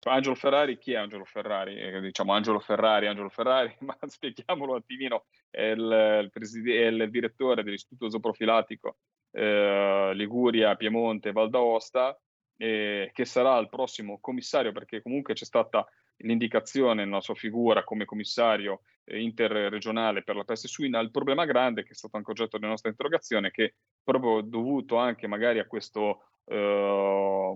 Angelo 0.08 0.36
Ferrari, 0.36 0.78
chi 0.78 0.94
è 0.94 0.96
Angelo 0.96 1.26
Ferrari? 1.26 1.78
Eh, 1.78 2.00
diciamo 2.00 2.32
Angelo 2.32 2.60
Ferrari, 2.60 3.08
Angelo 3.08 3.30
Ferrari, 3.30 3.76
ma 3.82 3.98
spieghiamolo 4.06 4.72
un 4.72 4.78
attimino, 4.78 5.26
è 5.50 5.64
il, 5.64 6.22
il 6.24 6.30
preside- 6.32 6.84
è 6.84 6.88
il 6.88 7.10
direttore 7.10 7.64
dell'Istituto 7.64 8.10
Zooprofilatico 8.10 8.98
eh, 9.32 10.12
Liguria, 10.14 10.76
Piemonte, 10.76 11.32
Val 11.32 11.50
d'Aosta, 11.50 12.18
eh, 12.58 13.12
che 13.14 13.26
sarà 13.26 13.58
il 13.58 13.70
prossimo 13.70 14.20
commissario, 14.20 14.72
perché 14.72 15.02
comunque 15.02 15.34
c'è 15.34 15.46
stata 15.46 15.86
l'indicazione 16.18 17.06
nella 17.06 17.22
sua 17.22 17.36
figura 17.36 17.84
come 17.84 18.06
commissario 18.06 18.74
eh, 18.74 18.97
interregionale 19.10 20.24
per 20.24 20.36
la 20.36 20.44
peste 20.44 20.68
suina. 20.68 21.00
Il 21.00 21.12
problema 21.12 21.46
grande, 21.46 21.84
che 21.84 21.92
è 21.92 21.96
stato 21.96 22.18
anche 22.18 22.32
oggetto 22.32 22.58
della 22.58 22.72
nostra 22.72 22.90
interrogazione, 22.90 23.48
è 23.48 23.52
che 23.52 23.76
proprio 24.04 24.42
dovuto 24.42 24.98
anche 24.98 25.28
magari 25.28 25.60
a 25.60 25.66
questo, 25.66 26.24
eh, 26.46 27.56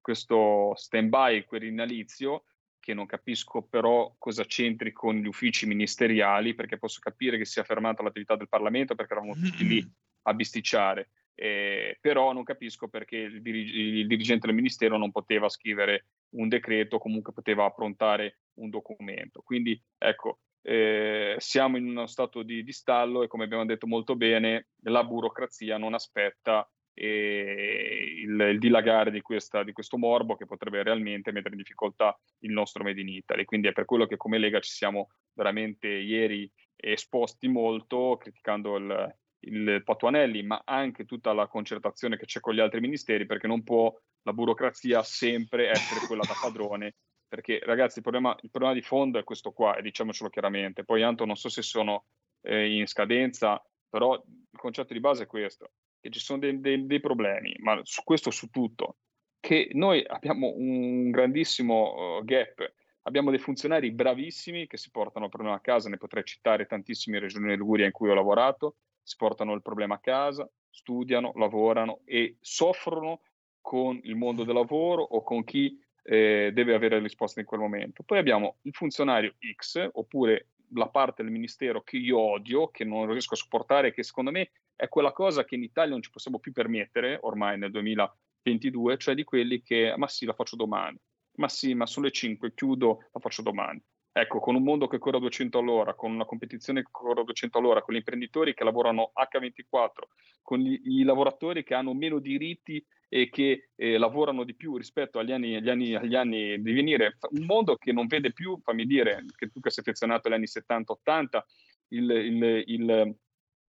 questo 0.00 0.72
stand-by 0.74 1.44
querinalizio, 1.44 2.44
che 2.80 2.94
non 2.94 3.06
capisco 3.06 3.62
però 3.62 4.14
cosa 4.18 4.44
c'entri 4.44 4.90
con 4.92 5.16
gli 5.16 5.26
uffici 5.26 5.66
ministeriali, 5.66 6.54
perché 6.54 6.78
posso 6.78 6.98
capire 7.00 7.36
che 7.36 7.44
sia 7.44 7.62
fermata 7.62 8.02
l'attività 8.02 8.36
del 8.36 8.48
Parlamento 8.48 8.94
perché 8.94 9.12
eravamo 9.12 9.34
tutti 9.34 9.66
lì 9.66 9.92
a 10.22 10.34
bisticciare. 10.34 11.10
Eh, 11.34 11.96
però 12.02 12.32
non 12.32 12.42
capisco 12.42 12.88
perché 12.88 13.16
il, 13.16 13.40
dirig- 13.40 13.74
il 13.74 14.06
dirigente 14.06 14.46
del 14.46 14.54
ministero 14.54 14.98
non 14.98 15.10
poteva 15.10 15.48
scrivere 15.48 16.08
un 16.30 16.48
decreto, 16.48 16.98
comunque 16.98 17.32
poteva 17.32 17.64
approntare 17.64 18.40
un 18.54 18.68
documento. 18.68 19.40
Quindi 19.42 19.80
ecco, 19.96 20.40
eh, 20.62 21.34
siamo 21.38 21.76
in 21.76 21.88
uno 21.88 22.06
stato 22.06 22.42
di, 22.42 22.62
di 22.62 22.72
stallo 22.72 23.22
e 23.22 23.28
come 23.28 23.44
abbiamo 23.44 23.64
detto 23.64 23.86
molto 23.86 24.16
bene, 24.16 24.68
la 24.84 25.04
burocrazia 25.04 25.78
non 25.78 25.94
aspetta 25.94 26.68
eh, 26.94 28.14
il, 28.18 28.40
il 28.40 28.58
dilagare 28.58 29.10
di, 29.10 29.20
questa, 29.22 29.62
di 29.62 29.72
questo 29.72 29.96
morbo 29.96 30.36
che 30.36 30.46
potrebbe 30.46 30.82
realmente 30.82 31.32
mettere 31.32 31.54
in 31.54 31.60
difficoltà 31.60 32.18
il 32.40 32.52
nostro 32.52 32.82
Made 32.82 33.00
in 33.00 33.08
Italy. 33.08 33.44
Quindi 33.44 33.68
è 33.68 33.72
per 33.72 33.84
quello 33.84 34.06
che 34.06 34.16
come 34.16 34.38
Lega 34.38 34.60
ci 34.60 34.70
siamo 34.70 35.08
veramente 35.32 35.88
ieri 35.88 36.50
esposti 36.76 37.48
molto, 37.48 38.16
criticando 38.18 38.76
il, 38.76 39.16
il 39.40 39.82
Patuanelli, 39.84 40.42
ma 40.42 40.62
anche 40.64 41.04
tutta 41.04 41.32
la 41.32 41.46
concertazione 41.46 42.16
che 42.16 42.26
c'è 42.26 42.40
con 42.40 42.54
gli 42.54 42.60
altri 42.60 42.80
ministeri, 42.80 43.26
perché 43.26 43.46
non 43.46 43.62
può 43.62 43.94
la 44.22 44.32
burocrazia 44.32 45.02
sempre 45.02 45.70
essere 45.70 46.06
quella 46.06 46.24
da 46.26 46.34
padrone. 46.40 46.96
Perché 47.30 47.60
ragazzi, 47.62 47.98
il 47.98 48.02
problema, 48.02 48.36
il 48.42 48.50
problema 48.50 48.74
di 48.74 48.82
fondo 48.82 49.20
è 49.20 49.22
questo 49.22 49.52
qua, 49.52 49.76
e 49.76 49.82
diciamocelo 49.82 50.28
chiaramente. 50.30 50.82
Poi 50.82 51.04
Anto 51.04 51.24
non 51.24 51.36
so 51.36 51.48
se 51.48 51.62
sono 51.62 52.06
eh, 52.40 52.74
in 52.76 52.88
scadenza, 52.88 53.64
però 53.88 54.14
il 54.14 54.58
concetto 54.58 54.92
di 54.92 54.98
base 54.98 55.22
è 55.22 55.26
questo. 55.26 55.70
che 56.00 56.10
ci 56.10 56.18
sono 56.18 56.40
dei, 56.40 56.58
dei, 56.58 56.86
dei 56.86 56.98
problemi, 56.98 57.54
ma 57.58 57.78
su 57.84 58.02
questo 58.02 58.32
su 58.32 58.48
tutto, 58.48 58.96
che 59.38 59.70
noi 59.74 60.04
abbiamo 60.04 60.52
un 60.56 61.10
grandissimo 61.10 62.18
uh, 62.18 62.24
gap, 62.24 62.72
abbiamo 63.02 63.30
dei 63.30 63.38
funzionari 63.38 63.92
bravissimi 63.92 64.66
che 64.66 64.76
si 64.76 64.90
portano 64.90 65.26
il 65.26 65.30
problema 65.30 65.56
a 65.56 65.60
casa, 65.60 65.88
ne 65.88 65.98
potrei 65.98 66.24
citare 66.24 66.66
tantissime 66.66 67.20
regioni 67.20 67.44
in 67.44 67.52
Liguria 67.52 67.86
in 67.86 67.92
cui 67.92 68.10
ho 68.10 68.14
lavorato, 68.14 68.76
si 69.02 69.14
portano 69.16 69.54
il 69.54 69.62
problema 69.62 69.94
a 69.94 70.00
casa, 70.00 70.50
studiano, 70.68 71.32
lavorano 71.36 72.00
e 72.04 72.36
soffrono 72.40 73.20
con 73.60 74.00
il 74.02 74.16
mondo 74.16 74.44
del 74.44 74.54
lavoro 74.54 75.02
o 75.02 75.22
con 75.22 75.44
chi 75.44 75.78
eh, 76.02 76.50
deve 76.52 76.74
avere 76.74 76.98
risposte 76.98 77.40
in 77.40 77.46
quel 77.46 77.60
momento. 77.60 78.02
Poi 78.02 78.18
abbiamo 78.18 78.58
il 78.62 78.72
funzionario 78.74 79.34
X, 79.54 79.88
oppure 79.92 80.48
la 80.74 80.88
parte 80.88 81.22
del 81.22 81.32
ministero 81.32 81.82
che 81.82 81.96
io 81.96 82.18
odio, 82.18 82.68
che 82.68 82.84
non 82.84 83.10
riesco 83.10 83.34
a 83.34 83.38
sopportare, 83.38 83.92
che 83.92 84.02
secondo 84.02 84.30
me 84.30 84.50
è 84.76 84.88
quella 84.88 85.12
cosa 85.12 85.44
che 85.44 85.54
in 85.54 85.62
Italia 85.62 85.92
non 85.92 86.02
ci 86.02 86.10
possiamo 86.10 86.38
più 86.38 86.52
permettere, 86.52 87.18
ormai 87.22 87.58
nel 87.58 87.70
2022, 87.70 88.98
cioè 88.98 89.14
di 89.14 89.24
quelli 89.24 89.62
che, 89.62 89.94
ma 89.96 90.08
sì, 90.08 90.24
la 90.24 90.32
faccio 90.32 90.56
domani, 90.56 90.98
ma 91.36 91.48
sì, 91.48 91.74
ma 91.74 91.86
sono 91.86 92.06
le 92.06 92.12
5, 92.12 92.54
chiudo, 92.54 93.08
la 93.12 93.20
faccio 93.20 93.42
domani. 93.42 93.82
Ecco, 94.12 94.40
con 94.40 94.56
un 94.56 94.64
mondo 94.64 94.88
che 94.88 94.98
corre 94.98 95.18
a 95.18 95.20
200 95.20 95.58
all'ora, 95.58 95.94
con 95.94 96.12
una 96.12 96.24
competizione 96.24 96.82
che 96.82 96.88
corre 96.90 97.20
a 97.20 97.24
200 97.24 97.58
all'ora, 97.58 97.80
con 97.80 97.94
gli 97.94 97.98
imprenditori 97.98 98.54
che 98.54 98.64
lavorano 98.64 99.12
H24, 99.14 100.08
con 100.42 100.60
i 100.66 101.02
lavoratori 101.04 101.62
che 101.62 101.74
hanno 101.74 101.94
meno 101.94 102.18
diritti 102.18 102.84
e 103.08 103.28
che 103.28 103.70
eh, 103.76 103.98
lavorano 103.98 104.42
di 104.42 104.56
più 104.56 104.76
rispetto 104.76 105.20
agli 105.20 105.30
anni, 105.30 105.56
agli, 105.56 105.68
anni, 105.68 105.94
agli 105.94 106.16
anni 106.16 106.60
di 106.60 106.72
venire, 106.72 107.18
un 107.30 107.44
mondo 107.44 107.76
che 107.76 107.92
non 107.92 108.08
vede 108.08 108.32
più, 108.32 108.58
fammi 108.60 108.84
dire, 108.84 109.24
che 109.36 109.48
tu 109.48 109.60
che 109.60 109.70
sei 109.70 109.84
affezionato 109.84 110.26
agli 110.26 110.34
anni 110.34 110.46
70-80, 110.46 111.40
il, 111.88 112.10
il, 112.10 112.64
il 112.66 113.16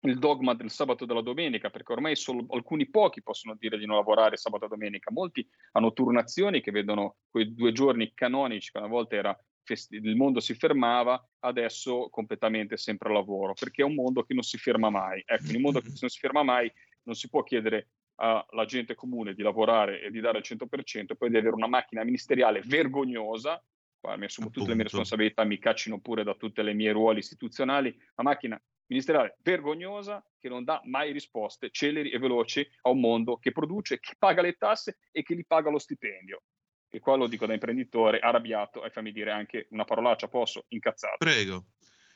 il 0.05 0.18
dogma 0.18 0.55
del 0.55 0.70
sabato 0.70 1.05
e 1.05 1.07
della 1.07 1.20
domenica, 1.20 1.68
perché 1.68 1.93
ormai 1.93 2.16
solo 2.16 2.47
alcuni 2.51 2.88
pochi 2.88 3.22
possono 3.22 3.55
dire 3.59 3.76
di 3.76 3.84
non 3.84 3.97
lavorare 3.97 4.36
sabato 4.36 4.64
e 4.64 4.68
domenica, 4.68 5.12
molti 5.12 5.47
hanno 5.72 5.93
turnazioni 5.93 6.61
che 6.62 6.70
vedono 6.70 7.16
quei 7.28 7.53
due 7.55 7.72
giorni 7.72 8.12
canonici, 8.14 8.70
che 8.70 8.78
una 8.78 8.86
volta 8.86 9.16
era 9.16 9.38
festi- 9.70 9.96
il 9.96 10.16
mondo 10.16 10.40
si 10.40 10.54
fermava, 10.54 11.22
adesso 11.40 12.08
completamente 12.10 12.76
sempre 12.76 13.08
al 13.08 13.14
lavoro, 13.14 13.54
perché 13.54 13.82
è 13.82 13.84
un 13.84 13.94
mondo 13.94 14.24
che 14.24 14.34
non 14.34 14.42
si 14.42 14.58
ferma 14.58 14.90
mai. 14.90 15.22
Ecco, 15.24 15.50
in 15.50 15.56
un 15.56 15.62
mondo 15.62 15.80
che 15.80 15.88
non 16.00 16.08
si 16.08 16.18
ferma 16.18 16.42
mai 16.42 16.70
non 17.04 17.14
si 17.14 17.28
può 17.28 17.42
chiedere 17.42 17.88
alla 18.20 18.66
gente 18.66 18.94
comune 18.94 19.32
di 19.32 19.42
lavorare 19.42 20.02
e 20.02 20.10
di 20.10 20.20
dare 20.20 20.38
il 20.38 20.44
100% 20.46 21.12
e 21.12 21.16
poi 21.16 21.30
di 21.30 21.38
avere 21.38 21.54
una 21.54 21.66
macchina 21.66 22.04
ministeriale 22.04 22.60
vergognosa, 22.66 23.62
qua 23.98 24.16
mi 24.16 24.26
assumo 24.26 24.50
tutte 24.50 24.68
le 24.68 24.74
mie 24.74 24.82
responsabilità, 24.82 25.42
mi 25.44 25.58
caccino 25.58 26.00
pure 26.00 26.22
da 26.22 26.34
tutte 26.34 26.62
le 26.62 26.74
mie 26.74 26.92
ruoli 26.92 27.20
istituzionali, 27.20 27.88
una 28.16 28.28
macchina 28.28 28.62
ministeriale 28.88 29.38
vergognosa 29.40 30.22
che 30.38 30.50
non 30.50 30.64
dà 30.64 30.82
mai 30.84 31.12
risposte 31.12 31.70
celeri 31.70 32.10
e 32.10 32.18
veloci 32.18 32.68
a 32.82 32.90
un 32.90 33.00
mondo 33.00 33.38
che 33.38 33.52
produce, 33.52 34.00
che 34.00 34.16
paga 34.18 34.42
le 34.42 34.52
tasse 34.52 34.98
e 35.10 35.22
che 35.22 35.34
gli 35.34 35.46
paga 35.46 35.70
lo 35.70 35.78
stipendio. 35.78 36.42
E 36.91 36.99
qua 36.99 37.16
lo 37.16 37.28
dico 37.28 37.47
da 37.47 37.53
imprenditore 37.53 38.18
arrabbiato 38.18 38.84
e 38.84 38.91
fammi 38.91 39.12
dire 39.12 39.30
anche 39.30 39.68
una 39.70 39.84
parolaccia, 39.84 40.28
posso? 40.28 40.64
Incazzato. 40.68 41.16
Prego. 41.18 41.66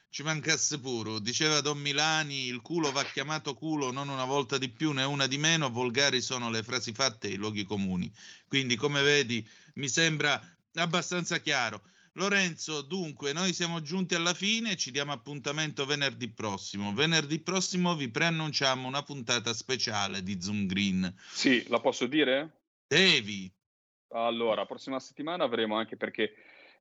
Ci 0.09 0.23
mancasse 0.23 0.79
puro, 0.79 1.19
diceva 1.19 1.61
Don 1.61 1.79
Milani, 1.79 2.47
il 2.47 2.61
culo 2.61 2.93
va 2.93 3.03
chiamato 3.03 3.55
culo 3.55 3.91
non 3.91 4.09
una 4.09 4.25
volta 4.25 4.59
di 4.59 4.69
più 4.69 4.93
né 4.93 5.03
una 5.03 5.27
di 5.27 5.39
meno, 5.39 5.71
volgari 5.71 6.21
sono 6.21 6.51
le 6.51 6.63
frasi 6.63 6.93
fatte 6.93 7.27
e 7.27 7.33
i 7.33 7.37
luoghi 7.37 7.65
comuni. 7.65 8.09
Quindi, 8.47 8.77
come 8.77 9.03
vedi, 9.03 9.45
mi 9.75 9.89
sembra 9.89 10.41
abbastanza 10.75 11.41
chiaro. 11.41 11.83
Lorenzo, 12.13 12.83
dunque, 12.83 13.33
noi 13.33 13.53
siamo 13.53 13.83
giunti 13.83 14.15
alla 14.15 14.35
fine, 14.35 14.77
ci 14.77 14.93
diamo 14.93 15.11
appuntamento 15.11 15.85
venerdì 15.85 16.29
prossimo. 16.29 16.93
Venerdì 16.95 17.41
prossimo 17.41 17.97
vi 17.97 18.09
preannunciamo 18.09 18.87
una 18.87 19.03
puntata 19.03 19.53
speciale 19.53 20.23
di 20.23 20.41
Zoom 20.41 20.67
Green. 20.67 21.13
Sì, 21.33 21.65
la 21.67 21.81
posso 21.81 22.07
dire? 22.07 22.61
Devi. 22.87 23.53
Allora, 24.17 24.65
prossima 24.65 25.01
settimana 25.01 25.43
avremo 25.43 25.77
anche 25.77 25.97
perché 25.97 26.35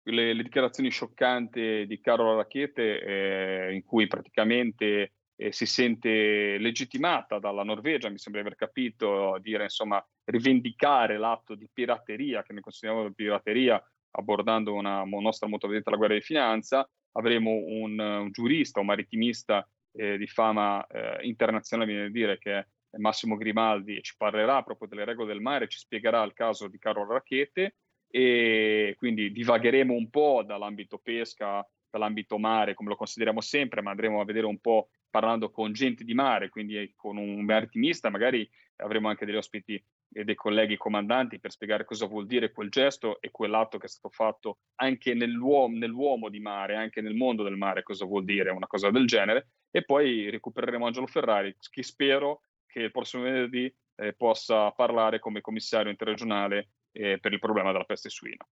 le, 0.03 0.34
le 0.34 0.43
dichiarazioni 0.43 0.89
scioccanti 0.89 1.88
di 1.88 1.99
Carola 1.99 2.36
Racchete, 2.36 3.01
eh, 3.01 3.73
in 3.73 3.84
cui 3.84 4.05
praticamente 4.05 5.13
eh, 5.36 5.51
si 5.51 5.65
sente 5.65 6.59
legittimata 6.59 7.39
dalla 7.39 7.63
Norvegia, 7.63 8.09
mi 8.09 8.19
sembra 8.19 8.41
di 8.41 8.47
aver 8.47 8.59
capito, 8.59 9.39
dire 9.41 9.63
insomma 9.63 10.05
rivendicare 10.25 11.17
l'atto 11.17 11.55
di 11.55 11.67
pirateria, 11.73 12.43
che 12.43 12.53
noi 12.53 12.61
consideriamo 12.61 13.11
pirateria, 13.11 13.84
abbordando 14.11 14.75
una 14.75 15.03
nostra 15.03 15.47
motovedetta 15.47 15.89
alla 15.89 15.97
guerra 15.97 16.13
di 16.13 16.21
finanza, 16.21 16.88
avremo 17.13 17.49
un, 17.49 17.97
un 17.97 18.29
giurista, 18.31 18.79
un 18.79 18.86
maritimista 18.86 19.67
eh, 19.93 20.17
di 20.17 20.27
fama 20.27 20.86
eh, 20.86 21.25
internazionale, 21.25 21.91
viene 21.91 22.05
a 22.07 22.11
dire 22.11 22.38
che 22.38 22.59
è 22.59 22.67
Massimo 22.98 23.38
Grimaldi, 23.38 24.02
ci 24.02 24.16
parlerà 24.18 24.62
proprio 24.64 24.88
delle 24.88 25.06
regole 25.06 25.34
del 25.34 25.41
mare, 25.41 25.68
ci 25.68 25.80
spiegherà 25.80 26.24
il 26.24 26.34
caso 26.34 26.68
di 26.68 26.78
Carola 26.78 27.14
Racchete 27.14 27.76
e 28.08 28.96
quindi 28.98 29.32
divagheremo 29.32 29.94
un 29.94 30.10
po' 30.10 30.44
dall'ambito 30.46 31.00
pesca, 31.00 31.68
dall'ambito 31.89 32.38
mare, 32.38 32.74
come 32.74 32.89
lo 32.89 32.96
consideriamo 32.96 33.41
sempre, 33.41 33.82
ma 33.82 33.91
andremo 33.91 34.22
a 34.22 34.26
vedere 34.26 34.46
un 34.46 34.60
po' 34.60 34.89
parlando 35.10 35.50
con 35.52 35.74
gente 35.74 36.04
di 36.04 36.14
mare, 36.14 36.50
quindi 36.50 36.94
con 36.96 37.18
un 37.18 37.44
maritimista, 37.44 38.10
magari 38.10 38.50
avremo 38.78 39.10
anche 39.10 39.26
degli 39.26 39.36
ospiti 39.36 39.84
e 40.16 40.24
dei 40.24 40.36
colleghi 40.36 40.78
comandanti 40.78 41.39
per 41.39 41.52
spiegare 41.52 41.86
cosa 41.86 42.06
vuol 42.06 42.28
dire 42.28 42.52
quel 42.52 42.70
gesto 42.70 43.20
e 43.20 43.32
quell'atto 43.32 43.78
che 43.78 43.88
è 43.88 43.89
stato 43.89 44.10
fatto 44.10 44.60
anche 44.76 45.14
nell'uomo, 45.14 45.78
nell'uomo 45.78 46.30
di 46.30 46.39
mare, 46.39 46.76
anche 46.76 47.02
nel 47.02 47.16
mondo 47.16 47.44
del 47.44 47.58
mare, 47.58 47.84
cosa 47.84 48.06
vuol 48.06 48.24
dire 48.24 48.52
una 48.52 48.68
cosa 48.68 48.91
del 48.91 49.08
genere. 49.08 49.50
E 49.72 49.84
poi 49.84 50.30
recupereremo 50.30 50.86
Angelo 50.86 51.08
Ferrari, 51.08 51.56
che 51.60 51.82
spero 51.82 52.41
che 52.74 52.80
il 52.80 52.91
prossimo 52.91 53.21
venerdì 53.24 53.71
eh, 53.97 54.13
possa 54.13 54.71
parlare 54.71 55.19
come 55.19 55.41
commissario 55.41 55.91
interregionale 55.91 56.69
eh, 56.91 57.19
per 57.19 57.32
il 57.32 57.39
problema 57.39 57.71
della 57.71 57.84
peste 57.84 58.09
suina. 58.09 58.43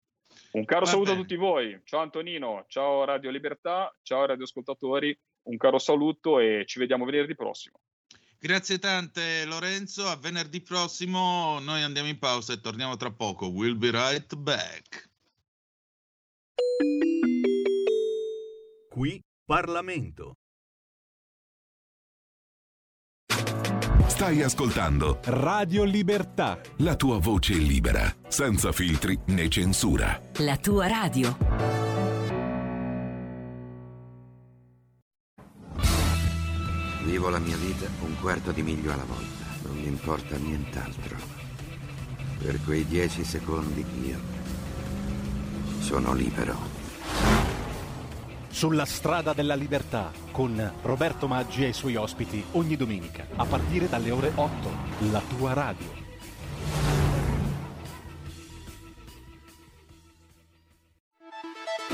Un 0.52 0.64
caro 0.66 0.84
Va 0.84 0.90
saluto 0.90 1.10
bene. 1.10 1.18
a 1.18 1.22
tutti 1.22 1.36
voi, 1.36 1.80
ciao 1.84 2.00
Antonino, 2.00 2.66
ciao 2.68 3.04
Radio 3.04 3.30
Libertà, 3.30 3.92
ciao 4.02 4.26
radioascoltatori, 4.26 5.18
un 5.44 5.56
caro 5.56 5.78
saluto 5.78 6.38
e 6.38 6.64
ci 6.66 6.78
vediamo 6.78 7.06
venerdì 7.06 7.34
prossimo. 7.34 7.80
Grazie 8.38 8.78
tante 8.78 9.44
Lorenzo, 9.46 10.06
a 10.06 10.16
venerdì 10.16 10.60
prossimo 10.60 11.58
noi 11.60 11.82
andiamo 11.82 12.08
in 12.08 12.18
pausa 12.18 12.52
e 12.52 12.60
torniamo 12.60 12.96
tra 12.96 13.10
poco. 13.10 13.48
We'll 13.48 13.76
be 13.76 13.90
right 13.90 14.34
back. 14.36 15.08
Qui 18.90 19.22
Parlamento. 19.44 20.36
Stai 24.10 24.42
ascoltando 24.42 25.20
Radio 25.26 25.84
Libertà. 25.84 26.60
La 26.78 26.96
tua 26.96 27.18
voce 27.18 27.54
libera, 27.54 28.12
senza 28.26 28.72
filtri 28.72 29.16
né 29.26 29.48
censura. 29.48 30.20
La 30.38 30.56
tua 30.56 30.88
radio. 30.88 31.38
Vivo 37.04 37.28
la 37.30 37.38
mia 37.38 37.56
vita 37.56 37.86
un 38.00 38.16
quarto 38.20 38.50
di 38.50 38.62
miglio 38.62 38.92
alla 38.92 39.04
volta. 39.04 39.44
Non 39.62 39.76
mi 39.76 39.86
importa 39.86 40.36
nient'altro. 40.36 41.16
Per 42.42 42.60
quei 42.64 42.84
dieci 42.84 43.22
secondi 43.24 43.84
io 44.04 44.18
sono 45.78 46.12
libero. 46.12 47.49
Sulla 48.50 48.84
strada 48.84 49.32
della 49.32 49.54
libertà 49.54 50.10
con 50.32 50.72
Roberto 50.82 51.28
Maggi 51.28 51.64
e 51.64 51.68
i 51.68 51.72
suoi 51.72 51.94
ospiti 51.94 52.44
ogni 52.52 52.76
domenica 52.76 53.26
a 53.36 53.44
partire 53.46 53.88
dalle 53.88 54.10
ore 54.10 54.32
8. 54.34 54.70
La 55.10 55.22
tua 55.36 55.52
radio. 55.52 55.98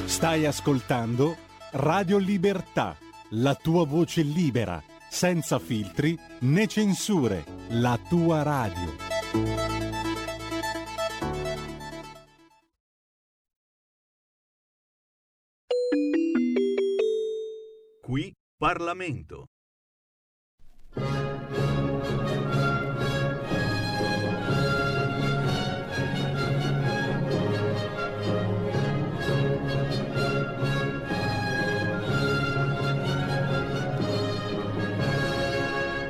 Stai 0.06 0.46
ascoltando 0.46 1.36
Radio 1.72 2.16
Libertà, 2.16 2.96
la 3.30 3.54
tua 3.54 3.84
voce 3.84 4.22
libera, 4.22 4.82
senza 5.10 5.58
filtri 5.58 6.18
né 6.40 6.66
censure, 6.66 7.44
la 7.68 7.98
tua 8.08 8.42
radio. 8.42 9.75
Parlamento. 18.58 19.50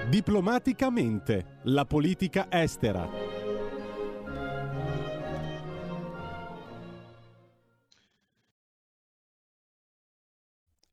Diplomaticamente, 0.09 1.45
la 1.65 1.85
politica 1.85 2.47
estera. 2.51 3.26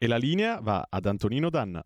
E 0.03 0.07
la 0.07 0.17
linea 0.17 0.59
va 0.59 0.85
ad 0.89 1.05
Antonino 1.05 1.49
Danna. 1.49 1.81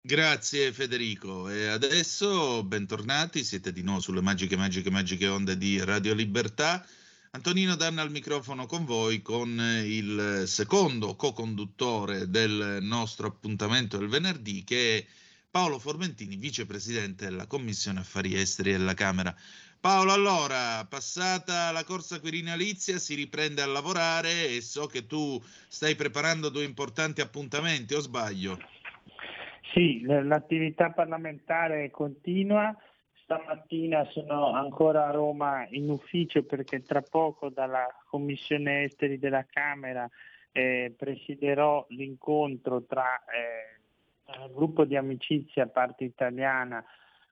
Grazie 0.00 0.72
Federico 0.72 1.48
e 1.48 1.68
adesso 1.68 2.64
bentornati, 2.64 3.44
siete 3.44 3.72
di 3.72 3.82
nuovo 3.82 4.00
sulle 4.00 4.20
magiche, 4.20 4.56
magiche, 4.56 4.90
magiche 4.90 5.28
onde 5.28 5.56
di 5.56 5.78
Radio 5.78 6.14
Libertà. 6.14 6.84
Antonino 7.30 7.76
Danna 7.76 8.02
al 8.02 8.10
microfono 8.10 8.66
con 8.66 8.84
voi 8.84 9.22
con 9.22 9.56
il 9.84 10.42
secondo 10.48 11.14
co-conduttore 11.14 12.28
del 12.28 12.78
nostro 12.80 13.28
appuntamento 13.28 13.98
del 13.98 14.08
venerdì 14.08 14.64
che 14.64 14.98
è 14.98 15.06
Paolo 15.48 15.78
Formentini, 15.78 16.34
vicepresidente 16.34 17.26
della 17.26 17.46
Commissione 17.46 18.00
Affari 18.00 18.34
Esteri 18.34 18.72
della 18.72 18.94
Camera. 18.94 19.32
Paolo, 19.84 20.12
allora, 20.12 20.86
passata 20.88 21.70
la 21.70 21.84
corsa 21.84 22.18
quirinalizia 22.18 22.96
si 22.96 23.14
riprende 23.14 23.60
a 23.60 23.66
lavorare 23.66 24.48
e 24.48 24.62
so 24.62 24.86
che 24.86 25.04
tu 25.04 25.38
stai 25.68 25.94
preparando 25.94 26.48
due 26.48 26.64
importanti 26.64 27.20
appuntamenti, 27.20 27.92
o 27.92 28.00
sbaglio? 28.00 28.56
Sì, 29.74 30.00
l'attività 30.00 30.90
parlamentare 30.90 31.90
continua. 31.90 32.74
Stamattina 33.24 34.06
sono 34.06 34.54
ancora 34.54 35.06
a 35.06 35.10
Roma 35.10 35.66
in 35.68 35.90
ufficio 35.90 36.44
perché 36.44 36.82
tra 36.82 37.02
poco 37.02 37.50
dalla 37.50 37.86
Commissione 38.08 38.84
Esteri 38.84 39.18
della 39.18 39.44
Camera 39.44 40.08
eh, 40.52 40.94
presiderò 40.96 41.84
l'incontro 41.90 42.84
tra 42.84 43.22
eh, 43.26 44.46
il 44.46 44.50
gruppo 44.54 44.86
di 44.86 44.96
amicizia 44.96 45.66
parte 45.66 46.04
italiana 46.04 46.82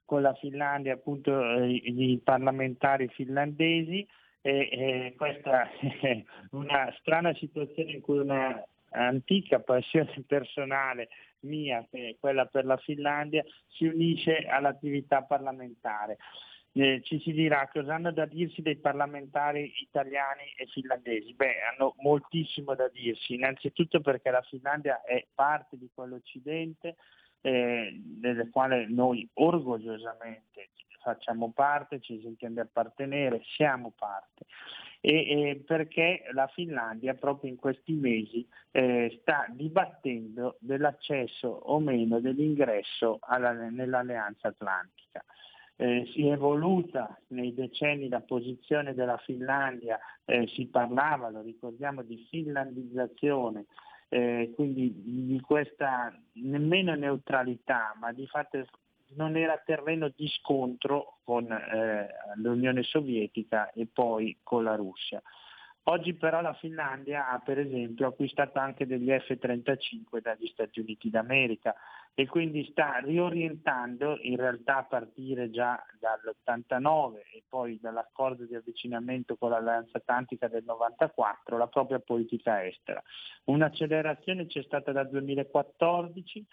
con 0.05 0.21
la 0.21 0.33
Finlandia, 0.33 0.93
appunto 0.93 1.31
eh, 1.41 1.69
i 1.69 2.21
parlamentari 2.23 3.07
finlandesi. 3.09 4.07
E, 4.41 4.69
e 4.71 5.13
questa 5.17 5.69
è 5.71 6.23
una 6.51 6.93
strana 6.99 7.33
situazione 7.35 7.93
in 7.93 8.01
cui 8.01 8.19
una 8.19 8.61
antica 8.93 9.59
passione 9.59 10.23
personale 10.27 11.09
mia, 11.41 11.85
che 11.89 12.09
è 12.09 12.15
quella 12.19 12.45
per 12.45 12.65
la 12.65 12.77
Finlandia, 12.77 13.43
si 13.67 13.85
unisce 13.85 14.45
all'attività 14.45 15.23
parlamentare. 15.23 16.17
Eh, 16.75 17.01
ci 17.03 17.19
si 17.19 17.33
dirà 17.33 17.69
cosa 17.71 17.93
hanno 17.93 18.11
da 18.11 18.25
dirsi 18.25 18.63
dei 18.63 18.77
parlamentari 18.77 19.71
italiani 19.81 20.53
e 20.57 20.65
finlandesi? 20.65 21.33
Beh, 21.35 21.61
hanno 21.71 21.93
moltissimo 21.97 22.73
da 22.73 22.89
dirsi, 22.89 23.35
innanzitutto 23.35 24.01
perché 24.01 24.31
la 24.31 24.41
Finlandia 24.41 25.03
è 25.03 25.23
parte 25.33 25.77
di 25.77 25.89
quell'Occidente 25.93 26.95
eh, 27.43 28.01
nel 28.21 28.49
quale 28.49 28.87
noi 28.87 29.27
orgogliosamente 29.33 30.69
facciamo 31.01 31.51
parte, 31.51 31.99
ci 31.99 32.21
sentiamo 32.21 32.55
di 32.55 32.59
appartenere, 32.61 33.41
siamo 33.55 33.91
parte. 33.95 34.45
E, 35.01 35.49
e 35.49 35.63
perché 35.65 36.23
la 36.31 36.47
Finlandia 36.47 37.13
proprio 37.13 37.51
in 37.51 37.57
questi 37.57 37.91
mesi 37.91 38.47
eh, 38.71 39.19
sta 39.19 39.45
dibattendo 39.49 40.55
dell'accesso 40.59 41.49
o 41.49 41.77
meno 41.79 42.21
dell'ingresso 42.21 43.17
alla, 43.19 43.51
nell'Alleanza 43.51 44.47
Atlantica. 44.47 45.23
Eh, 45.75 46.07
si 46.13 46.27
è 46.27 46.31
evoluta 46.31 47.19
nei 47.29 47.53
decenni 47.53 48.07
la 48.07 48.21
posizione 48.21 48.93
della 48.93 49.17
Finlandia, 49.17 49.99
eh, 50.23 50.47
si 50.47 50.67
parlava, 50.67 51.29
lo 51.29 51.41
ricordiamo, 51.41 52.03
di 52.03 52.25
finlandizzazione, 52.29 53.65
eh, 54.13 54.51
quindi 54.53 54.93
di 54.93 55.41
questa 55.41 56.15
nemmeno 56.33 56.93
neutralità, 56.93 57.95
ma 57.99 58.11
di 58.13 58.27
fatto 58.27 58.63
non 59.15 59.35
era 59.35 59.57
terreno 59.57 60.11
di 60.15 60.27
scontro 60.27 61.17
con 61.23 61.51
eh, 61.51 62.07
l'Unione 62.35 62.83
Sovietica 62.83 63.71
e 63.71 63.87
poi 63.91 64.37
con 64.43 64.65
la 64.65 64.75
Russia. 64.75 65.19
Oggi 65.85 66.13
però 66.13 66.39
la 66.39 66.53
Finlandia 66.53 67.29
ha 67.29 67.39
per 67.39 67.59
esempio 67.59 68.07
acquistato 68.07 68.57
anche 68.57 68.85
degli 68.85 69.09
F-35 69.09 70.21
dagli 70.21 70.47
Stati 70.47 70.79
Uniti 70.79 71.09
d'America 71.09 71.75
e 72.13 72.25
quindi 72.25 72.65
sta 72.71 72.99
riorientando 72.99 74.17
in 74.21 74.37
realtà 74.37 74.77
a 74.77 74.83
partire 74.83 75.49
già 75.49 75.83
dall'89 75.99 77.15
e 77.33 77.43
poi 77.49 77.79
dall'accordo 77.81 78.45
di 78.45 78.55
avvicinamento 78.55 79.35
con 79.35 79.49
l'Alleanza 79.49 79.97
Atlantica 79.97 80.47
del 80.47 80.63
94 80.63 81.57
la 81.57 81.67
propria 81.67 81.99
politica 81.99 82.65
estera. 82.65 83.03
Un'accelerazione 83.45 84.45
c'è 84.45 84.63
stata 84.63 84.93
dal 84.93 85.09
2014 85.09 86.45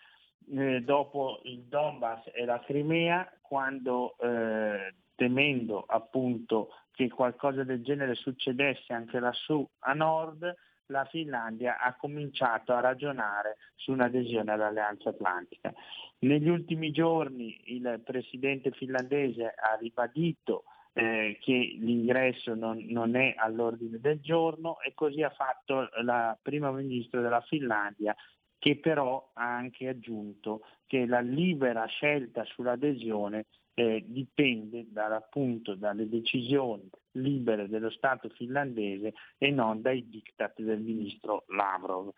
eh, 0.57 0.81
dopo 0.81 1.41
il 1.45 1.61
Donbass 1.65 2.31
e 2.33 2.45
la 2.45 2.59
Crimea, 2.59 3.31
quando 3.43 4.17
eh, 4.19 4.95
temendo 5.15 5.85
appunto 5.87 6.71
che 6.93 7.09
qualcosa 7.09 7.65
del 7.65 7.83
genere 7.83 8.15
succedesse 8.15 8.93
anche 8.93 9.21
lassù 9.21 9.67
a 9.81 9.93
nord, 9.93 10.55
la 10.87 11.05
Finlandia 11.05 11.79
ha 11.79 11.95
cominciato 11.97 12.73
a 12.73 12.81
ragionare 12.81 13.57
su 13.77 13.93
un'adesione 13.93 14.53
all'Alleanza 14.53 15.11
Atlantica. 15.11 15.73
Negli 16.21 16.49
ultimi 16.49 16.91
giorni 16.91 17.59
il 17.67 18.03
presidente 18.05 18.71
finlandese 18.73 19.47
ha 19.47 19.77
ribadito 19.81 20.65
eh, 20.93 21.39
che 21.41 21.77
l'ingresso 21.79 22.55
non, 22.55 22.85
non, 22.89 23.15
è 23.15 23.35
all'ordine 23.37 24.01
del 24.01 24.21
giorno 24.21 24.81
e 24.81 24.93
così 24.95 25.23
ha 25.23 25.31
fatto 25.31 25.89
la 26.03 26.37
prima 26.41 26.71
ministra 26.73 27.21
della 27.21 27.41
Finlandia 27.43 28.15
che 28.59 28.77
però 28.77 29.31
ha 29.35 29.57
anche 29.57 29.89
aggiunto 29.89 30.63
che 30.87 31.07
la 31.07 31.21
libera 31.21 31.87
scelta 31.87 32.45
sull'adesione 32.45 33.47
eh, 33.81 34.05
dipende 34.07 34.87
appunto 34.95 35.75
dalle 35.75 36.07
decisioni 36.07 36.87
libere 37.13 37.67
dello 37.67 37.89
Stato 37.89 38.29
finlandese 38.29 39.15
e 39.39 39.51
non 39.51 39.81
dai 39.81 40.07
diktat 40.07 40.61
del 40.61 40.81
ministro 40.81 41.45
Lavrov. 41.49 42.13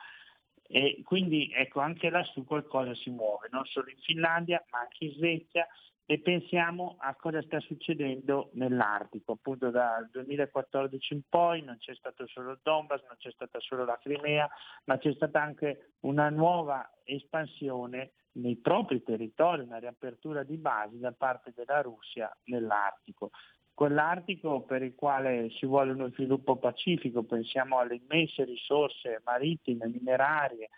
E 0.67 1.03
quindi 1.05 1.53
ecco 1.55 1.79
anche 1.79 2.11
lassù 2.11 2.45
qualcosa 2.45 2.95
si 2.97 3.11
muove, 3.11 3.49
non 3.53 3.65
solo 3.67 3.91
in 3.91 3.99
Finlandia 3.99 4.65
ma 4.71 4.81
anche 4.81 5.05
in 5.05 5.13
Svezia 5.13 5.67
e 6.05 6.19
pensiamo 6.19 6.97
a 6.99 7.15
cosa 7.15 7.41
sta 7.43 7.61
succedendo 7.61 8.51
nell'Artico. 8.55 9.33
Appunto 9.33 9.71
dal 9.71 10.09
2014 10.11 11.15
in 11.15 11.23
poi 11.29 11.63
non 11.63 11.77
c'è 11.79 11.95
stato 11.95 12.27
solo 12.27 12.59
Donbass, 12.61 13.03
non 13.03 13.17
c'è 13.19 13.31
stata 13.31 13.61
solo 13.61 13.85
la 13.85 13.99
Crimea, 14.03 14.51
ma 14.87 14.99
c'è 14.99 15.13
stata 15.15 15.41
anche 15.41 15.93
una 16.01 16.29
nuova 16.29 16.91
espansione 17.05 18.15
nei 18.33 18.57
propri 18.57 19.03
territori, 19.03 19.63
una 19.63 19.79
riapertura 19.79 20.43
di 20.43 20.57
basi 20.57 20.99
da 20.99 21.13
parte 21.13 21.53
della 21.55 21.81
Russia 21.81 22.35
nell'Artico. 22.45 23.31
Quell'Artico 23.75 24.63
per 24.63 24.83
il 24.83 24.95
quale 24.95 25.51
ci 25.51 25.67
vuole 25.67 25.93
uno 25.93 26.09
sviluppo 26.11 26.57
pacifico, 26.57 27.25
pensiamo 27.25 27.79
alle 27.79 27.97
immense 27.97 28.45
risorse 28.45 29.23
marittime, 29.25 29.87
minerarie, 29.89 30.69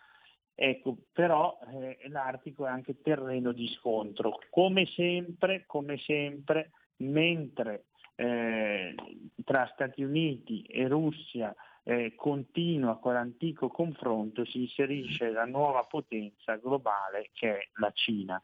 Ecco, 0.57 0.97
però 1.13 1.59
eh, 1.69 1.99
l'Artico 2.11 2.65
è 2.65 2.69
anche 2.69 3.01
terreno 3.03 3.51
di 3.51 3.67
scontro. 3.69 4.39
Come 4.51 4.87
sempre, 4.87 5.65
come 5.67 5.99
sempre 5.99 6.71
mentre 6.99 7.87
eh, 8.15 8.95
tra 9.45 9.69
Stati 9.73 10.05
Uniti 10.05 10.63
e 10.63 10.87
Russia 10.87 11.53
eh, 11.85 12.15
continua 12.17 12.99
quell'antico 12.99 13.69
confronto, 13.69 14.45
si 14.45 14.63
inserisce 14.63 15.31
la 15.31 15.45
nuova 15.45 15.85
potenza 15.85 16.57
globale 16.57 17.31
che 17.33 17.59
è 17.59 17.69
la 17.75 17.91
Cina 17.93 18.41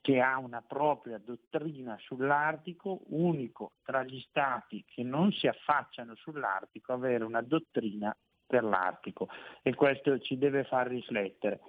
che 0.00 0.20
ha 0.20 0.38
una 0.38 0.62
propria 0.62 1.18
dottrina 1.18 1.98
sull'Artico, 1.98 3.00
unico 3.08 3.72
tra 3.82 4.04
gli 4.04 4.20
stati 4.20 4.84
che 4.86 5.02
non 5.02 5.32
si 5.32 5.48
affacciano 5.48 6.14
sull'Artico, 6.14 6.92
avere 6.92 7.24
una 7.24 7.42
dottrina 7.42 8.16
per 8.46 8.62
l'Artico 8.62 9.28
e 9.62 9.74
questo 9.74 10.18
ci 10.20 10.38
deve 10.38 10.64
far 10.64 10.86
riflettere. 10.86 11.60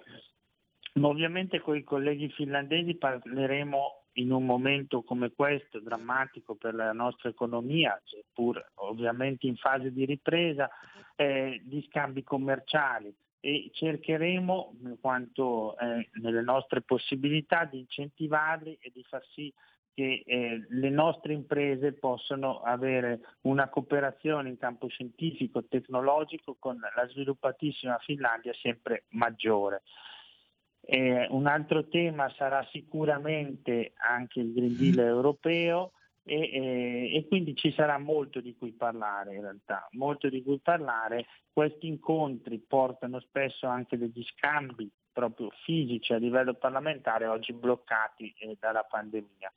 Ma 0.94 1.08
ovviamente 1.08 1.60
con 1.60 1.76
i 1.76 1.82
colleghi 1.82 2.28
finlandesi 2.30 2.94
parleremo 2.94 4.01
in 4.14 4.30
un 4.30 4.44
momento 4.44 5.02
come 5.02 5.32
questo, 5.32 5.80
drammatico 5.80 6.54
per 6.54 6.74
la 6.74 6.92
nostra 6.92 7.28
economia, 7.28 8.00
seppur 8.04 8.64
ovviamente 8.74 9.46
in 9.46 9.56
fase 9.56 9.92
di 9.92 10.04
ripresa, 10.04 10.68
eh, 11.16 11.60
di 11.64 11.84
scambi 11.88 12.22
commerciali 12.22 13.14
e 13.40 13.70
cercheremo, 13.72 14.74
quanto 15.00 15.76
eh, 15.78 16.08
nelle 16.20 16.42
nostre 16.42 16.82
possibilità, 16.82 17.64
di 17.64 17.80
incentivarli 17.80 18.78
e 18.80 18.90
di 18.94 19.02
far 19.02 19.24
sì 19.32 19.52
che 19.94 20.22
eh, 20.24 20.64
le 20.68 20.90
nostre 20.90 21.34
imprese 21.34 21.92
possano 21.92 22.62
avere 22.62 23.20
una 23.42 23.68
cooperazione 23.68 24.48
in 24.48 24.56
campo 24.56 24.88
scientifico 24.88 25.58
e 25.58 25.68
tecnologico 25.68 26.56
con 26.58 26.78
la 26.78 27.08
sviluppatissima 27.08 27.98
Finlandia 27.98 28.54
sempre 28.54 29.04
maggiore. 29.10 29.82
Eh, 30.84 31.28
un 31.30 31.46
altro 31.46 31.86
tema 31.88 32.32
sarà 32.36 32.66
sicuramente 32.72 33.92
anche 33.96 34.40
il 34.40 34.52
Green 34.52 34.76
Deal 34.76 34.98
europeo 34.98 35.92
e, 36.24 36.34
e, 36.52 37.16
e, 37.16 37.26
quindi 37.28 37.54
ci 37.54 37.72
sarà 37.72 37.98
molto 37.98 38.40
di 38.40 38.56
cui 38.56 38.72
parlare 38.72 39.34
in 39.34 39.42
realtà, 39.42 39.86
molto 39.92 40.28
di 40.28 40.42
cui 40.42 40.58
parlare. 40.60 41.26
Questi 41.52 41.86
incontri 41.86 42.58
portano 42.58 43.20
spesso 43.20 43.66
anche 43.66 43.96
degli 43.96 44.24
scambi 44.24 44.90
proprio 45.12 45.50
fisici 45.64 46.12
a 46.12 46.18
livello 46.18 46.54
parlamentare 46.54 47.26
oggi 47.26 47.52
bloccati 47.52 48.32
eh, 48.38 48.56
dalla 48.58 48.82
pandemia. 48.82 49.52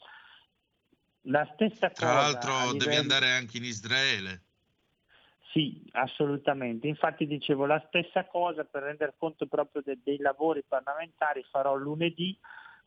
La 1.27 1.49
stessa 1.53 1.89
Tra 1.89 2.07
cosa. 2.07 2.21
l'altro 2.21 2.51
livello... 2.71 2.77
devi 2.77 2.95
andare 2.95 3.31
anche 3.31 3.57
in 3.57 3.63
Israele. 3.63 4.41
Sì, 5.55 5.81
assolutamente. 5.93 6.85
Infatti 6.85 7.25
dicevo 7.25 7.65
la 7.65 7.81
stessa 7.87 8.25
cosa 8.25 8.65
per 8.65 8.83
rendere 8.83 9.13
conto 9.17 9.45
proprio 9.45 9.81
de- 9.81 9.99
dei 10.03 10.17
lavori 10.17 10.65
parlamentari 10.67 11.45
farò 11.49 11.75
lunedì 11.75 12.37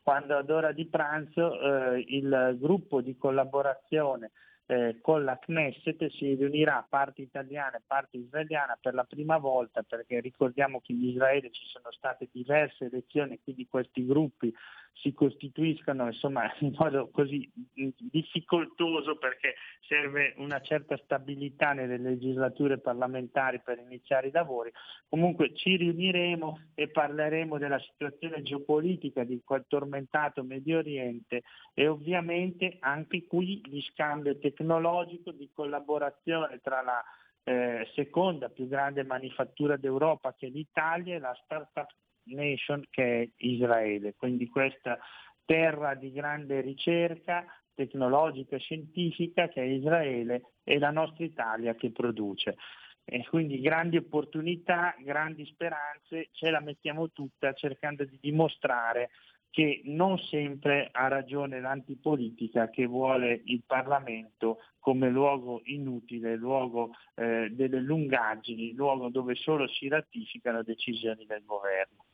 quando 0.03 0.37
ad 0.37 0.51
ora 0.51 0.71
di 0.71 0.85
pranzo 0.85 1.59
eh, 1.59 2.05
il 2.09 2.57
gruppo 2.59 3.01
di 3.01 3.17
collaborazione 3.17 4.29
eh, 4.67 4.99
con 5.01 5.23
la 5.23 5.39
Knesset 5.39 6.11
si 6.11 6.35
riunirà 6.35 6.85
parte 6.87 7.23
italiana 7.23 7.77
e 7.77 7.81
parte 7.87 8.17
israeliana 8.17 8.77
per 8.79 8.93
la 8.93 9.03
prima 9.03 9.39
volta 9.39 9.81
perché 9.81 10.19
ricordiamo 10.19 10.79
che 10.79 10.91
in 10.91 11.03
Israele 11.05 11.49
ci 11.49 11.65
sono 11.65 11.91
state 11.91 12.29
diverse 12.31 12.85
elezioni, 12.85 13.39
quindi 13.41 13.65
questi 13.67 14.05
gruppi 14.05 14.53
si 15.01 15.13
costituiscano 15.13 16.05
insomma, 16.05 16.51
in 16.59 16.73
modo 16.77 17.09
così 17.09 17.49
difficoltoso 17.97 19.17
perché 19.17 19.55
serve 19.87 20.33
una 20.37 20.61
certa 20.61 20.97
stabilità 20.97 21.73
nelle 21.73 21.97
legislature 21.97 22.79
parlamentari 22.79 23.61
per 23.61 23.79
iniziare 23.79 24.27
i 24.27 24.31
lavori. 24.31 24.71
Comunque 25.07 25.53
ci 25.55 25.75
riuniremo 25.77 26.71
e 26.75 26.89
parleremo 26.89 27.57
della 27.57 27.79
situazione 27.79 28.41
geopolitica 28.41 29.23
di 29.23 29.41
quel 29.43 29.65
tormentato 29.67 30.43
Medio 30.43 30.79
Oriente 30.79 31.43
e 31.73 31.87
ovviamente 31.87 32.77
anche 32.79 33.25
qui 33.25 33.61
di 33.67 33.81
scambio 33.81 34.37
tecnologico, 34.37 35.31
di 35.31 35.49
collaborazione 35.53 36.59
tra 36.61 36.81
la 36.81 37.03
eh, 37.43 37.87
seconda 37.95 38.49
più 38.49 38.67
grande 38.67 39.03
manifattura 39.03 39.77
d'Europa 39.77 40.35
che 40.37 40.47
è 40.47 40.49
l'Italia 40.49 41.15
e 41.15 41.19
la 41.19 41.35
startup 41.43 41.89
nation 42.35 42.83
che 42.89 43.21
è 43.21 43.29
Israele. 43.37 44.15
Quindi 44.15 44.47
questa 44.47 44.97
terra 45.45 45.95
di 45.95 46.11
grande 46.11 46.61
ricerca 46.61 47.45
tecnologica 47.73 48.55
e 48.55 48.59
scientifica 48.59 49.47
che 49.47 49.61
è 49.61 49.65
Israele 49.65 50.51
e 50.63 50.77
la 50.79 50.91
nostra 50.91 51.23
Italia 51.23 51.75
che 51.75 51.91
produce. 51.91 52.57
E 53.05 53.25
quindi 53.27 53.59
grandi 53.59 53.97
opportunità, 53.97 54.93
grandi 54.99 55.45
speranze, 55.45 56.29
ce 56.31 56.51
la 56.51 56.59
mettiamo 56.59 57.11
tutta 57.11 57.53
cercando 57.53 58.05
di 58.05 58.19
dimostrare 58.21 59.09
che 59.49 59.81
non 59.85 60.19
sempre 60.19 60.89
ha 60.91 61.07
ragione 61.07 61.59
l'antipolitica 61.59 62.69
che 62.69 62.85
vuole 62.85 63.41
il 63.45 63.63
Parlamento 63.65 64.59
come 64.79 65.09
luogo 65.09 65.61
inutile, 65.65 66.35
luogo 66.35 66.91
eh, 67.15 67.49
delle 67.51 67.79
lungaggini, 67.79 68.73
luogo 68.73 69.09
dove 69.09 69.33
solo 69.35 69.67
si 69.67 69.87
ratificano 69.87 70.61
decisioni 70.61 71.25
del 71.25 71.43
governo. 71.45 72.05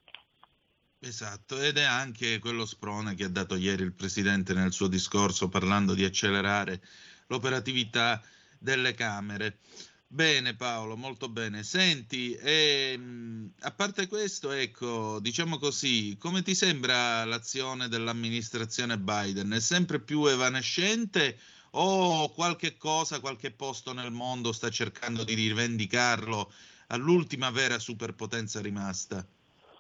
Esatto, 1.06 1.62
ed 1.62 1.78
è 1.78 1.84
anche 1.84 2.40
quello 2.40 2.66
sprone 2.66 3.14
che 3.14 3.26
ha 3.26 3.30
dato 3.30 3.56
ieri 3.56 3.84
il 3.84 3.94
Presidente 3.94 4.56
nel 4.56 4.74
suo 4.74 4.88
discorso 4.88 5.50
parlando 5.50 5.94
di 5.94 6.04
accelerare 6.04 6.82
l'operatività 7.28 8.20
delle 8.58 8.96
Camere. 8.96 9.60
Bene 10.08 10.56
Paolo, 10.56 10.98
molto 10.98 11.30
bene. 11.30 11.62
Senti, 11.62 12.34
ehm, 12.34 13.52
a 13.60 13.72
parte 13.72 14.08
questo, 14.08 14.50
ecco, 14.50 15.20
diciamo 15.20 15.60
così, 15.60 16.18
come 16.20 16.42
ti 16.42 16.56
sembra 16.56 17.24
l'azione 17.24 17.88
dell'amministrazione 17.88 18.98
Biden? 18.98 19.52
È 19.52 19.60
sempre 19.60 20.00
più 20.00 20.26
evanescente 20.26 21.38
o 21.74 22.32
qualche 22.32 22.78
cosa, 22.78 23.20
qualche 23.20 23.52
posto 23.52 23.94
nel 23.94 24.12
mondo 24.12 24.52
sta 24.52 24.72
cercando 24.72 25.24
di 25.24 25.36
rivendicarlo 25.36 26.52
all'ultima 26.88 27.52
vera 27.52 27.78
superpotenza 27.78 28.60
rimasta? 28.60 29.24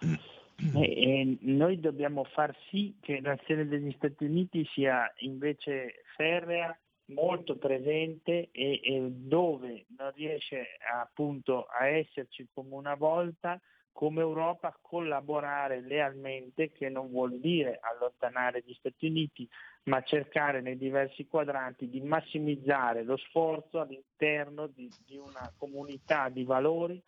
E, 0.57 0.81
e 0.81 1.37
noi 1.41 1.79
dobbiamo 1.79 2.23
far 2.23 2.55
sì 2.69 2.95
che 3.01 3.19
l'azione 3.21 3.67
degli 3.67 3.91
Stati 3.97 4.23
Uniti 4.23 4.65
sia 4.73 5.11
invece 5.19 6.03
ferrea, 6.15 6.77
molto 7.07 7.57
presente 7.57 8.49
e, 8.51 8.79
e 8.81 9.11
dove 9.11 9.85
non 9.97 10.11
riesce 10.15 10.65
appunto 10.91 11.65
a 11.65 11.87
esserci 11.87 12.47
come 12.51 12.73
una 12.73 12.95
volta, 12.95 13.59
come 13.91 14.21
Europa 14.21 14.77
collaborare 14.81 15.81
lealmente, 15.81 16.71
che 16.71 16.89
non 16.89 17.09
vuol 17.09 17.39
dire 17.39 17.79
allontanare 17.81 18.63
gli 18.65 18.73
Stati 18.73 19.07
Uniti, 19.07 19.47
ma 19.83 20.01
cercare 20.01 20.61
nei 20.61 20.77
diversi 20.77 21.27
quadranti 21.27 21.89
di 21.89 22.01
massimizzare 22.01 23.03
lo 23.03 23.17
sforzo 23.17 23.79
all'interno 23.79 24.67
di, 24.67 24.89
di 25.05 25.17
una 25.17 25.53
comunità 25.57 26.29
di 26.29 26.43
valori 26.43 27.01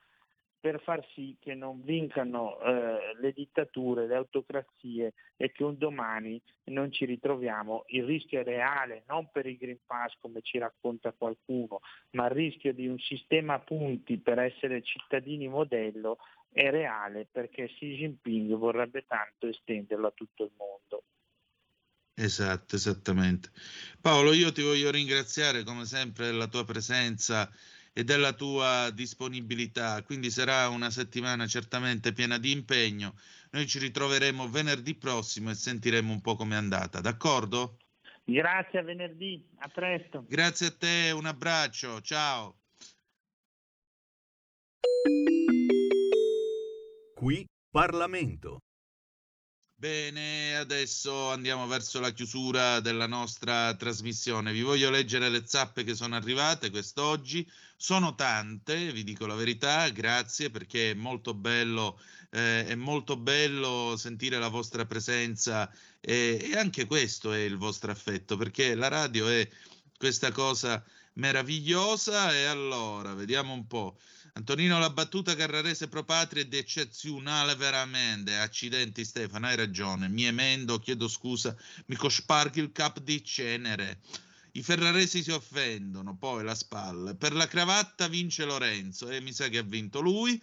per 0.59 0.81
far 0.81 1.05
sì 1.13 1.37
che 1.39 1.53
non 1.53 1.81
vincano 1.83 2.59
eh, 2.59 3.15
le 3.19 3.31
dittature, 3.31 4.07
le 4.07 4.15
autocrazie 4.15 5.13
e 5.35 5.51
che 5.51 5.63
un 5.63 5.77
domani 5.77 6.41
non 6.65 6.91
ci 6.91 7.05
ritroviamo. 7.05 7.85
Il 7.87 8.05
rischio 8.05 8.39
è 8.39 8.43
reale, 8.43 9.03
non 9.07 9.29
per 9.31 9.45
il 9.45 9.57
Green 9.57 9.79
Pass 9.85 10.15
come 10.19 10.41
ci 10.41 10.57
racconta 10.57 11.13
qualcuno, 11.13 11.79
ma 12.11 12.25
il 12.25 12.31
rischio 12.31 12.73
di 12.73 12.87
un 12.87 12.97
sistema 12.99 13.55
a 13.55 13.59
punti 13.59 14.17
per 14.17 14.39
essere 14.39 14.81
cittadini 14.81 15.47
modello 15.47 16.17
è 16.51 16.69
reale 16.71 17.27
perché 17.31 17.67
Xi 17.67 17.95
Jinping 17.95 18.55
vorrebbe 18.55 19.05
tanto 19.05 19.47
estenderlo 19.47 20.07
a 20.07 20.11
tutto 20.11 20.43
il 20.43 20.51
mondo. 20.57 21.03
Esatto, 22.19 22.75
esattamente. 22.75 23.51
Paolo, 24.01 24.33
io 24.33 24.51
ti 24.51 24.63
voglio 24.63 24.89
ringraziare 24.89 25.63
come 25.63 25.85
sempre 25.85 26.25
della 26.25 26.47
tua 26.47 26.65
presenza 26.65 27.47
e 27.97 28.03
della 28.03 28.33
tua 28.33 28.91
disponibilità. 28.91 30.03
Quindi 30.03 30.29
sarà 30.29 30.69
una 30.69 30.91
settimana 30.91 31.47
certamente 31.47 32.13
piena 32.13 32.37
di 32.37 32.51
impegno. 32.51 33.15
Noi 33.49 33.65
ci 33.65 33.79
ritroveremo 33.79 34.47
venerdì 34.47 34.93
prossimo 34.93 35.49
e 35.49 35.55
sentiremo 35.55 36.11
un 36.11 36.21
po' 36.21 36.35
com'è 36.35 36.53
andata, 36.53 37.01
d'accordo? 37.01 37.79
Grazie 38.23 38.77
a 38.77 38.83
venerdì, 38.83 39.43
a 39.57 39.67
presto. 39.69 40.25
Grazie 40.27 40.67
a 40.67 40.75
te, 40.77 41.11
un 41.11 41.25
abbraccio, 41.25 41.99
ciao. 42.01 42.59
Qui 47.15 47.47
Parlamento. 47.71 48.59
Bene, 49.79 50.55
adesso 50.55 51.29
andiamo 51.29 51.67
verso 51.67 51.99
la 51.99 52.09
chiusura 52.09 52.79
della 52.79 53.05
nostra 53.05 53.75
trasmissione. 53.75 54.51
Vi 54.51 54.63
voglio 54.63 54.89
leggere 54.89 55.29
le 55.29 55.43
zappe 55.45 55.83
che 55.83 55.93
sono 55.93 56.15
arrivate 56.15 56.71
quest'oggi. 56.71 57.47
Sono 57.75 58.15
tante, 58.15 58.91
vi 58.91 59.03
dico 59.03 59.27
la 59.27 59.35
verità, 59.35 59.87
grazie 59.89 60.49
perché 60.49 60.91
è 60.91 60.93
molto 60.95 61.35
bello, 61.35 61.99
eh, 62.31 62.65
è 62.65 62.73
molto 62.73 63.17
bello 63.17 63.93
sentire 63.97 64.39
la 64.39 64.47
vostra 64.47 64.87
presenza 64.87 65.71
e, 66.01 66.39
e 66.41 66.57
anche 66.57 66.87
questo 66.87 67.31
è 67.31 67.37
il 67.37 67.57
vostro 67.57 67.91
affetto, 67.91 68.35
perché 68.35 68.73
la 68.73 68.87
radio 68.87 69.27
è 69.27 69.47
questa 69.95 70.31
cosa 70.31 70.83
meravigliosa 71.13 72.33
e 72.33 72.45
allora 72.45 73.13
vediamo 73.13 73.53
un 73.53 73.67
po'. 73.67 73.99
Antonino, 74.37 74.77
la 74.77 74.91
battuta 74.91 75.35
carrarese 75.35 75.87
pro 75.87 76.03
patria 76.03 76.43
è 76.47 76.55
eccezionale 76.55 77.55
veramente. 77.55 78.37
Accidenti 78.37 79.03
Stefano, 79.03 79.47
hai 79.47 79.55
ragione. 79.55 80.09
Mi 80.09 80.25
emendo, 80.25 80.77
chiedo 80.77 81.07
scusa, 81.07 81.55
mi 81.87 81.95
cosparchi 81.95 82.59
il 82.59 82.71
cap 82.71 82.99
di 82.99 83.23
cenere. 83.23 83.99
I 84.51 84.61
ferraresi 84.61 85.23
si 85.23 85.31
offendono, 85.31 86.15
poi 86.15 86.43
la 86.43 86.53
spalla. 86.53 87.15
Per 87.15 87.33
la 87.33 87.47
cravatta 87.47 88.07
vince 88.07 88.45
Lorenzo 88.45 89.09
e 89.09 89.21
mi 89.21 89.33
sa 89.33 89.47
che 89.47 89.57
ha 89.57 89.63
vinto 89.63 90.01
lui. 90.01 90.39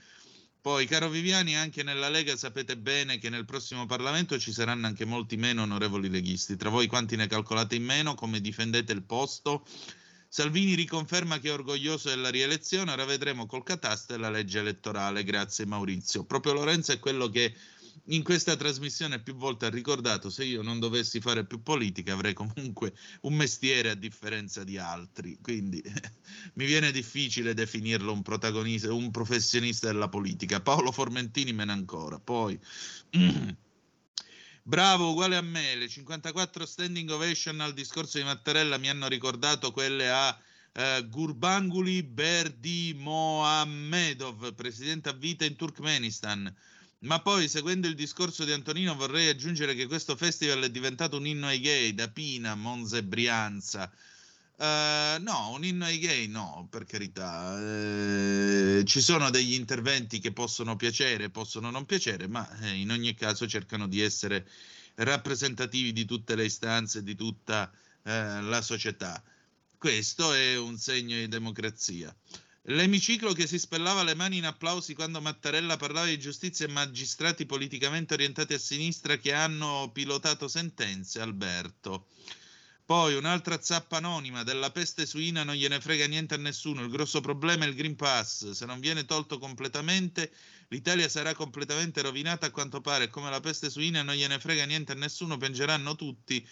Poi, 0.61 0.87
caro 0.87 1.09
Viviani, 1.09 1.57
anche 1.57 1.85
nella 1.85 2.09
Lega 2.09 2.37
sapete 2.37 2.77
bene 2.77 3.19
che 3.19 3.31
nel 3.31 3.45
prossimo 3.45 3.87
Parlamento 3.87 4.37
ci 4.41 4.53
saranno 4.53 4.89
anche 4.89 5.05
molti 5.05 5.37
meno 5.37 5.63
onorevoli 5.63 6.11
leghisti. 6.11 6.57
Tra 6.57 6.69
voi 6.69 6.89
quanti 6.89 7.15
ne 7.15 7.29
calcolate 7.29 7.77
in 7.77 7.85
meno? 7.85 8.17
Come 8.17 8.41
difendete 8.41 8.93
il 8.93 9.05
posto? 9.05 9.65
Salvini 10.35 10.75
riconferma 10.75 11.39
che 11.39 11.49
è 11.49 11.53
orgoglioso 11.53 12.09
della 12.09 12.29
rielezione, 12.29 12.91
ora 12.91 13.05
vedremo 13.05 13.47
col 13.47 13.63
catasto 13.63 14.15
e 14.15 14.17
la 14.17 14.31
legge 14.31 14.59
elettorale. 14.59 15.23
Grazie 15.23 15.65
Maurizio. 15.65 16.25
Proprio 16.25 16.55
Lorenzo 16.55 16.91
è 16.91 16.99
quello 16.99 17.29
che 17.29 17.55
in 18.07 18.25
questa 18.25 18.57
trasmissione 18.57 19.23
più 19.23 19.37
volte 19.37 19.67
ha 19.67 19.71
ricordato 19.71 20.31
se 20.31 20.43
io 20.43 20.63
non 20.63 20.81
dovessi 20.81 21.21
fare 21.21 21.47
più 21.47 21.63
politica 21.63 22.15
avrei 22.15 22.33
comunque 22.35 22.95
un 23.21 23.35
mestiere 23.35 23.91
a 23.91 23.95
differenza 23.95 24.65
di 24.65 24.77
altri, 24.77 25.39
quindi 25.41 25.81
mi 26.55 26.67
viene 26.67 26.91
difficile 26.91 27.55
definirlo 27.55 28.13
un 28.13 28.23
protagonista, 28.23 28.93
un 28.93 29.13
professionista 29.13 29.87
della 29.87 30.09
politica. 30.09 30.61
Paolo 30.61 30.91
Formentini 30.91 31.53
me 31.53 31.65
ne 31.65 31.71
ancora. 31.71 32.19
Poi 32.19 32.59
Bravo, 34.67 35.11
uguale 35.11 35.37
a 35.37 35.43
me. 35.43 35.75
Le 35.75 35.89
54 35.89 36.65
standing 36.65 37.11
ovation 37.11 37.61
al 37.61 37.75
discorso 37.75 38.17
di 38.17 38.25
Mattarella 38.25 38.79
mi 38.79 38.89
hanno 38.89 39.09
ricordato 39.09 39.73
quelle 39.73 40.09
a 40.11 40.35
eh, 40.73 41.07
Gurbanguli 41.07 42.03
Berdi 42.03 42.99
presidente 44.55 45.11
a 45.11 45.13
vita 45.13 45.45
in 45.45 45.57
Turkmenistan. 45.57 46.51
Ma 47.01 47.21
poi, 47.21 47.47
seguendo 47.47 47.89
il 47.89 47.95
discorso 47.95 48.47
di 48.47 48.53
Antonino, 48.53 48.95
vorrei 48.95 49.29
aggiungere 49.29 49.75
che 49.75 49.87
questo 49.87 50.17
festival 50.17 50.63
è 50.63 50.71
diventato 50.71 51.19
un 51.19 51.27
inno 51.27 51.47
ai 51.47 51.61
gay 51.61 51.93
da 51.93 52.09
Pina, 52.09 52.55
Monza 52.55 52.97
e 52.97 53.05
Brianza. 53.05 53.93
Uh, 54.57 55.21
no, 55.21 55.51
un 55.51 55.65
inno 55.65 55.85
ai 55.85 55.99
gay 55.99 56.29
no, 56.29 56.69
per 56.71 56.85
carità. 56.85 57.55
Uh, 57.55 58.85
ci 58.85 59.01
sono 59.01 59.31
degli 59.31 59.55
interventi 59.55 60.21
che 60.21 60.33
possono 60.33 60.77
piacere, 60.77 61.31
possono 61.31 61.71
non 61.71 61.87
piacere, 61.87 62.29
ma 62.29 62.49
eh, 62.61 62.75
in 62.75 62.91
ogni 62.93 63.15
caso 63.15 63.49
cercano 63.49 63.89
di 63.89 64.01
essere 64.01 64.49
rappresentativi 64.97 65.93
di 65.93 66.05
tutte 66.05 66.37
le 66.37 66.45
istanze 66.45 67.03
di 67.03 67.17
tutta 67.17 67.69
uh, 68.03 68.11
la 68.43 68.63
società. 68.63 69.21
Questo 69.77 70.33
è 70.33 70.57
un 70.57 70.79
segno 70.79 71.17
di 71.17 71.27
democrazia. 71.27 72.15
L'emiciclo 72.69 73.33
che 73.33 73.47
si 73.47 73.59
spellava 73.59 74.05
le 74.05 74.15
mani 74.15 74.39
in 74.39 74.47
applausi 74.47 74.95
quando 74.95 75.21
Mattarella 75.21 75.77
parlava 75.77 76.07
di 76.07 76.19
giustizia 76.19 76.65
e 76.65 76.71
magistrati 76.71 77.45
politicamente 77.45 78.15
orientati 78.15 78.55
a 78.55 78.59
sinistra 78.59 79.19
che 79.19 79.35
hanno 79.35 79.91
pilotato 79.93 80.49
sentenze, 80.49 81.21
Alberto. 81.21 82.07
Poi 82.87 83.15
un'altra 83.15 83.63
zappa 83.63 83.97
anonima 83.97 84.43
della 84.43 84.71
peste 84.71 85.07
suina 85.07 85.43
non 85.43 85.55
gliene 85.55 85.81
frega 85.81 86.07
niente 86.07 86.35
a 86.35 86.39
nessuno. 86.39 86.83
Il 86.83 86.91
grosso 86.91 87.23
problema 87.23 87.65
è 87.65 87.69
il 87.69 87.75
Green 87.75 87.97
Pass. 87.97 88.51
Se 88.51 88.67
non 88.67 88.79
viene 88.79 89.07
tolto 89.07 89.39
completamente, 89.39 90.31
l'Italia 90.69 91.09
sarà 91.09 91.35
completamente 91.35 92.03
rovinata 92.03 92.45
a 92.45 92.51
quanto 92.51 92.83
pare. 92.83 93.09
Come 93.09 93.31
la 93.31 93.41
peste 93.41 93.71
suina 93.71 94.03
non 94.03 94.15
gliene 94.15 94.39
frega 94.39 94.67
niente 94.67 94.93
a 94.93 94.97
nessuno, 94.97 95.39
piangeranno 95.39 95.97
tutti 95.97 96.47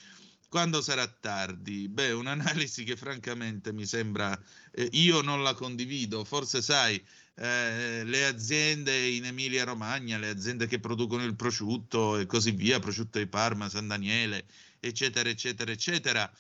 quando 0.48 0.80
sarà 0.80 1.06
tardi. 1.06 1.88
Beh, 1.88 2.12
un'analisi 2.12 2.84
che 2.84 2.96
francamente 2.96 3.72
mi 3.74 3.84
sembra, 3.84 4.38
eh, 4.70 4.88
io 4.92 5.20
non 5.20 5.42
la 5.42 5.52
condivido. 5.52 6.24
Forse 6.24 6.62
sai, 6.62 7.02
eh, 7.36 8.04
le 8.04 8.24
aziende 8.26 9.06
in 9.08 9.24
Emilia 9.24 9.64
Romagna, 9.64 10.18
le 10.18 10.28
aziende 10.28 10.66
che 10.66 10.78
producono 10.78 11.24
il 11.24 11.36
prosciutto 11.36 12.18
e 12.18 12.26
così 12.26 12.50
via, 12.52 12.78
prosciutto 12.80 13.18
di 13.18 13.26
Parma, 13.26 13.68
San 13.68 13.88
Daniele, 13.88 14.46
eccetera, 14.84 15.28
eccetera, 15.28 15.70
eccetera, 15.70 16.32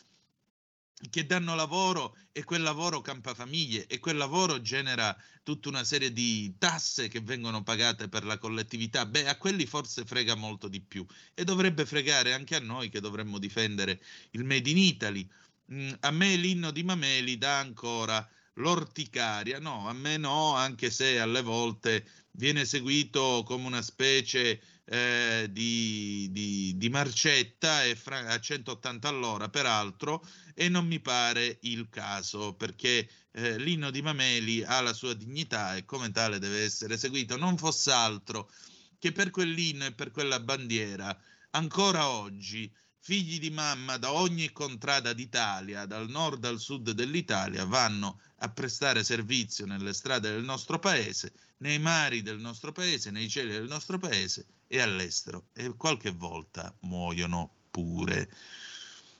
che 1.10 1.26
danno 1.26 1.54
lavoro 1.54 2.16
e 2.32 2.42
quel 2.44 2.62
lavoro 2.62 3.00
campa 3.00 3.34
famiglie 3.34 3.86
e 3.86 3.98
quel 3.98 4.16
lavoro 4.16 4.60
genera 4.60 5.16
tutta 5.42 5.68
una 5.68 5.84
serie 5.84 6.12
di 6.12 6.54
tasse 6.58 7.08
che 7.08 7.20
vengono 7.20 7.62
pagate 7.62 8.08
per 8.08 8.24
la 8.24 8.38
collettività. 8.38 9.06
Beh, 9.06 9.28
a 9.28 9.36
quelli 9.36 9.66
forse 9.66 10.04
frega 10.04 10.34
molto 10.34 10.68
di 10.68 10.80
più 10.80 11.04
e 11.34 11.44
dovrebbe 11.44 11.86
fregare 11.86 12.32
anche 12.32 12.56
a 12.56 12.60
noi 12.60 12.88
che 12.88 13.00
dovremmo 13.00 13.38
difendere 13.38 14.00
il 14.32 14.44
Made 14.44 14.70
in 14.70 14.78
Italy. 14.78 15.28
Mm, 15.72 15.92
a 16.00 16.10
me 16.10 16.36
l'inno 16.36 16.70
di 16.70 16.82
Mameli 16.82 17.38
dà 17.38 17.58
ancora 17.58 18.28
l'orticaria, 18.54 19.58
no, 19.58 19.88
a 19.88 19.92
me 19.92 20.16
no, 20.16 20.54
anche 20.54 20.90
se 20.90 21.18
alle 21.18 21.42
volte 21.42 22.04
viene 22.32 22.64
seguito 22.64 23.42
come 23.44 23.66
una 23.66 23.82
specie 23.82 24.60
eh, 24.92 25.48
di, 25.50 26.28
di, 26.32 26.76
di, 26.76 26.90
marcetta 26.90 27.82
e 27.82 27.96
fra, 27.96 28.26
a 28.26 28.38
180 28.38 29.08
all'ora, 29.08 29.48
peraltro, 29.48 30.22
e 30.52 30.68
non 30.68 30.86
mi 30.86 31.00
pare 31.00 31.56
il 31.62 31.88
caso, 31.88 32.52
perché 32.52 33.08
eh, 33.30 33.56
l'inno 33.56 33.90
di 33.90 34.02
Mameli 34.02 34.62
ha 34.62 34.82
la 34.82 34.92
sua 34.92 35.14
dignità 35.14 35.76
e 35.76 35.86
come 35.86 36.10
tale 36.10 36.38
deve 36.38 36.62
essere 36.62 36.98
seguito, 36.98 37.38
non 37.38 37.56
fosse 37.56 37.90
altro 37.90 38.50
che 38.98 39.12
per 39.12 39.30
quell'inno 39.30 39.86
e 39.86 39.92
per 39.92 40.10
quella 40.10 40.38
bandiera, 40.40 41.18
ancora 41.52 42.10
oggi, 42.10 42.70
figli 42.98 43.40
di 43.40 43.48
mamma 43.48 43.96
da 43.96 44.12
ogni 44.12 44.52
contrada 44.52 45.14
d'Italia, 45.14 45.86
dal 45.86 46.10
nord 46.10 46.44
al 46.44 46.60
sud 46.60 46.90
dell'Italia, 46.90 47.64
vanno 47.64 48.20
a 48.40 48.50
prestare 48.50 49.04
servizio 49.04 49.64
nelle 49.64 49.94
strade 49.94 50.30
del 50.30 50.44
nostro 50.44 50.78
paese, 50.78 51.32
nei 51.58 51.78
mari 51.78 52.20
del 52.20 52.40
nostro 52.40 52.72
paese, 52.72 53.10
nei 53.10 53.30
cieli 53.30 53.52
del 53.52 53.68
nostro 53.68 53.98
paese 53.98 54.44
e 54.72 54.80
all'estero 54.80 55.48
e 55.52 55.74
qualche 55.76 56.12
volta 56.12 56.74
muoiono 56.80 57.66
pure. 57.70 58.26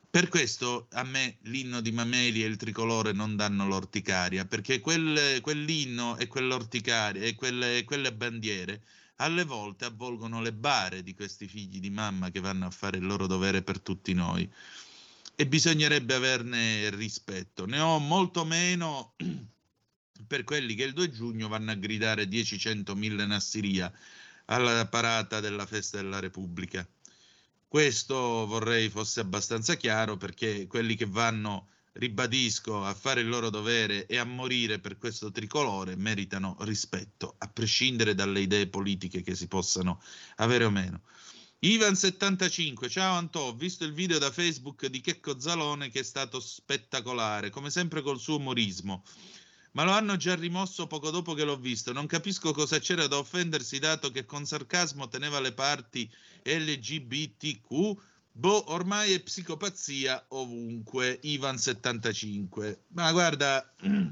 Per 0.09 0.29
questo 0.29 0.89
a 0.93 1.03
me 1.03 1.37
l'inno 1.43 1.83
di 1.83 1.93
Mameli 1.93 2.43
e 2.43 2.47
il 2.47 2.57
tricolore 2.57 3.13
non 3.13 3.37
danno 3.37 3.67
l'orticaria, 3.67 4.47
perché 4.47 4.81
quel, 4.81 5.41
quell'inno 5.43 6.17
e 6.17 6.27
quell'orticaria 6.27 7.21
e 7.21 7.35
quelle, 7.35 7.85
quelle 7.85 8.15
bandiere 8.15 8.83
alle 9.17 9.45
volte 9.45 9.85
avvolgono 9.85 10.41
le 10.41 10.55
bare 10.55 11.03
di 11.03 11.15
questi 11.15 11.47
figli 11.47 11.81
di 11.81 11.91
mamma 11.91 12.31
che 12.31 12.41
vanno 12.41 12.65
a 12.65 12.71
fare 12.71 12.97
il 12.97 13.05
loro 13.05 13.27
dovere 13.27 13.61
per 13.61 13.79
tutti 13.79 14.15
noi. 14.15 14.51
E 15.35 15.47
bisognerebbe 15.47 16.15
averne 16.15 16.89
rispetto. 16.89 17.67
Ne 17.67 17.79
ho 17.79 17.99
molto 17.99 18.47
meno 18.47 19.17
per 20.27 20.45
quelli 20.45 20.75
che 20.75 20.85
il 20.85 20.95
2 20.95 21.11
giugno 21.11 21.49
vanno 21.49 21.73
a 21.73 21.75
gridare 21.75 22.27
10, 22.27 22.59
100, 22.59 22.95
1000 22.95 23.27
Nassiria 23.27 23.93
alla 24.47 24.87
parata 24.87 25.41
della 25.41 25.67
festa 25.67 25.99
della 25.99 26.21
Repubblica. 26.21 26.87
Questo 27.67 28.17
vorrei 28.47 28.89
fosse 28.91 29.21
abbastanza 29.21 29.77
chiaro 29.77 30.17
perché 30.17 30.67
quelli 30.67 30.95
che 30.95 31.07
vanno 31.07 31.69
ribadisco, 31.93 32.85
a 32.85 32.95
fare 32.95 33.21
il 33.21 33.29
loro 33.29 33.51
dovere 33.51 34.07
e 34.07 34.17
a 34.17 34.25
morire 34.25 34.79
per 34.79 34.99
questo 34.99 35.31
tricolore 35.31 35.97
meritano 35.97 36.57
rispetto, 36.61 37.35
a 37.39 37.49
prescindere 37.49 38.15
dalle 38.15 38.41
idee 38.41 38.69
politiche 38.69 39.23
che 39.23 39.35
si 39.35 39.47
possano 39.47 40.03
avere 40.37 40.65
o 40.65 40.71
meno. 40.71 41.03
Ivan75, 41.63 42.89
ciao 42.89 43.15
Antò, 43.15 43.49
ho 43.49 43.55
visto 43.55 43.85
il 43.85 43.93
video 43.93 44.19
da 44.19 44.33
Facebook 44.33 44.87
di 44.87 45.01
Checco 45.01 45.39
Zalone 45.39 45.91
che 45.91 46.01
è 46.01 46.03
stato 46.03 46.41
spettacolare, 46.41 47.51
come 47.51 47.71
sempre 47.71 48.03
col 48.03 48.19
suo 48.19 48.37
umorismo. 48.37 49.05
Ma 49.73 49.85
lo 49.85 49.93
hanno 49.93 50.17
già 50.17 50.35
rimosso 50.35 50.87
poco 50.87 51.11
dopo 51.11 51.35
che 51.35 51.45
l'ho 51.45 51.57
visto. 51.57 51.93
Non 51.93 52.07
capisco 52.07 52.53
cosa 52.53 52.79
c'era 52.79 53.07
da 53.07 53.19
offendersi, 53.19 53.79
dato 53.79 54.11
che 54.11 54.25
con 54.25 54.45
sarcasmo 54.45 55.09
teneva 55.09 55.41
le 55.41 55.53
parti 55.53 56.11
LGBTQ 56.45 58.01
Boh, 58.35 58.73
ormai 58.73 59.13
è 59.13 59.21
psicopazia 59.21 60.25
ovunque. 60.29 61.19
Ivan 61.23 61.59
75. 61.59 62.85
Ma 62.89 63.13
guarda, 63.13 63.75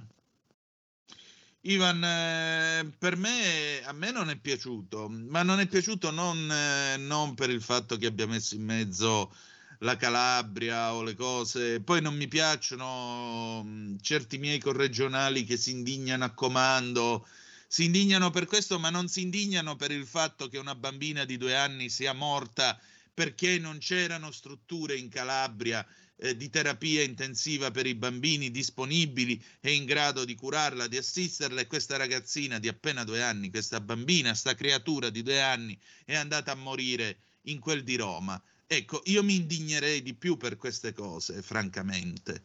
Ivan, 1.62 2.04
eh, 2.04 2.90
per 2.98 3.16
me, 3.16 3.82
a 3.82 3.92
me 3.92 4.11
non 4.11 4.28
è 4.28 4.36
piaciuto, 4.36 5.08
ma 5.08 5.42
non 5.42 5.58
è 5.58 5.66
piaciuto 5.66 6.11
non, 6.11 6.50
eh, 6.52 6.96
non, 6.98 7.34
per 7.34 7.48
il 7.48 7.62
fatto 7.62 7.96
che 7.96 8.06
abbia 8.06 8.26
messo 8.26 8.54
in 8.54 8.64
mezzo 8.64 9.34
la 9.83 9.97
Calabria 9.97 10.95
o 10.95 11.03
le 11.03 11.14
cose. 11.14 11.81
Poi 11.81 12.01
non 12.01 12.16
mi 12.16 12.28
piacciono 12.28 13.62
mm, 13.64 13.97
certi 14.01 14.39
miei 14.39 14.59
corregionali 14.59 15.45
che 15.45 15.57
si 15.57 15.70
indignano 15.70 16.24
a 16.24 16.31
comando. 16.31 17.26
Si 17.66 17.85
indignano 17.85 18.31
per 18.31 18.47
questo, 18.47 18.78
ma 18.78 18.91
non 18.91 19.09
si 19.09 19.22
indignano 19.22 19.76
per 19.76 19.91
il 19.91 20.07
fatto 20.07 20.49
che 20.49 20.59
una 20.59 20.74
bambina 20.74 21.24
di 21.24 21.37
due 21.37 21.57
anni 21.57 21.89
sia 21.89 22.12
morta 22.12 22.78
perché 23.12 23.59
non 23.59 23.78
c'erano 23.78 24.31
strutture 24.31 24.97
in 24.97 25.09
Calabria 25.09 25.87
eh, 26.16 26.37
di 26.37 26.51
terapia 26.51 27.03
intensiva 27.03 27.70
per 27.70 27.87
i 27.87 27.95
bambini 27.95 28.51
disponibili 28.51 29.43
e 29.61 29.72
in 29.74 29.85
grado 29.85 30.24
di 30.24 30.35
curarla, 30.35 30.87
di 30.87 30.97
assisterla 30.97 31.61
e 31.61 31.66
questa 31.66 31.97
ragazzina 31.97 32.59
di 32.59 32.68
appena 32.68 33.05
due 33.05 33.22
anni, 33.22 33.51
questa 33.51 33.81
bambina, 33.81 34.35
sta 34.35 34.55
creatura 34.55 35.11
di 35.11 35.22
due 35.22 35.41
anni 35.41 35.78
è 36.05 36.14
andata 36.16 36.53
a 36.53 36.57
morire 36.57 37.20
in 37.45 37.59
quel 37.59 37.83
di 37.83 37.97
Roma. 37.97 38.41
Ecco, 38.73 39.03
io 39.07 39.25
mi 39.25 39.35
indignerei 39.35 40.01
di 40.01 40.14
più 40.14 40.37
per 40.37 40.57
queste 40.57 40.93
cose, 40.93 41.43
francamente, 41.43 42.45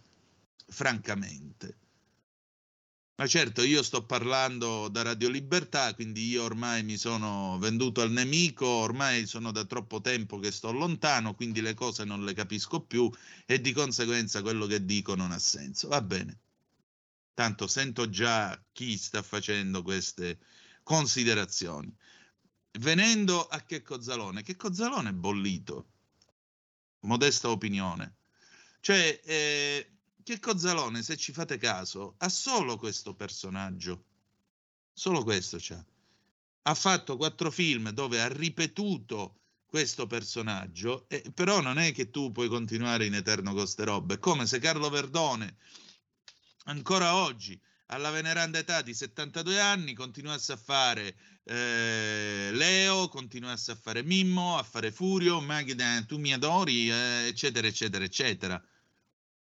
francamente. 0.65 1.77
Ma 3.17 3.27
certo, 3.27 3.61
io 3.61 3.83
sto 3.83 4.07
parlando 4.07 4.87
da 4.87 5.03
Radio 5.03 5.29
Libertà, 5.29 5.93
quindi 5.93 6.27
io 6.27 6.41
ormai 6.41 6.83
mi 6.83 6.97
sono 6.97 7.59
venduto 7.59 8.01
al 8.01 8.09
nemico, 8.09 8.65
ormai 8.65 9.27
sono 9.27 9.51
da 9.51 9.65
troppo 9.65 10.01
tempo 10.01 10.39
che 10.39 10.49
sto 10.49 10.71
lontano, 10.71 11.35
quindi 11.35 11.61
le 11.61 11.75
cose 11.75 12.05
non 12.05 12.25
le 12.25 12.33
capisco 12.33 12.81
più 12.81 13.07
e 13.45 13.61
di 13.61 13.71
conseguenza 13.71 14.41
quello 14.41 14.65
che 14.65 14.83
dico 14.83 15.13
non 15.13 15.31
ha 15.31 15.37
senso. 15.37 15.89
Va 15.89 16.01
bene. 16.01 16.39
Tanto 17.35 17.67
sento 17.67 18.09
già 18.09 18.59
chi 18.71 18.97
sta 18.97 19.21
facendo 19.21 19.83
queste 19.83 20.39
considerazioni. 20.81 21.95
Venendo 22.79 23.45
a 23.45 23.61
Checco 23.61 24.01
Zalone, 24.01 24.41
Checco 24.41 24.73
Zalone 24.73 25.09
è 25.09 25.13
bollito, 25.13 25.89
modesta 27.05 27.49
opinione. 27.49 28.15
Cioè, 28.79 29.19
eh, 29.23 29.89
che 30.23 30.39
Cozzalone, 30.39 31.03
se 31.03 31.17
ci 31.17 31.31
fate 31.31 31.57
caso, 31.57 32.15
ha 32.17 32.29
solo 32.29 32.77
questo 32.77 33.13
personaggio. 33.13 34.05
Solo 34.91 35.23
questo 35.23 35.57
c'ha. 35.59 35.83
Ha 36.63 36.73
fatto 36.73 37.17
quattro 37.17 37.51
film 37.51 37.91
dove 37.91 38.21
ha 38.21 38.27
ripetuto 38.27 39.41
questo 39.65 40.07
personaggio, 40.07 41.05
eh, 41.09 41.31
però 41.33 41.61
non 41.61 41.77
è 41.77 41.91
che 41.91 42.09
tu 42.09 42.31
puoi 42.31 42.47
continuare 42.47 43.05
in 43.05 43.13
eterno 43.13 43.51
con 43.51 43.59
queste 43.59 43.83
robe. 43.83 44.15
È 44.15 44.19
come 44.19 44.47
se 44.47 44.59
Carlo 44.59 44.89
Verdone, 44.89 45.57
ancora 46.65 47.15
oggi, 47.15 47.59
alla 47.87 48.09
veneranda 48.09 48.57
età 48.57 48.81
di 48.81 48.93
72 48.93 49.59
anni, 49.59 49.93
continuasse 49.93 50.53
a 50.53 50.57
fare 50.57 51.15
eh, 51.45 52.49
Leo, 52.51 53.07
continuasse 53.07 53.71
a 53.71 53.75
fare 53.75 54.03
Mimmo, 54.03 54.57
a 54.57 54.63
fare 54.63 54.91
Furio, 54.91 55.39
Magda, 55.41 56.03
tu 56.05 56.17
mi 56.17 56.33
adori, 56.33 56.89
eh, 56.89 57.27
eccetera, 57.27 57.67
eccetera, 57.67 58.03
eccetera 58.03 58.63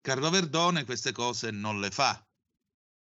Carlo 0.08 0.30
Verdone 0.30 0.84
queste 0.84 1.12
cose 1.12 1.50
non 1.50 1.80
le 1.80 1.90
fa. 1.90 2.26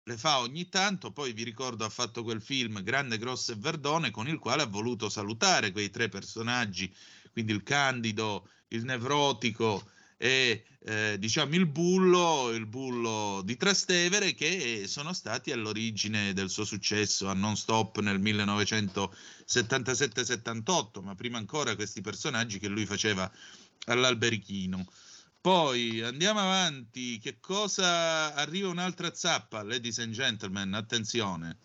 Le 0.04 0.18
fa 0.18 0.40
ogni 0.40 0.70
tanto, 0.70 1.12
poi 1.12 1.34
vi 1.34 1.44
ricordo 1.44 1.84
ha 1.84 1.90
fatto 1.90 2.22
quel 2.22 2.44
film 2.44 2.84
Grande, 2.84 3.18
Grosso 3.18 3.54
e 3.54 3.56
Verdone 3.56 4.12
con 4.12 4.28
il 4.28 4.38
quale 4.38 4.62
ha 4.62 4.68
voluto 4.68 5.10
salutare 5.10 5.72
quei 5.72 5.90
tre 5.90 6.10
personaggi, 6.10 6.94
quindi 7.32 7.54
il 7.54 7.64
candido, 7.64 8.48
il 8.68 8.84
nevrotico 8.84 9.90
e 10.22 10.64
eh, 10.84 11.16
diciamo 11.18 11.56
il 11.56 11.66
bullo, 11.66 12.52
il 12.52 12.68
bullo 12.68 13.42
di 13.44 13.58
Trastevere 13.58 14.36
che 14.36 14.84
sono 14.86 15.14
stati 15.14 15.52
all'origine 15.52 16.34
del 16.34 16.52
suo 16.52 16.64
successo 16.64 17.28
a 17.28 17.34
non 17.34 17.58
stop 17.58 18.02
nel 18.02 18.22
1977-78, 18.22 21.02
ma 21.02 21.16
prima 21.16 21.40
ancora 21.40 21.76
questi 21.76 22.02
personaggi 22.02 22.60
che 22.60 22.68
lui 22.68 22.86
faceva 22.86 23.32
all'Alberichino. 23.86 24.86
Poi 25.42 26.02
andiamo 26.02 26.40
avanti. 26.40 27.18
Che 27.18 27.40
cosa 27.40 28.36
arriva 28.36 28.70
un'altra 28.70 29.12
zappa, 29.16 29.64
ladies 29.64 29.98
and 29.98 30.14
gentlemen? 30.14 30.76
Attenzione. 30.76 31.58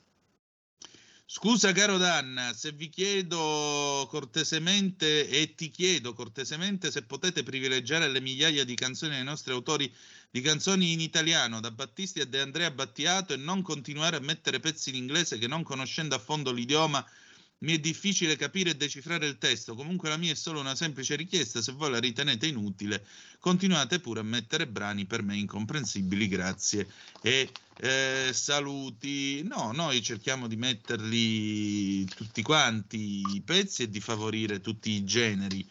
Scusa 1.29 1.73
caro 1.73 1.99
Danna, 1.99 2.53
se 2.55 2.71
vi 2.71 2.89
chiedo 2.89 4.07
cortesemente 4.09 5.29
e 5.29 5.57
ti 5.57 5.71
chiedo 5.71 6.13
cortesemente 6.13 6.93
se 6.93 7.03
potete 7.03 7.43
privilegiare 7.43 8.09
le 8.09 8.21
migliaia 8.21 8.65
di 8.65 8.77
canzoni 8.77 9.17
dei 9.17 9.25
nostri 9.25 9.53
autori 9.53 9.93
di 10.31 10.41
canzoni 10.41 10.93
in 10.93 11.01
italiano, 11.01 11.59
da 11.59 11.73
Battisti 11.73 12.21
a 12.21 12.27
De 12.27 12.41
Andrea 12.41 12.71
Battiato, 12.71 13.33
e 13.33 13.39
non 13.39 13.63
continuare 13.63 14.15
a 14.15 14.21
mettere 14.21 14.61
pezzi 14.61 14.91
in 14.91 14.95
inglese 14.95 15.37
che 15.39 15.49
non 15.49 15.65
conoscendo 15.65 16.15
a 16.15 16.21
fondo 16.21 16.53
l'idioma 16.53 17.05
mi 17.59 17.73
è 17.73 17.79
difficile 17.79 18.37
capire 18.37 18.71
e 18.71 18.77
decifrare 18.77 19.27
il 19.27 19.39
testo. 19.39 19.75
Comunque 19.75 20.09
la 20.09 20.17
mia 20.17 20.33
è 20.33 20.37
solo 20.37 20.61
una 20.61 20.75
semplice 20.75 21.17
richiesta, 21.17 21.63
se 21.63 21.73
voi 21.73 21.91
la 21.91 21.99
ritenete 21.99 22.47
inutile, 22.47 23.07
continuate 23.39 23.99
pure 24.01 24.21
a 24.21 24.25
mettere 24.25 24.67
brani 24.67 25.07
per 25.07 25.23
me 25.23 25.37
incomprensibili, 25.37 26.29
grazie. 26.29 26.87
E 27.23 27.51
eh, 27.79 28.31
saluti. 28.33 29.43
No, 29.45 29.73
noi 29.73 30.03
cerchiamo 30.03 30.49
di 30.49 30.57
metterli 30.57 32.05
tutti 32.07 32.43
quanti 32.43 33.23
i 33.35 33.43
pezzi 33.43 33.85
e 33.85 33.89
di 33.89 34.01
favorire 34.01 34.61
tutti 34.61 34.91
i 34.91 35.05
generi. 35.05 35.67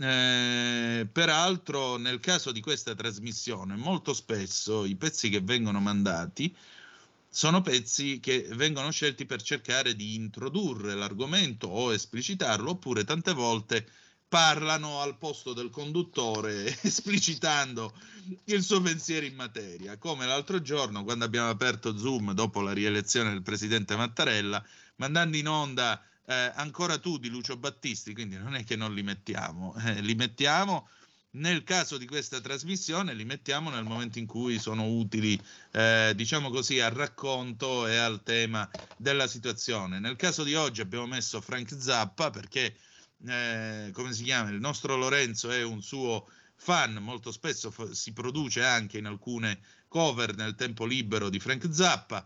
Eh, 0.00 1.06
peraltro, 1.10 1.96
nel 1.96 2.20
caso 2.20 2.52
di 2.52 2.60
questa 2.60 2.94
trasmissione, 2.94 3.76
molto 3.76 4.12
spesso 4.14 4.84
i 4.84 4.96
pezzi 4.96 5.28
che 5.28 5.40
vengono 5.40 5.80
mandati 5.80 6.54
sono 7.34 7.62
pezzi 7.62 8.20
che 8.20 8.46
vengono 8.52 8.92
scelti 8.92 9.26
per 9.26 9.42
cercare 9.42 9.96
di 9.96 10.14
introdurre 10.14 10.94
l'argomento 10.94 11.66
o 11.66 11.92
esplicitarlo, 11.92 12.70
oppure 12.70 13.02
tante 13.02 13.32
volte 13.32 13.88
parlano 14.28 15.00
al 15.00 15.18
posto 15.18 15.52
del 15.52 15.68
conduttore 15.68 16.78
esplicitando 16.82 17.92
il 18.44 18.62
suo 18.62 18.80
pensiero 18.80 19.26
in 19.26 19.34
materia, 19.34 19.98
come 19.98 20.26
l'altro 20.26 20.62
giorno 20.62 21.02
quando 21.02 21.24
abbiamo 21.24 21.48
aperto 21.48 21.98
Zoom 21.98 22.34
dopo 22.34 22.60
la 22.60 22.72
rielezione 22.72 23.30
del 23.30 23.42
presidente 23.42 23.96
Mattarella, 23.96 24.64
mandando 24.96 25.36
in 25.36 25.48
onda 25.48 26.00
eh, 26.26 26.52
ancora 26.54 26.98
tu 26.98 27.18
di 27.18 27.30
Lucio 27.30 27.56
Battisti, 27.56 28.14
quindi 28.14 28.36
non 28.36 28.54
è 28.54 28.62
che 28.62 28.76
non 28.76 28.94
li 28.94 29.02
mettiamo, 29.02 29.74
eh, 29.84 30.00
li 30.02 30.14
mettiamo 30.14 30.88
nel 31.34 31.64
caso 31.64 31.98
di 31.98 32.06
questa 32.06 32.40
trasmissione 32.40 33.14
li 33.14 33.24
mettiamo 33.24 33.70
nel 33.70 33.84
momento 33.84 34.18
in 34.18 34.26
cui 34.26 34.58
sono 34.58 34.86
utili, 34.86 35.40
eh, 35.72 36.12
diciamo 36.14 36.50
così, 36.50 36.80
al 36.80 36.92
racconto 36.92 37.86
e 37.86 37.96
al 37.96 38.22
tema 38.22 38.68
della 38.96 39.26
situazione. 39.26 39.98
Nel 39.98 40.16
caso 40.16 40.44
di 40.44 40.54
oggi 40.54 40.80
abbiamo 40.80 41.06
messo 41.06 41.40
Frank 41.40 41.74
Zappa 41.76 42.30
perché, 42.30 42.76
eh, 43.26 43.90
come 43.92 44.12
si 44.12 44.22
chiama, 44.24 44.50
il 44.50 44.60
nostro 44.60 44.96
Lorenzo 44.96 45.50
è 45.50 45.62
un 45.62 45.82
suo 45.82 46.28
fan, 46.56 46.94
molto 46.94 47.32
spesso 47.32 47.70
f- 47.70 47.90
si 47.90 48.12
produce 48.12 48.64
anche 48.64 48.98
in 48.98 49.06
alcune 49.06 49.60
cover 49.88 50.34
nel 50.36 50.54
tempo 50.54 50.84
libero 50.84 51.28
di 51.30 51.40
Frank 51.40 51.68
Zappa 51.72 52.24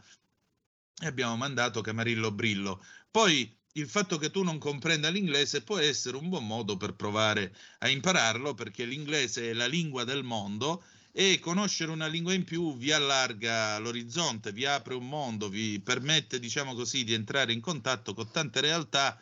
e 1.00 1.06
abbiamo 1.06 1.36
mandato 1.36 1.80
Camarillo 1.80 2.30
Brillo. 2.30 2.84
Poi 3.10 3.57
il 3.78 3.88
fatto 3.88 4.18
che 4.18 4.30
tu 4.30 4.42
non 4.42 4.58
comprenda 4.58 5.08
l'inglese 5.08 5.62
può 5.62 5.78
essere 5.78 6.16
un 6.16 6.28
buon 6.28 6.46
modo 6.46 6.76
per 6.76 6.94
provare 6.94 7.54
a 7.78 7.88
impararlo, 7.88 8.54
perché 8.54 8.84
l'inglese 8.84 9.50
è 9.50 9.52
la 9.52 9.66
lingua 9.66 10.04
del 10.04 10.24
mondo 10.24 10.82
e 11.12 11.38
conoscere 11.38 11.90
una 11.90 12.06
lingua 12.06 12.32
in 12.32 12.44
più 12.44 12.76
vi 12.76 12.92
allarga 12.92 13.78
l'orizzonte, 13.78 14.52
vi 14.52 14.66
apre 14.66 14.94
un 14.94 15.08
mondo, 15.08 15.48
vi 15.48 15.80
permette, 15.80 16.38
diciamo 16.38 16.74
così, 16.74 17.04
di 17.04 17.14
entrare 17.14 17.52
in 17.52 17.60
contatto 17.60 18.14
con 18.14 18.30
tante 18.30 18.60
realtà 18.60 19.20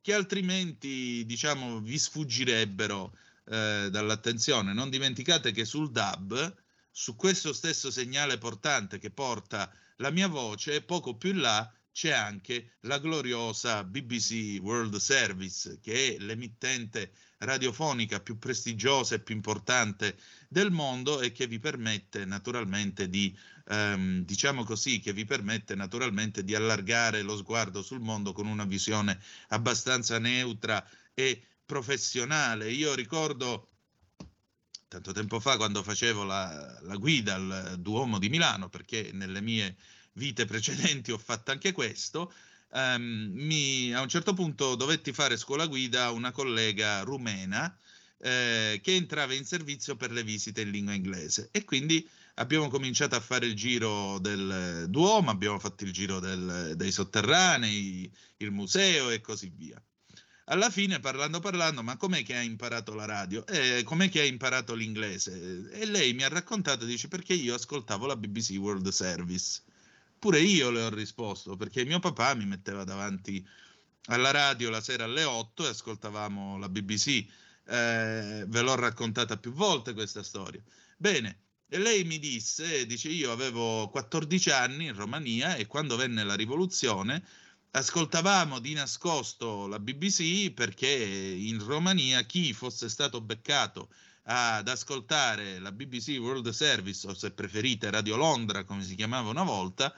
che 0.00 0.14
altrimenti, 0.14 1.24
diciamo, 1.26 1.80
vi 1.80 1.98
sfuggirebbero 1.98 3.14
eh, 3.44 3.88
dall'attenzione. 3.90 4.72
Non 4.72 4.88
dimenticate 4.88 5.52
che 5.52 5.64
sul 5.66 5.90
DAB, 5.90 6.56
su 6.90 7.16
questo 7.16 7.52
stesso 7.52 7.90
segnale 7.90 8.38
portante 8.38 8.98
che 8.98 9.10
porta 9.10 9.70
la 9.96 10.10
mia 10.10 10.28
voce, 10.28 10.80
poco 10.80 11.16
più 11.16 11.30
in 11.30 11.40
là 11.40 11.70
c'è 12.00 12.12
anche 12.12 12.76
la 12.84 12.98
gloriosa 12.98 13.84
BBC 13.84 14.58
World 14.62 14.96
Service, 14.96 15.80
che 15.82 16.16
è 16.16 16.18
l'emittente 16.18 17.12
radiofonica 17.40 18.20
più 18.20 18.38
prestigiosa 18.38 19.16
e 19.16 19.20
più 19.20 19.34
importante 19.34 20.16
del 20.48 20.70
mondo 20.70 21.20
e 21.20 21.30
che 21.30 21.46
vi 21.46 21.58
permette 21.58 22.24
naturalmente 22.24 23.10
di, 23.10 23.36
ehm, 23.68 24.24
diciamo 24.24 24.64
così, 24.64 24.98
che 25.00 25.12
vi 25.12 25.26
permette 25.26 25.74
naturalmente 25.74 26.42
di 26.42 26.54
allargare 26.54 27.20
lo 27.20 27.36
sguardo 27.36 27.82
sul 27.82 28.00
mondo 28.00 28.32
con 28.32 28.46
una 28.46 28.64
visione 28.64 29.20
abbastanza 29.48 30.18
neutra 30.18 30.82
e 31.12 31.42
professionale. 31.66 32.70
Io 32.72 32.94
ricordo 32.94 33.68
tanto 34.88 35.12
tempo 35.12 35.38
fa 35.38 35.58
quando 35.58 35.82
facevo 35.82 36.24
la, 36.24 36.78
la 36.80 36.96
guida 36.96 37.34
al 37.34 37.74
Duomo 37.78 38.18
di 38.18 38.30
Milano, 38.30 38.70
perché 38.70 39.10
nelle 39.12 39.42
mie 39.42 39.76
vite 40.12 40.44
precedenti 40.44 41.12
ho 41.12 41.18
fatto 41.18 41.50
anche 41.50 41.72
questo. 41.72 42.32
Um, 42.72 43.30
mi, 43.32 43.92
a 43.92 44.00
un 44.00 44.08
certo 44.08 44.32
punto 44.32 44.76
dovetti 44.76 45.12
fare 45.12 45.36
scuola 45.36 45.66
guida 45.66 46.04
a 46.04 46.12
una 46.12 46.30
collega 46.30 47.00
rumena 47.00 47.76
eh, 48.18 48.80
che 48.82 48.94
entrava 48.94 49.34
in 49.34 49.44
servizio 49.44 49.96
per 49.96 50.12
le 50.12 50.22
visite 50.22 50.60
in 50.60 50.70
lingua 50.70 50.94
inglese 50.94 51.48
e 51.50 51.64
quindi 51.64 52.08
abbiamo 52.34 52.68
cominciato 52.68 53.16
a 53.16 53.20
fare 53.20 53.46
il 53.46 53.54
giro 53.54 54.18
del 54.18 54.86
Duomo, 54.88 55.30
abbiamo 55.30 55.58
fatto 55.58 55.84
il 55.84 55.92
giro 55.92 56.20
del, 56.20 56.74
dei 56.76 56.92
sotterranei, 56.92 58.10
il 58.38 58.50
museo 58.50 59.10
e 59.10 59.20
così 59.20 59.50
via. 59.54 59.82
Alla 60.44 60.70
fine, 60.70 60.98
parlando 60.98 61.38
parlando, 61.38 61.82
ma 61.82 61.96
com'è 61.96 62.24
che 62.24 62.34
ha 62.34 62.42
imparato 62.42 62.92
la 62.92 63.04
radio? 63.04 63.46
Eh, 63.46 63.82
com'è 63.84 64.08
che 64.08 64.20
ha 64.20 64.24
imparato 64.24 64.74
l'inglese? 64.74 65.70
E 65.70 65.86
lei 65.86 66.12
mi 66.12 66.24
ha 66.24 66.28
raccontato, 66.28 66.84
dice, 66.84 67.06
perché 67.06 67.34
io 67.34 67.54
ascoltavo 67.54 68.06
la 68.06 68.16
BBC 68.16 68.56
World 68.58 68.88
Service. 68.88 69.62
Pure 70.20 70.38
io 70.38 70.68
le 70.70 70.82
ho 70.82 70.90
risposto 70.90 71.56
perché 71.56 71.82
mio 71.86 71.98
papà 71.98 72.34
mi 72.34 72.44
metteva 72.44 72.84
davanti 72.84 73.42
alla 74.08 74.30
radio 74.30 74.68
la 74.68 74.82
sera 74.82 75.04
alle 75.04 75.24
8 75.24 75.64
e 75.64 75.68
ascoltavamo 75.68 76.58
la 76.58 76.68
BBC. 76.68 77.24
Eh, 77.64 78.44
ve 78.46 78.60
l'ho 78.60 78.74
raccontata 78.74 79.38
più 79.38 79.50
volte 79.52 79.94
questa 79.94 80.22
storia. 80.22 80.62
Bene, 80.98 81.38
e 81.70 81.78
lei 81.78 82.04
mi 82.04 82.18
disse, 82.18 82.84
dice 82.84 83.08
io 83.08 83.32
avevo 83.32 83.88
14 83.88 84.50
anni 84.50 84.86
in 84.86 84.94
Romania 84.94 85.54
e 85.54 85.66
quando 85.66 85.96
venne 85.96 86.22
la 86.22 86.34
rivoluzione 86.34 87.24
ascoltavamo 87.70 88.58
di 88.58 88.74
nascosto 88.74 89.66
la 89.68 89.78
BBC 89.78 90.50
perché 90.52 90.86
in 90.88 91.64
Romania 91.64 92.24
chi 92.24 92.52
fosse 92.52 92.90
stato 92.90 93.22
beccato 93.22 93.88
ad 94.24 94.68
ascoltare 94.68 95.58
la 95.60 95.72
BBC 95.72 96.18
World 96.18 96.50
Service 96.50 97.06
o 97.06 97.14
se 97.14 97.30
preferite 97.30 97.88
Radio 97.88 98.16
Londra 98.16 98.64
come 98.64 98.82
si 98.82 98.94
chiamava 98.96 99.30
una 99.30 99.44
volta 99.44 99.94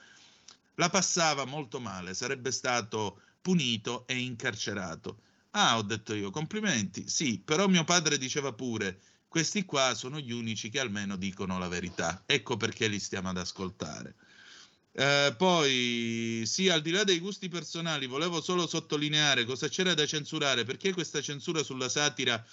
la 0.83 0.91
passava 0.91 1.45
molto 1.45 1.79
male, 1.79 2.13
sarebbe 2.13 2.51
stato 2.51 3.21
punito 3.41 4.05
e 4.09 4.19
incarcerato. 4.19 5.23
Ah, 5.51 5.77
ho 5.77 5.83
detto 5.83 6.13
io, 6.13 6.31
complimenti. 6.31 7.09
Sì, 7.09 7.39
però 7.39 7.69
mio 7.69 7.85
padre 7.85 8.19
diceva 8.19 8.53
pure, 8.53 9.01
questi 9.29 9.65
qua 9.65 9.95
sono 9.95 10.19
gli 10.19 10.33
unici 10.33 10.71
che 10.71 10.81
almeno 10.81 11.15
dicono 11.15 11.57
la 11.59 11.69
verità. 11.69 12.25
Ecco 12.27 12.57
perché 12.57 12.89
li 12.89 12.99
stiamo 12.99 13.29
ad 13.29 13.39
ascoltare. 13.39 14.17
Eh, 14.95 15.35
poi, 15.39 16.43
sì, 16.47 16.69
al 16.69 16.83
di 16.83 16.91
là 16.91 17.05
dei 17.05 17.21
gusti 17.21 17.49
personali, 17.49 18.07
volevo 18.07 18.41
solo 18.41 18.67
sottolineare 18.67 19.45
cosa 19.45 19.69
c'era 19.69 19.95
da 19.95 20.05
censurare, 20.05 20.65
perché 20.65 20.93
questa 20.93 21.21
censura 21.21 21.63
sulla 21.63 21.89
satira 21.89 22.45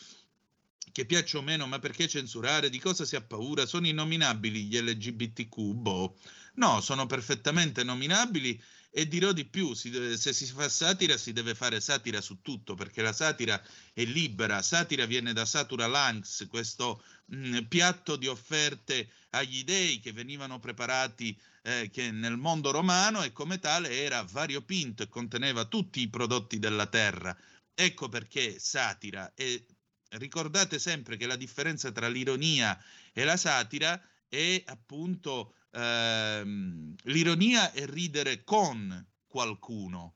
che 0.92 1.06
piaccia 1.06 1.38
o 1.38 1.42
meno, 1.42 1.68
ma 1.68 1.80
perché 1.80 2.08
censurare? 2.08 2.70
Di 2.70 2.80
cosa 2.80 3.06
si 3.06 3.16
ha 3.16 3.22
paura? 3.22 3.66
Sono 3.66 3.88
innominabili 3.88 4.64
gli 4.64 4.80
LGBTQ? 4.80 5.56
Boh. 5.74 6.18
No, 6.56 6.82
sono 6.82 7.06
perfettamente 7.06 7.84
nominabili 7.84 8.62
e 8.92 9.08
dirò 9.08 9.32
di 9.32 9.46
più, 9.46 9.74
si 9.74 9.92
se 10.18 10.34
si 10.34 10.46
fa 10.48 10.68
satira 10.68 11.16
si 11.16 11.32
deve 11.32 11.54
fare 11.54 11.80
satira 11.80 12.22
su 12.22 12.42
tutto, 12.42 12.74
perché 12.74 13.02
la 13.02 13.14
satira 13.14 13.62
è 13.94 14.04
libera, 14.04 14.62
satira 14.64 15.06
viene 15.06 15.32
da 15.32 15.46
Satura 15.46 15.86
Lanx, 15.86 16.48
questo 16.48 17.04
mh, 17.26 17.58
mm, 17.58 17.64
piatto 17.66 18.16
di 18.16 18.28
offerte 18.28 19.12
agli 19.32 19.64
dei 19.64 20.00
che 20.00 20.12
venivano 20.12 20.60
preparati 20.60 21.40
eh, 21.62 21.90
che 21.92 22.10
nel 22.12 22.38
mondo 22.38 22.72
romano 22.72 23.22
e 23.22 23.32
come 23.32 23.60
tale 23.60 23.92
era 23.92 24.24
variopinto 24.24 25.04
e 25.04 25.08
conteneva 25.10 25.66
tutti 25.66 26.02
i 26.02 26.10
prodotti 26.10 26.58
della 26.58 26.88
terra. 26.88 27.38
Ecco 27.74 28.10
perché 28.10 28.58
satira 28.60 29.32
e 29.36 29.66
ricordate 30.12 30.80
sempre 30.80 31.18
che 31.18 31.28
la 31.28 31.36
differenza 31.36 31.92
tra 31.92 32.08
l'ironia 32.08 32.82
e 33.14 33.24
la 33.24 33.38
satira 33.38 34.02
è 34.28 34.64
appunto 34.66 35.56
ehm, 35.72 36.96
l'ironia 37.04 37.72
è 37.72 37.86
ridere 37.86 38.44
con 38.44 39.06
qualcuno, 39.28 40.16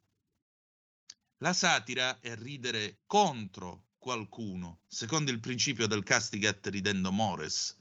la 1.37 1.53
satira 1.53 2.19
è 2.19 2.35
ridere 2.35 3.01
contro 3.05 3.87
qualcuno, 3.97 4.81
secondo 4.87 5.31
il 5.31 5.39
principio 5.39 5.87
del 5.87 6.03
castigat 6.03 6.67
ridendo 6.67 7.11
mores. 7.11 7.77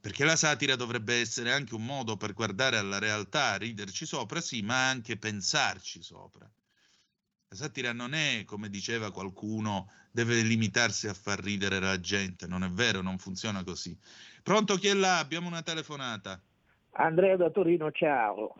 Perché 0.00 0.24
la 0.24 0.36
satira 0.36 0.76
dovrebbe 0.76 1.20
essere 1.20 1.52
anche 1.52 1.74
un 1.74 1.84
modo 1.84 2.16
per 2.16 2.32
guardare 2.32 2.78
alla 2.78 2.98
realtà, 2.98 3.56
riderci 3.56 4.06
sopra, 4.06 4.40
sì, 4.40 4.62
ma 4.62 4.88
anche 4.88 5.18
pensarci 5.18 6.02
sopra. 6.02 6.50
La 7.52 7.56
satira 7.56 7.92
non 7.92 8.14
è, 8.14 8.44
come 8.44 8.68
diceva 8.68 9.10
qualcuno, 9.10 9.88
deve 10.12 10.40
limitarsi 10.42 11.08
a 11.08 11.14
far 11.14 11.40
ridere 11.40 11.80
la 11.80 11.98
gente. 11.98 12.46
Non 12.46 12.62
è 12.62 12.68
vero, 12.68 13.02
non 13.02 13.18
funziona 13.18 13.64
così. 13.64 13.98
Pronto 14.40 14.76
chi 14.76 14.86
è 14.86 14.94
là? 14.94 15.18
Abbiamo 15.18 15.48
una 15.48 15.62
telefonata. 15.62 16.40
Andrea 16.92 17.34
da 17.34 17.50
Torino, 17.50 17.90
ciao. 17.90 18.54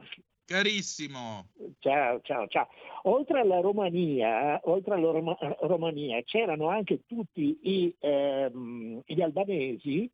Carissimo. 0.45 1.51
Ciao, 1.79 2.21
ciao, 2.23 2.49
ciao. 2.49 2.67
Oltre 3.05 3.39
alla 3.39 3.61
Romania, 3.61 4.61
oltre 4.65 4.95
alla 4.95 5.13
Roma- 5.13 5.39
Romania 5.61 6.21
c'erano 6.25 6.69
anche 6.69 7.03
tutti 7.07 7.61
i, 7.63 7.95
ehm, 7.97 9.03
gli 9.07 9.21
albanesi 9.23 10.11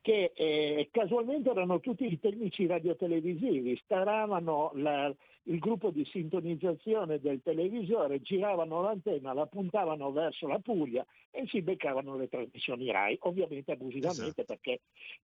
che 0.00 0.30
eh, 0.36 0.88
casualmente 0.92 1.50
erano 1.50 1.80
tutti 1.80 2.04
i 2.06 2.20
tecnici 2.20 2.66
radiotelevisivi, 2.66 3.80
staravano 3.82 4.70
la- 4.74 5.12
il 5.44 5.58
gruppo 5.58 5.90
di 5.90 6.04
sintonizzazione 6.04 7.18
del 7.18 7.42
televisore, 7.42 8.20
giravano 8.20 8.80
l'antenna, 8.82 9.32
la 9.32 9.46
puntavano 9.46 10.12
verso 10.12 10.46
la 10.46 10.58
Puglia 10.60 11.04
e 11.30 11.46
si 11.48 11.62
beccavano 11.62 12.16
le 12.16 12.28
trasmissioni 12.28 12.90
RAI, 12.90 13.16
ovviamente 13.22 13.72
abusivamente 13.72 14.44
perché 14.44 14.80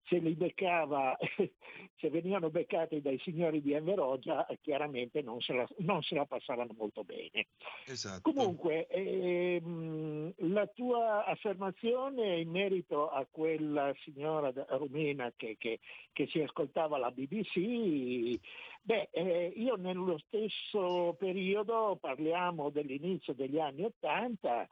se 0.03 0.19
li 0.19 0.33
beccava, 0.35 1.17
se 1.97 2.09
venivano 2.09 2.49
beccati 2.49 3.01
dai 3.01 3.19
signori 3.19 3.61
di 3.61 3.73
Enverogia, 3.73 4.45
eh, 4.45 4.57
chiaramente 4.61 5.21
non 5.21 5.41
se, 5.41 5.53
la, 5.53 5.67
non 5.79 6.01
se 6.01 6.15
la 6.15 6.25
passavano 6.25 6.73
molto 6.77 7.03
bene. 7.03 7.47
Esatto. 7.85 8.31
Comunque, 8.31 8.87
ehm, 8.87 10.33
la 10.53 10.67
tua 10.67 11.25
affermazione 11.25 12.39
in 12.39 12.49
merito 12.49 13.09
a 13.09 13.25
quella 13.29 13.93
signora 14.03 14.51
rumena 14.69 15.33
che, 15.35 15.55
che- 15.57 15.79
che 16.13 16.27
si 16.27 16.39
ascoltava 16.41 16.97
la 16.97 17.11
BBC, 17.11 18.39
beh, 18.85 19.09
eh, 19.11 19.53
io 19.55 19.75
nello 19.75 20.17
stesso 20.19 21.15
periodo, 21.17 21.97
parliamo 21.99 22.69
dell'inizio 22.69 23.33
degli 23.33 23.59
anni 23.59 23.83
Ottanta, 23.83 24.67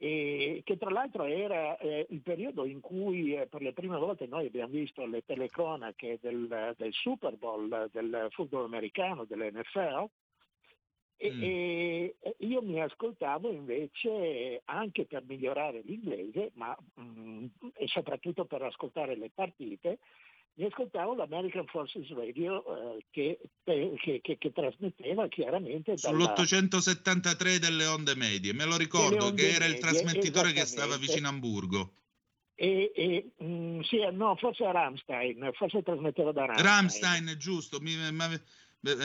e 0.00 0.62
che 0.64 0.76
tra 0.76 0.90
l'altro 0.90 1.24
era 1.24 1.76
eh, 1.78 2.06
il 2.10 2.22
periodo 2.22 2.64
in 2.64 2.80
cui 2.80 3.34
eh, 3.34 3.48
per 3.48 3.62
le 3.62 3.72
prime 3.72 3.98
volte 3.98 4.26
noi 4.26 4.46
abbiamo 4.46 4.72
visto 4.72 5.04
le 5.06 5.22
telecronache 5.24 6.18
del, 6.22 6.74
del 6.76 6.92
Super 6.92 7.36
Bowl, 7.36 7.90
del 7.90 8.28
football 8.30 8.64
americano, 8.64 9.24
dell'NFL, 9.24 10.06
e, 11.20 11.34
e- 11.40 12.16
e 12.20 12.36
io 12.38 12.62
mi 12.62 12.80
ascoltavo 12.80 13.50
invece 13.50 14.62
anche 14.66 15.04
per 15.06 15.24
migliorare 15.24 15.82
l'inglese, 15.84 16.52
ma 16.54 16.76
mm, 17.00 17.46
e 17.74 17.88
soprattutto 17.88 18.44
per 18.44 18.62
ascoltare 18.62 19.16
le 19.16 19.30
partite, 19.34 19.98
mi 20.54 20.64
ascoltavo 20.64 21.14
l'American 21.14 21.66
Forces 21.66 22.08
Radio 22.10 22.96
eh, 22.96 23.04
che, 23.10 23.38
che- 23.64 24.20
che- 24.22 24.36
che 24.38 24.52
trasmetteva 24.52 25.28
chiaramente 25.28 25.94
dalla, 25.94 26.34
Sull'873 26.34 27.56
delle 27.58 27.86
onde 27.86 28.14
medie, 28.16 28.52
me 28.52 28.64
lo 28.64 28.76
ricordo 28.76 29.32
che 29.34 29.50
era 29.52 29.64
il 29.66 29.72
medie, 29.72 29.78
trasmettitore 29.78 30.52
che 30.52 30.64
stava 30.66 30.96
vicino 30.96 31.26
a 31.28 31.30
Hamburgo. 31.30 31.92
E, 32.56 32.90
e, 32.92 33.30
mm, 33.44 33.80
sì, 33.82 33.98
no, 34.10 34.34
forse 34.34 34.64
a 34.64 34.72
Rammstein, 34.72 35.50
forse 35.54 35.80
trasmetteva 35.82 36.32
da 36.32 36.46
Rammstein. 36.46 36.66
Rammstein, 36.66 37.34
giusto, 37.38 37.78
mi, 37.80 37.94
ma, 38.10 38.26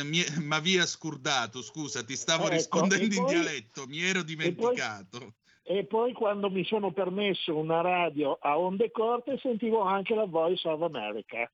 mi, 0.04 0.24
ma 0.42 0.58
via 0.60 0.88
scurdato, 0.88 1.62
scusa, 1.62 2.04
ti 2.04 2.16
stavo 2.16 2.46
Ecco, 2.46 2.54
rispondendo 2.56 3.04
e 3.04 3.08
in 3.16 3.24
poi- 3.24 3.34
dialetto, 3.34 3.86
mi 3.86 4.02
ero 4.02 4.24
dimenticato. 4.24 5.36
E 5.66 5.86
poi 5.86 6.12
quando 6.12 6.50
mi 6.50 6.66
sono 6.66 6.92
permesso 6.92 7.56
una 7.56 7.80
radio 7.82 8.38
a 8.42 8.60
onde 8.60 8.92
corte 8.92 9.38
sentivo 9.40 9.82
anche 9.82 10.14
la 10.14 10.26
Voice 10.26 10.68
of 10.68 10.82
America. 10.82 11.50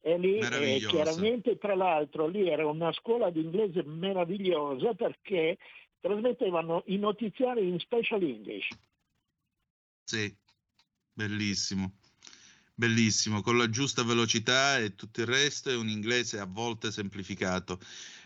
E 0.00 0.18
lì 0.18 0.38
eh, 0.38 0.84
chiaramente 0.86 1.58
tra 1.58 1.74
l'altro 1.74 2.28
lì 2.28 2.48
era 2.48 2.66
una 2.66 2.92
scuola 2.92 3.30
di 3.30 3.40
inglese 3.40 3.82
meravigliosa 3.82 4.94
perché 4.94 5.58
trasmettevano 6.00 6.84
i 6.86 6.98
notiziari 6.98 7.66
in 7.66 7.80
special 7.80 8.22
English. 8.22 8.68
Sì, 10.04 10.32
bellissimo, 11.12 11.94
bellissimo, 12.74 13.40
con 13.40 13.56
la 13.56 13.68
giusta 13.68 14.04
velocità 14.04 14.78
e 14.78 14.94
tutto 14.94 15.22
il 15.22 15.26
resto 15.26 15.70
è 15.70 15.74
un 15.74 15.88
inglese 15.88 16.38
a 16.38 16.46
volte 16.46 16.92
semplificato. 16.92 17.80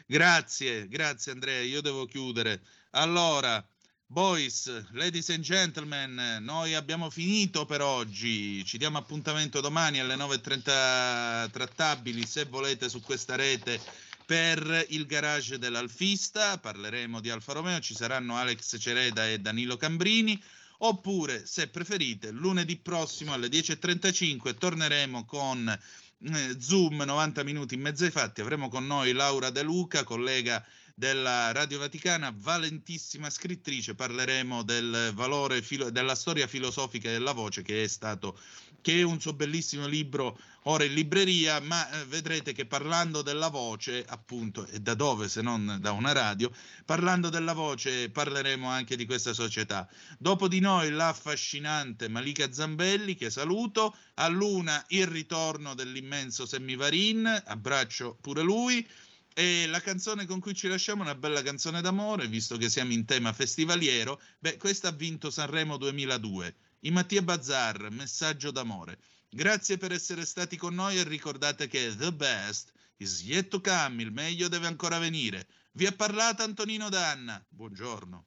Grazie, 0.06 0.88
grazie 0.88 1.32
Andrea, 1.32 1.62
io 1.62 1.80
devo 1.80 2.04
chiudere. 2.04 2.60
Allora, 2.90 3.64
boys, 4.12 4.68
ladies 4.90 5.28
and 5.28 5.44
gentlemen, 5.44 6.38
noi 6.40 6.74
abbiamo 6.74 7.10
finito 7.10 7.64
per 7.64 7.80
oggi, 7.80 8.64
ci 8.64 8.76
diamo 8.76 8.98
appuntamento 8.98 9.60
domani 9.60 10.00
alle 10.00 10.16
9.30 10.16 11.48
trattabili, 11.48 12.26
se 12.26 12.44
volete, 12.46 12.88
su 12.88 13.00
questa 13.02 13.36
rete 13.36 13.80
per 14.26 14.84
il 14.88 15.06
garage 15.06 15.58
dell'Alfista, 15.58 16.58
parleremo 16.58 17.20
di 17.20 17.30
Alfa 17.30 17.52
Romeo, 17.52 17.78
ci 17.78 17.94
saranno 17.94 18.36
Alex 18.36 18.78
Cereda 18.80 19.28
e 19.28 19.38
Danilo 19.38 19.76
Cambrini. 19.76 20.42
Oppure, 20.78 21.46
se 21.46 21.68
preferite, 21.68 22.32
lunedì 22.32 22.76
prossimo 22.78 23.32
alle 23.32 23.46
10.35 23.46 24.56
torneremo 24.56 25.24
con 25.24 25.68
eh, 25.68 26.56
Zoom 26.58 27.02
90 27.02 27.44
minuti 27.44 27.74
in 27.74 27.82
mezzo 27.82 28.04
ai 28.04 28.10
fatti. 28.10 28.40
Avremo 28.40 28.68
con 28.68 28.86
noi 28.86 29.12
Laura 29.12 29.50
De 29.50 29.62
Luca, 29.62 30.02
collega 30.02 30.64
della 31.00 31.50
Radio 31.52 31.78
Vaticana, 31.78 32.30
valentissima 32.36 33.30
scrittrice. 33.30 33.94
Parleremo 33.94 34.62
del 34.62 35.12
valore 35.14 35.62
filo- 35.62 35.88
della 35.88 36.14
storia 36.14 36.46
filosofica 36.46 37.08
della 37.08 37.32
voce, 37.32 37.62
che 37.62 37.82
è 37.82 37.86
stato 37.88 38.38
che 38.82 39.00
è 39.00 39.02
un 39.02 39.18
suo 39.18 39.32
bellissimo 39.32 39.86
libro 39.86 40.38
ora 40.64 40.84
in 40.84 40.92
libreria, 40.92 41.58
ma 41.60 41.88
eh, 41.88 42.04
vedrete 42.04 42.52
che 42.52 42.66
parlando 42.66 43.22
della 43.22 43.48
voce, 43.48 44.04
appunto, 44.06 44.66
e 44.66 44.80
da 44.80 44.92
dove 44.92 45.28
se 45.30 45.40
non 45.40 45.78
da 45.80 45.92
una 45.92 46.12
radio, 46.12 46.50
parlando 46.84 47.30
della 47.30 47.54
voce 47.54 48.10
parleremo 48.10 48.68
anche 48.68 48.94
di 48.94 49.06
questa 49.06 49.32
società. 49.32 49.88
Dopo 50.18 50.48
di 50.48 50.60
noi 50.60 50.90
l'affascinante 50.90 52.08
Malika 52.08 52.52
Zambelli, 52.52 53.14
che 53.14 53.30
saluto, 53.30 53.96
a 54.16 54.28
Luna 54.28 54.84
il 54.88 55.06
ritorno 55.06 55.72
dell'immenso 55.74 56.44
Semmivarin, 56.44 57.42
abbraccio 57.46 58.18
pure 58.20 58.42
lui. 58.42 58.86
E 59.34 59.66
la 59.66 59.80
canzone 59.80 60.26
con 60.26 60.40
cui 60.40 60.54
ci 60.54 60.68
lasciamo 60.68 61.02
è 61.02 61.04
una 61.04 61.14
bella 61.14 61.42
canzone 61.42 61.80
d'amore, 61.80 62.26
visto 62.26 62.56
che 62.56 62.68
siamo 62.68 62.92
in 62.92 63.04
tema 63.04 63.32
festivaliero. 63.32 64.20
Beh, 64.38 64.56
questa 64.56 64.88
ha 64.88 64.92
vinto 64.92 65.30
Sanremo 65.30 65.76
2002. 65.76 66.54
I 66.80 66.90
Mattia 66.90 67.22
Bazzar, 67.22 67.90
messaggio 67.90 68.50
d'amore. 68.50 68.98
Grazie 69.28 69.78
per 69.78 69.92
essere 69.92 70.24
stati 70.24 70.56
con 70.56 70.74
noi 70.74 70.98
e 70.98 71.04
ricordate 71.04 71.68
che 71.68 71.94
the 71.96 72.12
best 72.12 72.72
is 72.96 73.22
yet 73.22 73.48
to 73.48 73.60
come, 73.60 74.02
il 74.02 74.12
meglio 74.12 74.48
deve 74.48 74.66
ancora 74.66 74.98
venire. 74.98 75.46
Vi 75.72 75.86
ha 75.86 75.92
parlato 75.92 76.42
Antonino 76.42 76.88
Danna. 76.88 77.42
Buongiorno. 77.48 78.26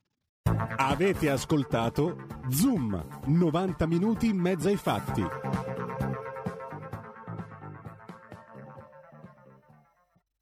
Avete 0.77 1.29
ascoltato 1.29 2.27
Zoom, 2.49 3.21
90 3.25 3.85
minuti 3.85 4.27
in 4.27 4.37
mezzo 4.37 4.69
ai 4.69 4.77
fatti. 4.77 5.82